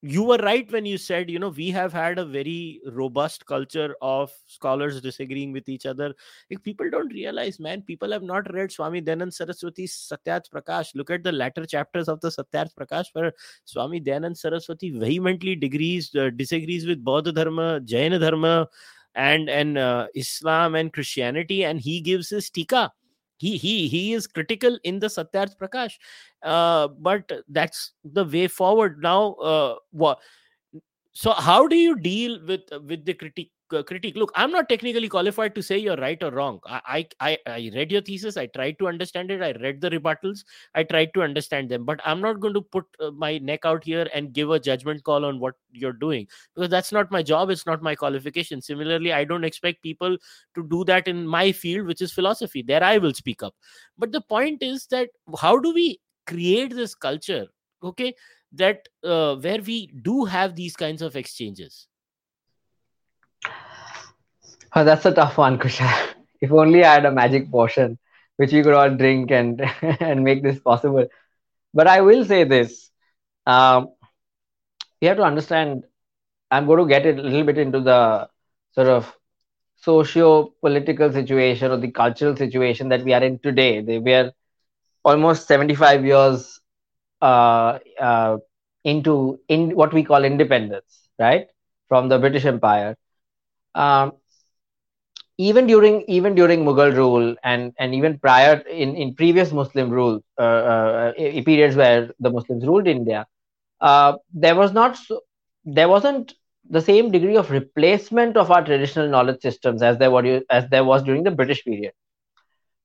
you 0.00 0.22
were 0.22 0.36
right 0.38 0.70
when 0.70 0.86
you 0.86 0.96
said 0.96 1.28
you 1.28 1.38
know 1.40 1.48
we 1.48 1.70
have 1.70 1.92
had 1.92 2.20
a 2.20 2.24
very 2.24 2.80
robust 2.98 3.44
culture 3.46 3.96
of 4.00 4.30
scholars 4.46 5.00
disagreeing 5.00 5.50
with 5.52 5.68
each 5.68 5.86
other. 5.86 6.14
People 6.62 6.88
don't 6.88 7.12
realize 7.12 7.58
man 7.58 7.82
people 7.82 8.12
have 8.12 8.22
not 8.22 8.52
read 8.54 8.70
swami 8.70 9.02
dayanand 9.02 9.34
saraswati's 9.38 9.94
satyarth 10.10 10.48
prakash. 10.54 10.94
Look 10.94 11.10
at 11.10 11.24
the 11.24 11.32
latter 11.32 11.66
chapters 11.66 12.08
of 12.08 12.20
the 12.20 12.30
satyarth 12.30 12.76
prakash 12.76 13.06
where 13.12 13.32
swami 13.64 14.00
dayanand 14.00 14.36
saraswati 14.36 14.90
vehemently 14.90 15.56
degrees 15.56 16.14
uh, 16.14 16.30
disagrees 16.30 16.86
with 16.86 17.04
Buddha 17.04 17.32
dharma 17.32 17.80
jaina 17.80 18.20
dharma 18.20 18.68
and 19.16 19.50
and 19.50 19.78
uh, 19.78 20.06
islam 20.14 20.76
and 20.76 20.92
christianity 20.92 21.64
and 21.64 21.80
he 21.80 22.00
gives 22.00 22.28
his 22.28 22.50
tika 22.50 22.92
he 23.38 23.56
he 23.56 23.88
he 23.88 24.12
is 24.12 24.26
critical 24.26 24.78
in 24.84 24.98
the 24.98 25.08
satyarth 25.08 25.56
prakash 25.58 25.94
uh, 26.42 26.88
but 26.88 27.30
that's 27.48 27.92
the 28.04 28.24
way 28.24 28.46
forward. 28.46 29.02
Now 29.02 29.34
uh, 29.34 29.76
what 29.90 30.18
so 31.12 31.32
how 31.32 31.66
do 31.66 31.76
you 31.76 31.96
deal 31.96 32.40
with 32.46 32.62
with 32.86 33.04
the 33.04 33.14
critique 33.14 33.52
critique. 33.68 34.16
Look 34.16 34.32
i'm 34.34 34.50
not 34.50 34.68
technically 34.68 35.08
qualified 35.08 35.54
to 35.54 35.62
say 35.62 35.78
you're 35.78 35.96
right 35.96 36.22
or 36.22 36.30
wrong. 36.30 36.60
I, 36.66 37.06
I 37.20 37.38
i 37.46 37.70
read 37.74 37.92
your 37.92 38.00
thesis 38.00 38.36
i 38.36 38.46
tried 38.46 38.78
to 38.78 38.88
understand 38.88 39.30
it 39.30 39.42
i 39.42 39.52
read 39.52 39.80
the 39.80 39.90
rebuttals 39.90 40.44
i 40.74 40.82
tried 40.82 41.12
to 41.14 41.22
understand 41.22 41.68
them 41.68 41.84
but 41.84 42.00
i'm 42.04 42.20
not 42.20 42.40
going 42.40 42.54
to 42.54 42.60
put 42.60 42.84
uh, 43.00 43.10
my 43.10 43.38
neck 43.38 43.60
out 43.64 43.84
here 43.84 44.06
and 44.14 44.32
give 44.32 44.50
a 44.50 44.60
judgment 44.60 45.02
call 45.04 45.24
on 45.24 45.40
what 45.40 45.54
you're 45.72 45.92
doing 45.92 46.26
because 46.54 46.70
that's 46.70 46.92
not 46.92 47.10
my 47.10 47.22
job 47.22 47.50
it's 47.50 47.66
not 47.66 47.82
my 47.82 47.94
qualification. 47.94 48.62
Similarly 48.62 49.12
i 49.12 49.24
don't 49.24 49.44
expect 49.44 49.82
people 49.82 50.16
to 50.54 50.66
do 50.68 50.84
that 50.84 51.08
in 51.08 51.26
my 51.26 51.52
field 51.52 51.86
which 51.86 52.02
is 52.02 52.12
philosophy. 52.12 52.62
There 52.62 52.82
i 52.82 52.98
will 52.98 53.14
speak 53.14 53.42
up. 53.42 53.54
But 53.96 54.12
the 54.12 54.20
point 54.20 54.62
is 54.62 54.86
that 54.86 55.10
how 55.38 55.58
do 55.58 55.72
we 55.74 56.00
create 56.26 56.74
this 56.74 56.94
culture 56.94 57.46
okay 57.82 58.14
that 58.52 58.88
uh, 59.04 59.36
where 59.36 59.60
we 59.60 59.88
do 60.02 60.24
have 60.24 60.54
these 60.54 60.76
kinds 60.76 61.02
of 61.02 61.16
exchanges 61.16 61.87
Oh, 64.74 64.84
that's 64.84 65.04
a 65.06 65.12
tough 65.12 65.38
one, 65.38 65.58
Kushal. 65.58 66.14
If 66.40 66.52
only 66.52 66.84
I 66.84 66.94
had 66.94 67.04
a 67.04 67.10
magic 67.10 67.50
potion 67.50 67.98
which 68.36 68.52
we 68.52 68.62
could 68.62 68.74
all 68.74 68.90
drink 68.90 69.30
and 69.32 69.60
and 70.00 70.22
make 70.24 70.42
this 70.42 70.60
possible. 70.60 71.06
But 71.74 71.86
I 71.88 72.00
will 72.02 72.24
say 72.24 72.44
this: 72.44 72.90
um, 73.46 73.88
we 75.00 75.06
have 75.08 75.16
to 75.16 75.22
understand. 75.22 75.84
I'm 76.50 76.66
going 76.66 76.78
to 76.80 76.86
get 76.86 77.06
it 77.06 77.18
a 77.18 77.22
little 77.22 77.44
bit 77.44 77.58
into 77.58 77.80
the 77.80 78.28
sort 78.72 78.88
of 78.88 79.12
socio-political 79.76 81.12
situation 81.12 81.70
or 81.72 81.76
the 81.78 81.90
cultural 81.90 82.36
situation 82.36 82.88
that 82.90 83.04
we 83.04 83.12
are 83.14 83.22
in 83.22 83.38
today. 83.38 83.80
We 83.82 84.12
are 84.14 84.32
almost 85.04 85.46
75 85.48 86.04
years 86.04 86.60
uh, 87.22 87.78
uh, 88.00 88.38
into 88.84 89.40
in 89.48 89.74
what 89.76 89.92
we 89.92 90.04
call 90.04 90.24
independence, 90.24 91.08
right, 91.18 91.48
from 91.88 92.08
the 92.08 92.18
British 92.18 92.44
Empire. 92.44 92.96
Um, 93.74 94.12
even 95.38 95.66
during 95.66 96.02
even 96.08 96.34
during 96.34 96.64
Mughal 96.64 96.94
rule 96.96 97.34
and 97.44 97.72
and 97.78 97.94
even 97.94 98.18
prior 98.18 98.56
in 98.84 98.94
in 98.96 99.14
previous 99.14 99.52
Muslim 99.52 99.90
rule 99.90 100.20
uh, 100.38 100.42
uh, 100.72 101.12
periods 101.44 101.76
where 101.76 102.10
the 102.20 102.30
Muslims 102.30 102.66
ruled 102.66 102.86
India, 102.88 103.26
uh, 103.80 104.14
there 104.32 104.56
was 104.56 104.72
not 104.72 104.98
there 105.64 105.88
wasn't 105.88 106.34
the 106.70 106.80
same 106.80 107.10
degree 107.10 107.36
of 107.36 107.50
replacement 107.50 108.36
of 108.36 108.50
our 108.50 108.64
traditional 108.64 109.08
knowledge 109.08 109.40
systems 109.40 109.82
as 109.82 109.98
there 109.98 110.10
were 110.10 110.40
as 110.50 110.68
there 110.70 110.84
was 110.84 111.02
during 111.02 111.24
the 111.24 111.30
British 111.30 111.64
period. 111.64 111.92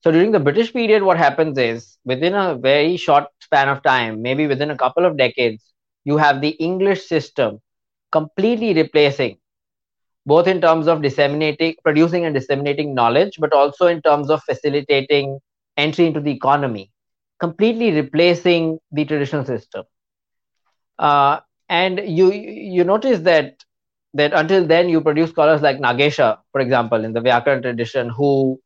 So 0.01 0.11
during 0.11 0.31
the 0.31 0.39
British 0.39 0.73
period, 0.73 1.03
what 1.03 1.17
happens 1.17 1.57
is 1.57 1.97
within 2.05 2.33
a 2.35 2.55
very 2.55 2.97
short 2.97 3.25
span 3.41 3.69
of 3.69 3.83
time, 3.83 4.21
maybe 4.21 4.47
within 4.47 4.71
a 4.71 4.77
couple 4.77 5.05
of 5.05 5.17
decades, 5.17 5.73
you 6.03 6.17
have 6.17 6.41
the 6.41 6.49
English 6.69 7.05
system 7.07 7.59
completely 8.11 8.73
replacing 8.73 9.37
both 10.25 10.47
in 10.47 10.61
terms 10.61 10.87
of 10.87 11.01
disseminating, 11.01 11.75
producing 11.83 12.25
and 12.25 12.33
disseminating 12.33 12.93
knowledge, 12.93 13.37
but 13.39 13.53
also 13.53 13.87
in 13.87 14.01
terms 14.01 14.29
of 14.29 14.41
facilitating 14.43 15.39
entry 15.77 16.05
into 16.05 16.19
the 16.19 16.31
economy, 16.31 16.91
completely 17.39 17.91
replacing 17.91 18.79
the 18.91 19.05
traditional 19.05 19.45
system. 19.45 19.83
Uh, 20.99 21.39
and 21.69 22.01
you 22.05 22.31
you 22.31 22.83
notice 22.83 23.19
that 23.21 23.55
that 24.13 24.33
until 24.33 24.65
then 24.65 24.89
you 24.89 25.01
produce 25.01 25.31
scholars 25.31 25.61
like 25.61 25.79
Nagesha, 25.79 26.37
for 26.51 26.61
example, 26.61 27.03
in 27.03 27.13
the 27.13 27.21
Vyakaran 27.21 27.61
tradition, 27.61 28.09
who 28.09 28.59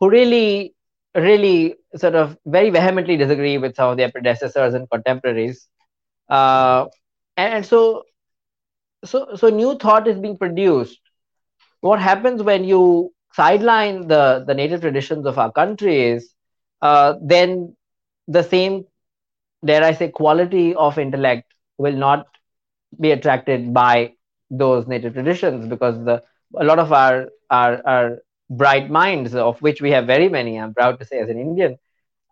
who 0.00 0.10
really 0.10 0.74
really 1.14 1.74
sort 1.96 2.14
of 2.14 2.36
very 2.46 2.70
vehemently 2.70 3.16
disagree 3.16 3.58
with 3.58 3.74
some 3.74 3.90
of 3.90 3.96
their 3.96 4.10
predecessors 4.10 4.74
and 4.74 4.88
contemporaries. 4.90 5.66
Uh, 6.28 6.86
and, 7.36 7.54
and 7.54 7.66
so 7.66 8.04
so 9.04 9.34
so 9.36 9.48
new 9.48 9.76
thought 9.76 10.06
is 10.08 10.18
being 10.18 10.36
produced. 10.36 11.00
What 11.80 12.00
happens 12.00 12.42
when 12.42 12.64
you 12.64 13.12
sideline 13.32 14.08
the 14.08 14.44
the 14.46 14.54
native 14.54 14.80
traditions 14.80 15.26
of 15.26 15.38
our 15.38 15.52
country 15.52 16.02
is 16.10 16.34
uh, 16.82 17.14
then 17.22 17.74
the 18.26 18.42
same 18.42 18.84
dare 19.64 19.82
i 19.84 19.92
say 19.92 20.08
quality 20.08 20.74
of 20.74 20.98
intellect 20.98 21.54
will 21.78 21.92
not 22.02 22.26
be 23.00 23.10
attracted 23.10 23.72
by 23.74 24.12
those 24.50 24.86
native 24.86 25.14
traditions 25.14 25.66
because 25.66 25.96
the 26.04 26.22
a 26.58 26.64
lot 26.64 26.78
of 26.78 26.92
our 26.92 27.26
our, 27.50 27.80
our 27.86 28.18
bright 28.50 28.90
minds 28.90 29.34
of 29.34 29.60
which 29.62 29.80
we 29.80 29.90
have 29.90 30.06
very 30.06 30.28
many 30.28 30.58
i'm 30.58 30.74
proud 30.74 30.98
to 30.98 31.04
say 31.04 31.18
as 31.18 31.28
an 31.28 31.38
indian 31.38 31.76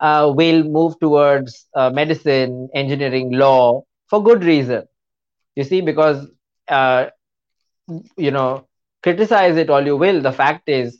uh, 0.00 0.32
will 0.34 0.62
move 0.64 0.98
towards 1.00 1.66
uh, 1.74 1.90
medicine 1.90 2.68
engineering 2.74 3.30
law 3.32 3.82
for 4.08 4.22
good 4.22 4.44
reason. 4.44 4.82
You 5.56 5.64
see 5.64 5.80
because 5.80 6.28
uh, 6.68 7.06
you 8.16 8.30
know 8.30 8.66
criticize 9.02 9.56
it 9.56 9.70
all 9.70 9.84
you 9.84 9.96
will. 9.96 10.20
The 10.20 10.32
fact 10.32 10.68
is 10.68 10.98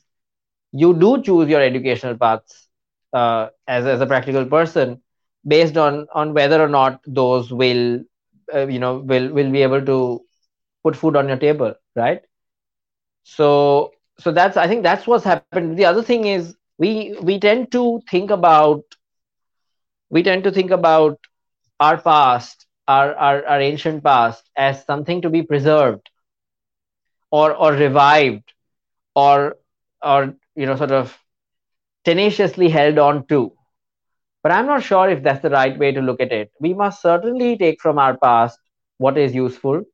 you 0.73 0.95
do 0.95 1.23
choose 1.23 1.49
your 1.49 1.61
educational 1.61 2.17
paths 2.17 2.69
uh, 3.13 3.49
as, 3.67 3.87
as 3.87 4.01
a 4.01 4.07
practical 4.07 4.45
person 4.47 5.01
based 5.47 5.77
on 5.77 6.07
on 6.15 6.35
whether 6.35 6.63
or 6.63 6.69
not 6.69 7.01
those 7.07 7.53
will 7.53 8.01
uh, 8.55 8.67
you 8.67 8.79
know 8.79 8.99
will 8.99 9.33
will 9.33 9.51
be 9.51 9.63
able 9.63 9.85
to 9.85 10.21
put 10.85 10.97
food 10.97 11.17
on 11.17 11.29
your 11.29 11.37
table 11.39 11.75
right? 11.97 12.23
So 13.25 13.93
so 14.19 14.33
that's 14.33 14.57
i 14.57 14.67
think 14.69 14.83
that's 14.83 15.07
what's 15.07 15.25
happened. 15.25 15.67
The 15.67 15.75
other 15.75 15.91
thing 15.91 16.15
is 16.15 16.45
we 16.69 17.17
we 17.23 17.31
tend 17.31 17.71
to 17.73 18.01
think 18.11 18.31
about 18.31 18.83
we 20.11 20.23
tend 20.23 20.45
to 20.45 20.53
think 20.53 20.71
about 20.71 21.19
our 21.81 21.99
past 22.01 22.68
our, 22.89 23.15
our, 23.17 23.47
our 23.47 23.61
ancient 23.61 24.05
past 24.05 24.51
as 24.57 24.85
something 24.87 25.23
to 25.23 25.31
be 25.31 25.43
preserved 25.43 26.11
or 27.31 27.55
or 27.55 27.73
revived 27.73 28.53
or 29.15 29.57
or 30.03 30.35
you 30.57 30.67
know 30.67 30.77
sort 30.77 30.93
of 30.93 31.17
tenaciously 32.05 32.69
held 32.69 32.99
on 32.99 33.27
to. 33.29 33.53
But 34.43 34.53
i'm 34.53 34.67
not 34.67 34.83
sure 34.83 35.09
if 35.11 35.23
that's 35.23 35.43
the 35.43 35.51
right 35.51 35.79
way 35.79 35.93
to 35.93 36.01
look 36.01 36.21
at 36.21 36.33
it. 36.33 36.53
We 36.61 36.75
must 36.75 37.03
certainly 37.03 37.57
take 37.59 37.81
from 37.81 37.99
our 37.99 38.17
past 38.19 38.59
what 38.99 39.19
is 39.19 39.35
useful. 39.35 39.85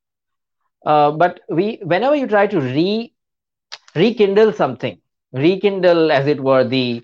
Uh, 0.86 1.12
but 1.12 1.40
we 1.48 1.80
whenever 1.82 2.16
you 2.16 2.26
try 2.26 2.46
to 2.46 2.60
re 2.60 3.12
rekindle 3.96 4.52
something 4.52 5.00
rekindle 5.32 6.10
as 6.12 6.26
it 6.26 6.40
were 6.40 6.64
the 6.64 7.02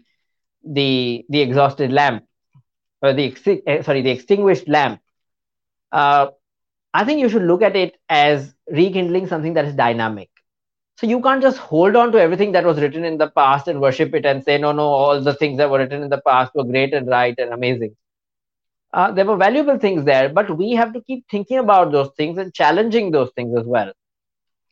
the 0.65 1.25
the 1.29 1.41
exhausted 1.41 1.93
lamp 1.93 2.25
or 3.03 3.13
the 3.13 3.35
eh, 3.67 3.83
sorry 3.83 4.03
the 4.03 4.11
extinguished 4.11 4.69
lamp 4.69 5.01
uh, 5.93 6.29
I 6.95 7.05
think 7.05 7.21
you 7.21 7.29
should 7.29 7.43
look 7.43 7.63
at 7.63 7.77
it 7.77 7.97
as 8.09 8.55
rekindling 8.71 9.27
something 9.29 9.55
that 9.55 9.65
is 9.65 9.75
dynamic. 9.75 10.31
So 10.99 11.07
you 11.07 11.21
can't 11.23 11.43
just 11.43 11.59
hold 11.59 11.97
on 11.97 12.13
to 12.13 12.21
everything 12.21 12.53
that 12.53 12.65
was 12.65 12.81
written 12.81 13.05
in 13.05 13.19
the 13.19 13.31
past 13.31 13.69
and 13.69 13.81
worship 13.81 14.15
it 14.15 14.27
and 14.27 14.45
say, 14.45 14.59
no, 14.59 14.73
no, 14.73 14.83
all 14.83 15.21
the 15.21 15.35
things 15.35 15.59
that 15.59 15.71
were 15.71 15.79
written 15.79 16.03
in 16.03 16.11
the 16.11 16.21
past 16.27 16.55
were 16.55 16.65
great 16.65 16.93
and 16.93 17.09
right 17.09 17.35
and 17.39 17.53
amazing. 17.53 17.97
Uh, 18.93 19.11
there 19.13 19.25
were 19.25 19.37
valuable 19.37 19.79
things 19.79 20.05
there, 20.05 20.29
but 20.29 20.57
we 20.57 20.73
have 20.73 20.93
to 20.93 21.01
keep 21.03 21.25
thinking 21.31 21.59
about 21.59 21.93
those 21.93 22.11
things 22.17 22.39
and 22.39 22.53
challenging 22.53 23.11
those 23.11 23.31
things 23.37 23.57
as 23.57 23.65
well. 23.67 23.93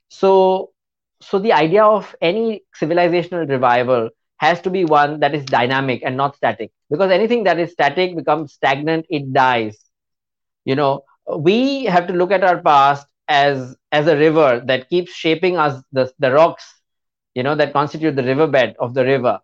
So, 0.08 0.72
so 1.20 1.38
the 1.38 1.52
idea 1.52 1.84
of 1.84 2.14
any 2.20 2.62
civilizational 2.80 3.48
revival 3.48 4.10
has 4.38 4.60
to 4.62 4.70
be 4.70 4.84
one 4.84 5.20
that 5.20 5.34
is 5.34 5.44
dynamic 5.44 6.02
and 6.04 6.16
not 6.16 6.36
static, 6.36 6.72
because 6.90 7.10
anything 7.10 7.44
that 7.44 7.58
is 7.58 7.72
static 7.72 8.16
becomes 8.16 8.52
stagnant, 8.52 9.06
it 9.08 9.32
dies 9.32 9.88
you 10.64 10.74
know 10.76 11.02
we 11.36 11.84
have 11.84 12.06
to 12.06 12.12
look 12.12 12.30
at 12.30 12.44
our 12.44 12.58
past 12.62 13.06
as 13.28 13.76
as 13.92 14.06
a 14.06 14.16
river 14.16 14.62
that 14.66 14.88
keeps 14.88 15.12
shaping 15.12 15.56
us 15.56 15.82
the, 15.92 16.10
the 16.18 16.30
rocks 16.32 16.80
you 17.34 17.42
know 17.42 17.54
that 17.54 17.72
constitute 17.72 18.16
the 18.16 18.22
riverbed 18.22 18.74
of 18.78 18.94
the 18.94 19.04
river. 19.04 19.40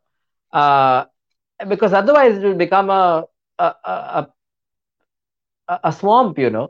Uh, 0.52 1.04
because 1.68 1.92
otherwise 1.92 2.36
it 2.38 2.42
will 2.44 2.54
become 2.54 2.90
a 2.90 3.24
a, 3.58 3.74
a, 3.84 4.28
a, 5.68 5.80
a 5.84 5.92
swamp 5.92 6.38
you 6.38 6.50
know 6.50 6.68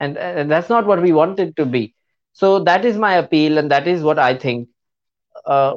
and, 0.00 0.16
and 0.18 0.50
that's 0.50 0.68
not 0.68 0.86
what 0.86 1.00
we 1.00 1.12
want 1.12 1.38
it 1.40 1.56
to 1.56 1.64
be. 1.66 1.94
So 2.32 2.58
that 2.60 2.84
is 2.84 2.96
my 2.96 3.14
appeal 3.14 3.58
and 3.58 3.70
that 3.70 3.86
is 3.86 4.02
what 4.02 4.18
i 4.18 4.34
think. 4.34 4.68
Uh, 5.46 5.76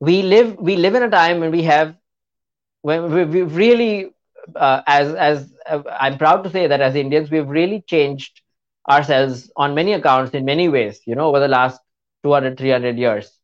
we 0.00 0.22
live 0.22 0.56
we 0.58 0.76
live 0.76 0.94
in 0.94 1.02
a 1.02 1.10
time 1.10 1.40
when 1.40 1.50
we 1.50 1.62
have 1.62 1.94
when 2.82 3.12
we, 3.12 3.42
really 3.42 4.10
uh, 4.56 4.82
as 4.86 5.14
as 5.14 5.52
i'm 6.00 6.16
proud 6.18 6.42
to 6.44 6.50
say 6.50 6.66
that 6.66 6.80
as 6.80 6.94
indians 6.94 7.30
we've 7.30 7.48
really 7.48 7.80
changed 7.86 8.40
ourselves 8.90 9.50
on 9.56 9.74
many 9.74 9.92
accounts 9.92 10.34
in 10.34 10.44
many 10.44 10.68
ways 10.68 11.00
you 11.06 11.14
know 11.14 11.26
over 11.28 11.40
the 11.40 11.48
last 11.48 11.80
200 12.22 12.56
300 12.58 12.98
years. 12.98 13.38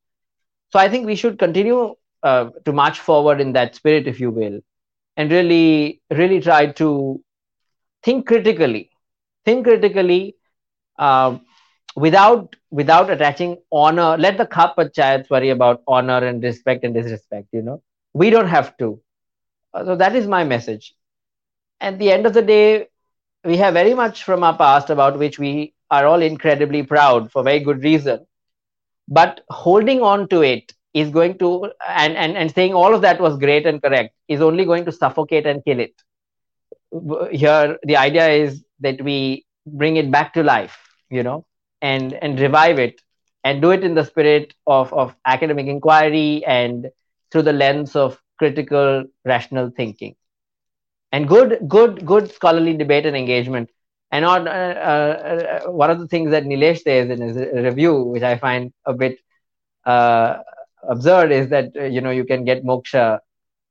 So 0.70 0.78
i 0.78 0.88
think 0.88 1.06
we 1.06 1.14
should 1.16 1.38
continue 1.38 1.94
uh, 2.22 2.50
to 2.64 2.72
march 2.72 3.00
forward 3.00 3.40
in 3.40 3.52
that 3.52 3.74
spirit 3.74 4.06
if 4.06 4.20
you 4.20 4.30
will 4.30 4.60
and 5.16 5.30
really 5.30 6.00
really 6.10 6.40
try 6.40 6.66
to 6.82 7.20
think 8.04 8.26
critically 8.26 8.90
think 9.44 9.64
critically 9.64 10.36
uh, 10.98 11.38
without 11.96 12.54
without 12.70 13.10
attaching 13.10 13.56
honor. 13.72 14.16
Let 14.18 14.38
the 14.38 14.46
khap 14.46 14.76
panchayats 14.76 15.30
worry 15.30 15.50
about 15.50 15.82
honor 15.86 16.18
and 16.26 16.42
respect 16.42 16.84
and 16.84 16.94
disrespect 16.94 17.48
you 17.52 17.62
know. 17.62 17.82
We 18.14 18.30
don't 18.30 18.46
have 18.48 18.76
to. 18.78 19.00
Uh, 19.74 19.84
so 19.84 19.96
that 19.96 20.14
is 20.14 20.26
my 20.26 20.44
message 20.44 20.94
at 21.82 21.98
the 21.98 22.12
end 22.12 22.26
of 22.26 22.34
the 22.34 22.42
day 22.42 22.88
we 23.44 23.56
have 23.58 23.74
very 23.74 23.94
much 23.94 24.24
from 24.24 24.44
our 24.44 24.56
past 24.56 24.90
about 24.90 25.18
which 25.18 25.38
we 25.38 25.74
are 25.90 26.06
all 26.06 26.22
incredibly 26.22 26.82
proud 26.82 27.30
for 27.32 27.42
very 27.42 27.60
good 27.60 27.82
reason. 27.84 28.26
But 29.08 29.42
holding 29.50 30.02
on 30.02 30.28
to 30.28 30.42
it 30.42 30.72
is 30.94 31.10
going 31.10 31.38
to 31.38 31.72
and, 31.88 32.16
and 32.16 32.36
and 32.36 32.52
saying 32.54 32.74
all 32.74 32.94
of 32.94 33.02
that 33.02 33.20
was 33.20 33.38
great 33.38 33.66
and 33.66 33.82
correct 33.82 34.14
is 34.28 34.40
only 34.40 34.64
going 34.64 34.84
to 34.86 34.92
suffocate 34.92 35.46
and 35.46 35.64
kill 35.64 35.80
it. 35.80 35.94
Here 37.32 37.78
the 37.84 37.96
idea 37.96 38.28
is 38.28 38.64
that 38.80 39.02
we 39.02 39.46
bring 39.66 39.96
it 39.96 40.10
back 40.10 40.34
to 40.34 40.42
life 40.42 40.78
you 41.10 41.22
know 41.22 41.44
and 41.82 42.14
and 42.14 42.40
revive 42.40 42.78
it 42.78 43.00
and 43.44 43.62
do 43.62 43.70
it 43.70 43.84
in 43.84 43.94
the 43.94 44.04
spirit 44.04 44.54
of 44.66 44.92
of 44.92 45.14
academic 45.26 45.66
inquiry 45.66 46.44
and 46.46 46.90
through 47.30 47.42
the 47.42 47.52
lens 47.52 47.96
of 47.96 48.20
critical 48.38 49.04
rational 49.24 49.70
thinking 49.76 50.14
and 51.12 51.28
good 51.28 51.58
good 51.68 52.04
good 52.06 52.30
scholarly 52.32 52.74
debate 52.76 53.06
and 53.06 53.16
engagement. 53.16 53.70
And 54.12 54.24
not 54.24 54.46
uh, 54.46 54.50
uh, 54.50 55.60
one 55.70 55.90
of 55.90 55.98
the 56.00 56.06
things 56.08 56.30
that 56.32 56.44
nilesh 56.44 56.80
says 56.82 57.10
in 57.10 57.20
his 57.20 57.36
review 57.66 57.94
which 58.12 58.22
i 58.22 58.36
find 58.36 58.72
a 58.86 58.92
bit 58.94 59.18
uh, 59.86 60.38
absurd 60.88 61.32
is 61.32 61.48
that 61.48 61.70
uh, 61.78 61.84
you 61.84 62.00
know 62.00 62.10
you 62.10 62.24
can 62.24 62.44
get 62.44 62.64
moksha 62.64 63.18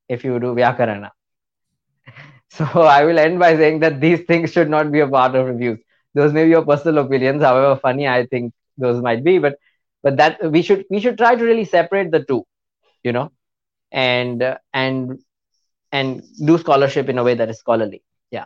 if 0.09 0.23
you 0.23 0.39
do 0.39 0.53
vyakarana. 0.55 1.09
So 2.49 2.65
i 2.81 3.03
will 3.03 3.19
end 3.19 3.39
by 3.39 3.55
saying 3.55 3.79
that 3.79 3.99
these 4.01 4.21
things 4.21 4.51
should 4.51 4.69
not 4.69 4.91
be 4.91 4.99
a 4.99 5.07
part 5.07 5.35
of 5.35 5.47
reviews. 5.47 5.79
Those 6.13 6.33
may 6.33 6.43
be 6.45 6.51
your 6.51 6.65
personal 6.65 7.03
opinions 7.05 7.41
however 7.41 7.75
funny 7.81 8.07
i 8.07 8.25
think 8.25 8.53
those 8.77 9.01
might 9.01 9.23
be 9.23 9.37
but 9.39 9.57
but 10.03 10.17
that 10.17 10.39
we 10.51 10.61
should 10.61 10.85
we 10.89 10.99
should 10.99 11.17
try 11.17 11.35
to 11.35 11.43
really 11.43 11.65
separate 11.65 12.11
the 12.11 12.23
two 12.23 12.43
you 13.03 13.11
know? 13.13 13.31
And 13.91 14.41
uh, 14.43 14.57
and 14.73 15.19
and 15.91 16.23
do 16.45 16.57
scholarship 16.57 17.09
in 17.09 17.17
a 17.17 17.23
way 17.23 17.35
that 17.35 17.49
is 17.49 17.59
scholarly. 17.59 18.03
Yeah. 18.31 18.45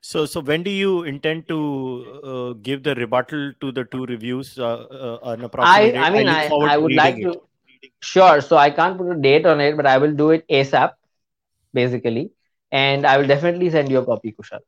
So 0.00 0.26
so 0.26 0.40
when 0.40 0.62
do 0.62 0.70
you 0.70 1.02
intend 1.04 1.48
to 1.48 1.58
uh, 2.24 2.52
give 2.62 2.82
the 2.82 2.94
rebuttal 2.94 3.52
to 3.60 3.72
the 3.72 3.84
two 3.84 4.04
reviews 4.06 4.58
uh, 4.58 4.66
uh, 4.66 5.18
an 5.32 5.44
approximate 5.44 5.96
i 5.96 6.06
i 6.06 6.10
mean 6.10 6.28
i, 6.28 6.46
I, 6.46 6.74
I 6.74 6.76
would 6.76 6.92
like 6.92 7.16
to 7.16 7.32
it. 7.32 7.92
sure 8.00 8.40
so 8.40 8.56
i 8.56 8.70
can't 8.70 8.98
put 8.98 9.10
a 9.12 9.18
date 9.20 9.46
on 9.46 9.60
it 9.60 9.76
but 9.76 9.86
i 9.86 9.96
will 9.98 10.12
do 10.12 10.30
it 10.30 10.46
asap 10.48 10.92
basically. 11.72 12.32
And 12.70 13.06
i 13.06 13.16
will 13.18 13.26
definitely 13.26 13.70
send 13.70 13.90
you 13.90 13.98
a 13.98 14.04
copy 14.04 14.32
kushal 14.38 14.60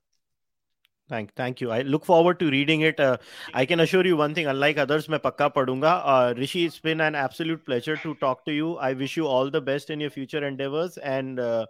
thank 1.08 1.34
thank 1.34 1.60
you. 1.60 1.70
I 1.70 1.82
look 1.82 2.04
forward 2.04 2.38
to 2.40 2.50
reading 2.50 2.82
it. 2.82 2.98
Uh, 2.98 3.16
i 3.54 3.64
can 3.64 3.80
assure 3.80 4.04
you 4.06 4.16
one 4.16 4.34
thing 4.34 4.46
unlike 4.46 4.78
others 4.78 5.08
main 5.08 5.20
pakka 5.26 5.48
padunga 5.56 5.92
uh, 6.12 6.34
rishi 6.36 6.64
it's 6.66 6.78
been 6.78 7.00
an 7.00 7.14
absolute 7.14 7.64
pleasure 7.64 7.96
to 8.04 8.14
talk 8.24 8.44
to 8.44 8.52
you. 8.52 8.76
I 8.88 8.92
wish 8.92 9.16
you 9.16 9.26
all 9.26 9.50
the 9.50 9.60
best 9.60 9.90
in 9.90 10.00
your 10.00 10.10
future 10.10 10.44
endeavors 10.50 10.98
and 10.98 11.40
uh, 11.40 11.66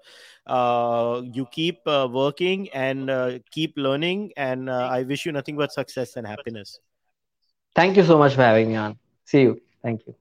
uh 0.46 1.22
you 1.38 1.46
keep 1.58 1.80
uh, 1.86 2.08
working 2.18 2.68
and 2.86 3.10
uh, 3.10 3.38
keep 3.50 3.76
learning 3.76 4.32
and 4.36 4.70
i 4.70 5.02
wish 5.02 5.26
you 5.26 5.32
nothing 5.32 5.56
but 5.56 5.72
success 5.72 6.16
and 6.16 6.26
happiness. 6.26 6.78
Thank 7.74 7.96
you 7.96 8.04
so 8.04 8.18
much 8.18 8.34
for 8.34 8.42
having 8.42 8.68
me 8.68 8.76
on. 8.76 8.98
See 9.24 9.42
you. 9.42 9.60
Thank 9.82 10.06
you. 10.06 10.14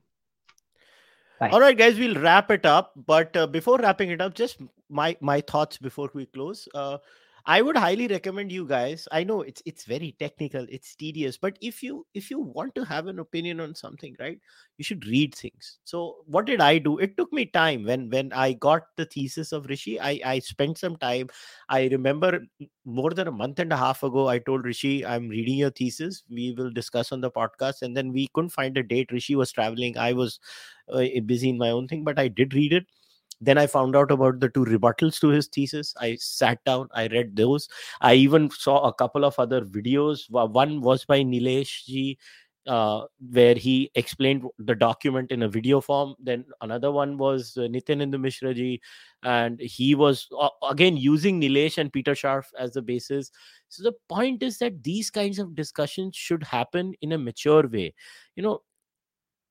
Bye. 1.40 1.50
All 1.50 1.60
right, 1.60 1.76
guys, 1.76 1.98
we'll 1.98 2.18
wrap 2.20 2.50
it 2.50 2.66
up. 2.66 2.92
But 3.06 3.36
before 3.52 3.78
wrapping 3.78 4.10
it 4.10 4.20
up, 4.20 4.34
just 4.34 4.60
my 4.88 5.16
my 5.20 5.40
thoughts 5.52 5.78
before 5.78 6.10
we 6.12 6.26
close. 6.26 6.68
I 7.48 7.62
would 7.62 7.76
highly 7.76 8.08
recommend 8.08 8.50
you 8.50 8.66
guys. 8.66 9.06
I 9.12 9.22
know 9.22 9.42
it's 9.42 9.62
it's 9.64 9.84
very 9.84 10.16
technical, 10.18 10.66
it's 10.68 10.96
tedious, 10.96 11.36
but 11.38 11.56
if 11.60 11.80
you 11.80 12.04
if 12.12 12.28
you 12.28 12.40
want 12.40 12.74
to 12.74 12.84
have 12.84 13.06
an 13.06 13.20
opinion 13.20 13.60
on 13.60 13.72
something, 13.76 14.16
right, 14.18 14.40
you 14.78 14.84
should 14.84 15.06
read 15.06 15.32
things. 15.32 15.78
So 15.84 16.16
what 16.26 16.46
did 16.46 16.60
I 16.60 16.78
do? 16.78 16.98
It 16.98 17.16
took 17.16 17.32
me 17.32 17.46
time 17.46 17.84
when 17.84 18.10
when 18.10 18.32
I 18.32 18.54
got 18.54 18.82
the 18.96 19.04
thesis 19.06 19.52
of 19.52 19.66
Rishi. 19.66 20.00
I 20.00 20.20
I 20.24 20.38
spent 20.40 20.76
some 20.78 20.96
time. 20.96 21.28
I 21.68 21.86
remember 21.86 22.40
more 22.84 23.10
than 23.10 23.28
a 23.28 23.32
month 23.42 23.60
and 23.60 23.72
a 23.72 23.76
half 23.76 24.02
ago, 24.02 24.26
I 24.28 24.40
told 24.40 24.64
Rishi, 24.64 25.06
I'm 25.06 25.28
reading 25.28 25.58
your 25.58 25.70
thesis. 25.70 26.24
We 26.28 26.52
will 26.58 26.70
discuss 26.72 27.12
on 27.12 27.20
the 27.20 27.30
podcast, 27.30 27.82
and 27.82 27.96
then 27.96 28.12
we 28.12 28.26
couldn't 28.34 28.50
find 28.58 28.76
a 28.76 28.82
date. 28.82 29.12
Rishi 29.12 29.36
was 29.36 29.52
traveling. 29.52 29.96
I 29.96 30.12
was 30.14 30.40
uh, 30.92 31.04
busy 31.24 31.50
in 31.50 31.58
my 31.58 31.70
own 31.70 31.86
thing, 31.86 32.02
but 32.04 32.18
I 32.18 32.26
did 32.28 32.54
read 32.54 32.72
it 32.72 32.86
then 33.40 33.58
i 33.58 33.66
found 33.66 33.94
out 33.96 34.10
about 34.10 34.40
the 34.40 34.48
two 34.48 34.64
rebuttals 34.64 35.20
to 35.20 35.28
his 35.28 35.46
thesis 35.48 35.94
i 36.00 36.16
sat 36.20 36.62
down 36.64 36.88
i 36.94 37.06
read 37.08 37.36
those 37.36 37.68
i 38.00 38.14
even 38.14 38.50
saw 38.50 38.82
a 38.88 38.94
couple 38.94 39.24
of 39.24 39.38
other 39.38 39.62
videos 39.62 40.30
one 40.30 40.80
was 40.80 41.04
by 41.04 41.22
nilesh 41.22 41.84
ji 41.84 42.18
uh, 42.66 43.04
where 43.30 43.54
he 43.54 43.90
explained 43.94 44.44
the 44.58 44.74
document 44.74 45.30
in 45.30 45.42
a 45.42 45.48
video 45.48 45.80
form. 45.80 46.14
Then 46.18 46.44
another 46.60 46.90
one 46.90 47.16
was 47.16 47.56
uh, 47.56 47.62
Nityanand 47.62 48.14
Misra 48.14 48.54
ji, 48.54 48.80
and 49.22 49.60
he 49.60 49.94
was 49.94 50.26
uh, 50.38 50.48
again 50.68 50.96
using 50.96 51.40
Nilesh 51.40 51.78
and 51.78 51.92
Peter 51.92 52.12
Scharf 52.12 52.46
as 52.58 52.72
the 52.72 52.82
basis. 52.82 53.30
So 53.68 53.82
the 53.82 53.94
point 54.08 54.42
is 54.42 54.58
that 54.58 54.82
these 54.82 55.10
kinds 55.10 55.38
of 55.38 55.54
discussions 55.54 56.16
should 56.16 56.42
happen 56.42 56.94
in 57.02 57.12
a 57.12 57.18
mature 57.18 57.68
way. 57.68 57.94
You 58.34 58.42
know, 58.42 58.62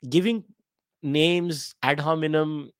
giving 0.09 0.43
names 1.01 1.75
ad 1.83 1.99
hominem 1.99 2.71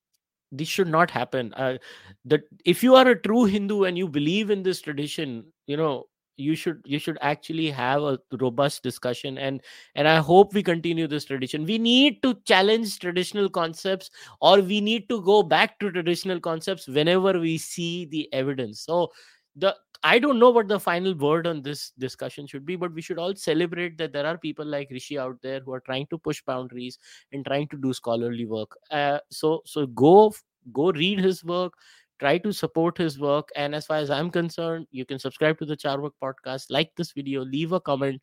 this 0.51 0.67
should 0.67 0.87
not 0.87 1.11
happen. 1.11 1.53
Uh, 1.53 1.77
that 2.25 2.41
if 2.65 2.83
you 2.83 2.95
are 2.95 3.07
a 3.07 3.21
true 3.21 3.45
hindu 3.45 3.83
and 3.83 3.97
you 3.97 4.07
believe 4.07 4.49
in 4.49 4.63
this 4.63 4.81
tradition 4.81 5.43
you 5.67 5.77
know 5.77 6.05
you 6.37 6.55
should 6.55 6.81
you 6.85 6.99
should 6.99 7.17
actually 7.21 7.69
have 7.71 8.03
a 8.03 8.19
robust 8.39 8.83
discussion 8.83 9.37
and 9.37 9.61
and 9.95 10.07
i 10.07 10.17
hope 10.17 10.53
we 10.53 10.61
continue 10.61 11.07
this 11.07 11.25
tradition. 11.25 11.65
We 11.65 11.77
need 11.77 12.21
to 12.23 12.35
challenge 12.45 12.99
traditional 12.99 13.49
concepts 13.49 14.09
or 14.41 14.59
we 14.59 14.81
need 14.81 15.07
to 15.09 15.21
go 15.21 15.43
back 15.43 15.79
to 15.79 15.91
traditional 15.91 16.39
concepts 16.39 16.87
whenever 16.87 17.39
we 17.39 17.57
see 17.57 18.05
the 18.05 18.27
evidence. 18.33 18.81
So 18.81 19.11
the 19.55 19.75
i 20.11 20.19
don't 20.19 20.39
know 20.39 20.49
what 20.55 20.67
the 20.67 20.79
final 20.79 21.15
word 21.25 21.47
on 21.47 21.61
this 21.67 21.91
discussion 22.05 22.47
should 22.47 22.65
be 22.65 22.75
but 22.75 22.93
we 22.93 23.01
should 23.01 23.17
all 23.17 23.35
celebrate 23.35 23.97
that 23.97 24.13
there 24.13 24.25
are 24.31 24.37
people 24.37 24.65
like 24.65 24.89
rishi 24.91 25.17
out 25.17 25.37
there 25.41 25.59
who 25.61 25.73
are 25.73 25.83
trying 25.91 26.07
to 26.07 26.17
push 26.17 26.41
boundaries 26.45 26.99
and 27.31 27.45
trying 27.45 27.67
to 27.67 27.77
do 27.77 27.93
scholarly 27.93 28.45
work. 28.45 28.77
Uh, 28.91 29.19
so 29.31 29.61
so 29.65 29.85
go 29.87 30.33
go 30.73 30.91
read 30.91 31.19
his 31.19 31.43
work 31.43 31.73
try 32.19 32.37
to 32.37 32.51
support 32.51 32.97
his 32.97 33.19
work 33.19 33.49
and 33.55 33.75
as 33.75 33.85
far 33.85 33.97
as 33.97 34.09
i'm 34.09 34.29
concerned 34.29 34.87
you 34.91 35.05
can 35.05 35.19
subscribe 35.19 35.57
to 35.59 35.65
the 35.65 35.77
charvak 35.77 36.11
podcast 36.23 36.67
like 36.69 36.91
this 36.95 37.11
video 37.11 37.43
leave 37.43 37.73
a 37.73 37.79
comment 37.79 38.21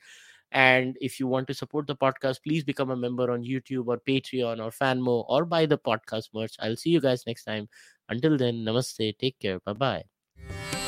and 0.53 0.97
if 1.01 1.19
you 1.21 1.27
want 1.27 1.47
to 1.47 1.55
support 1.55 1.87
the 1.87 1.97
podcast 1.97 2.43
please 2.47 2.65
become 2.65 2.91
a 2.91 2.97
member 2.97 3.31
on 3.31 3.43
youtube 3.43 3.87
or 3.87 3.99
patreon 4.09 4.65
or 4.65 4.71
fanmo 4.71 5.25
or 5.29 5.45
buy 5.45 5.67
the 5.67 5.79
podcast 5.79 6.29
merch. 6.35 6.57
I'll 6.61 6.77
see 6.77 6.91
you 6.91 7.01
guys 7.01 7.25
next 7.27 7.45
time. 7.45 7.69
Until 8.09 8.37
then 8.37 8.65
namaste 8.65 9.19
take 9.19 9.39
care 9.39 9.61
bye 9.61 9.73
bye 9.73 10.82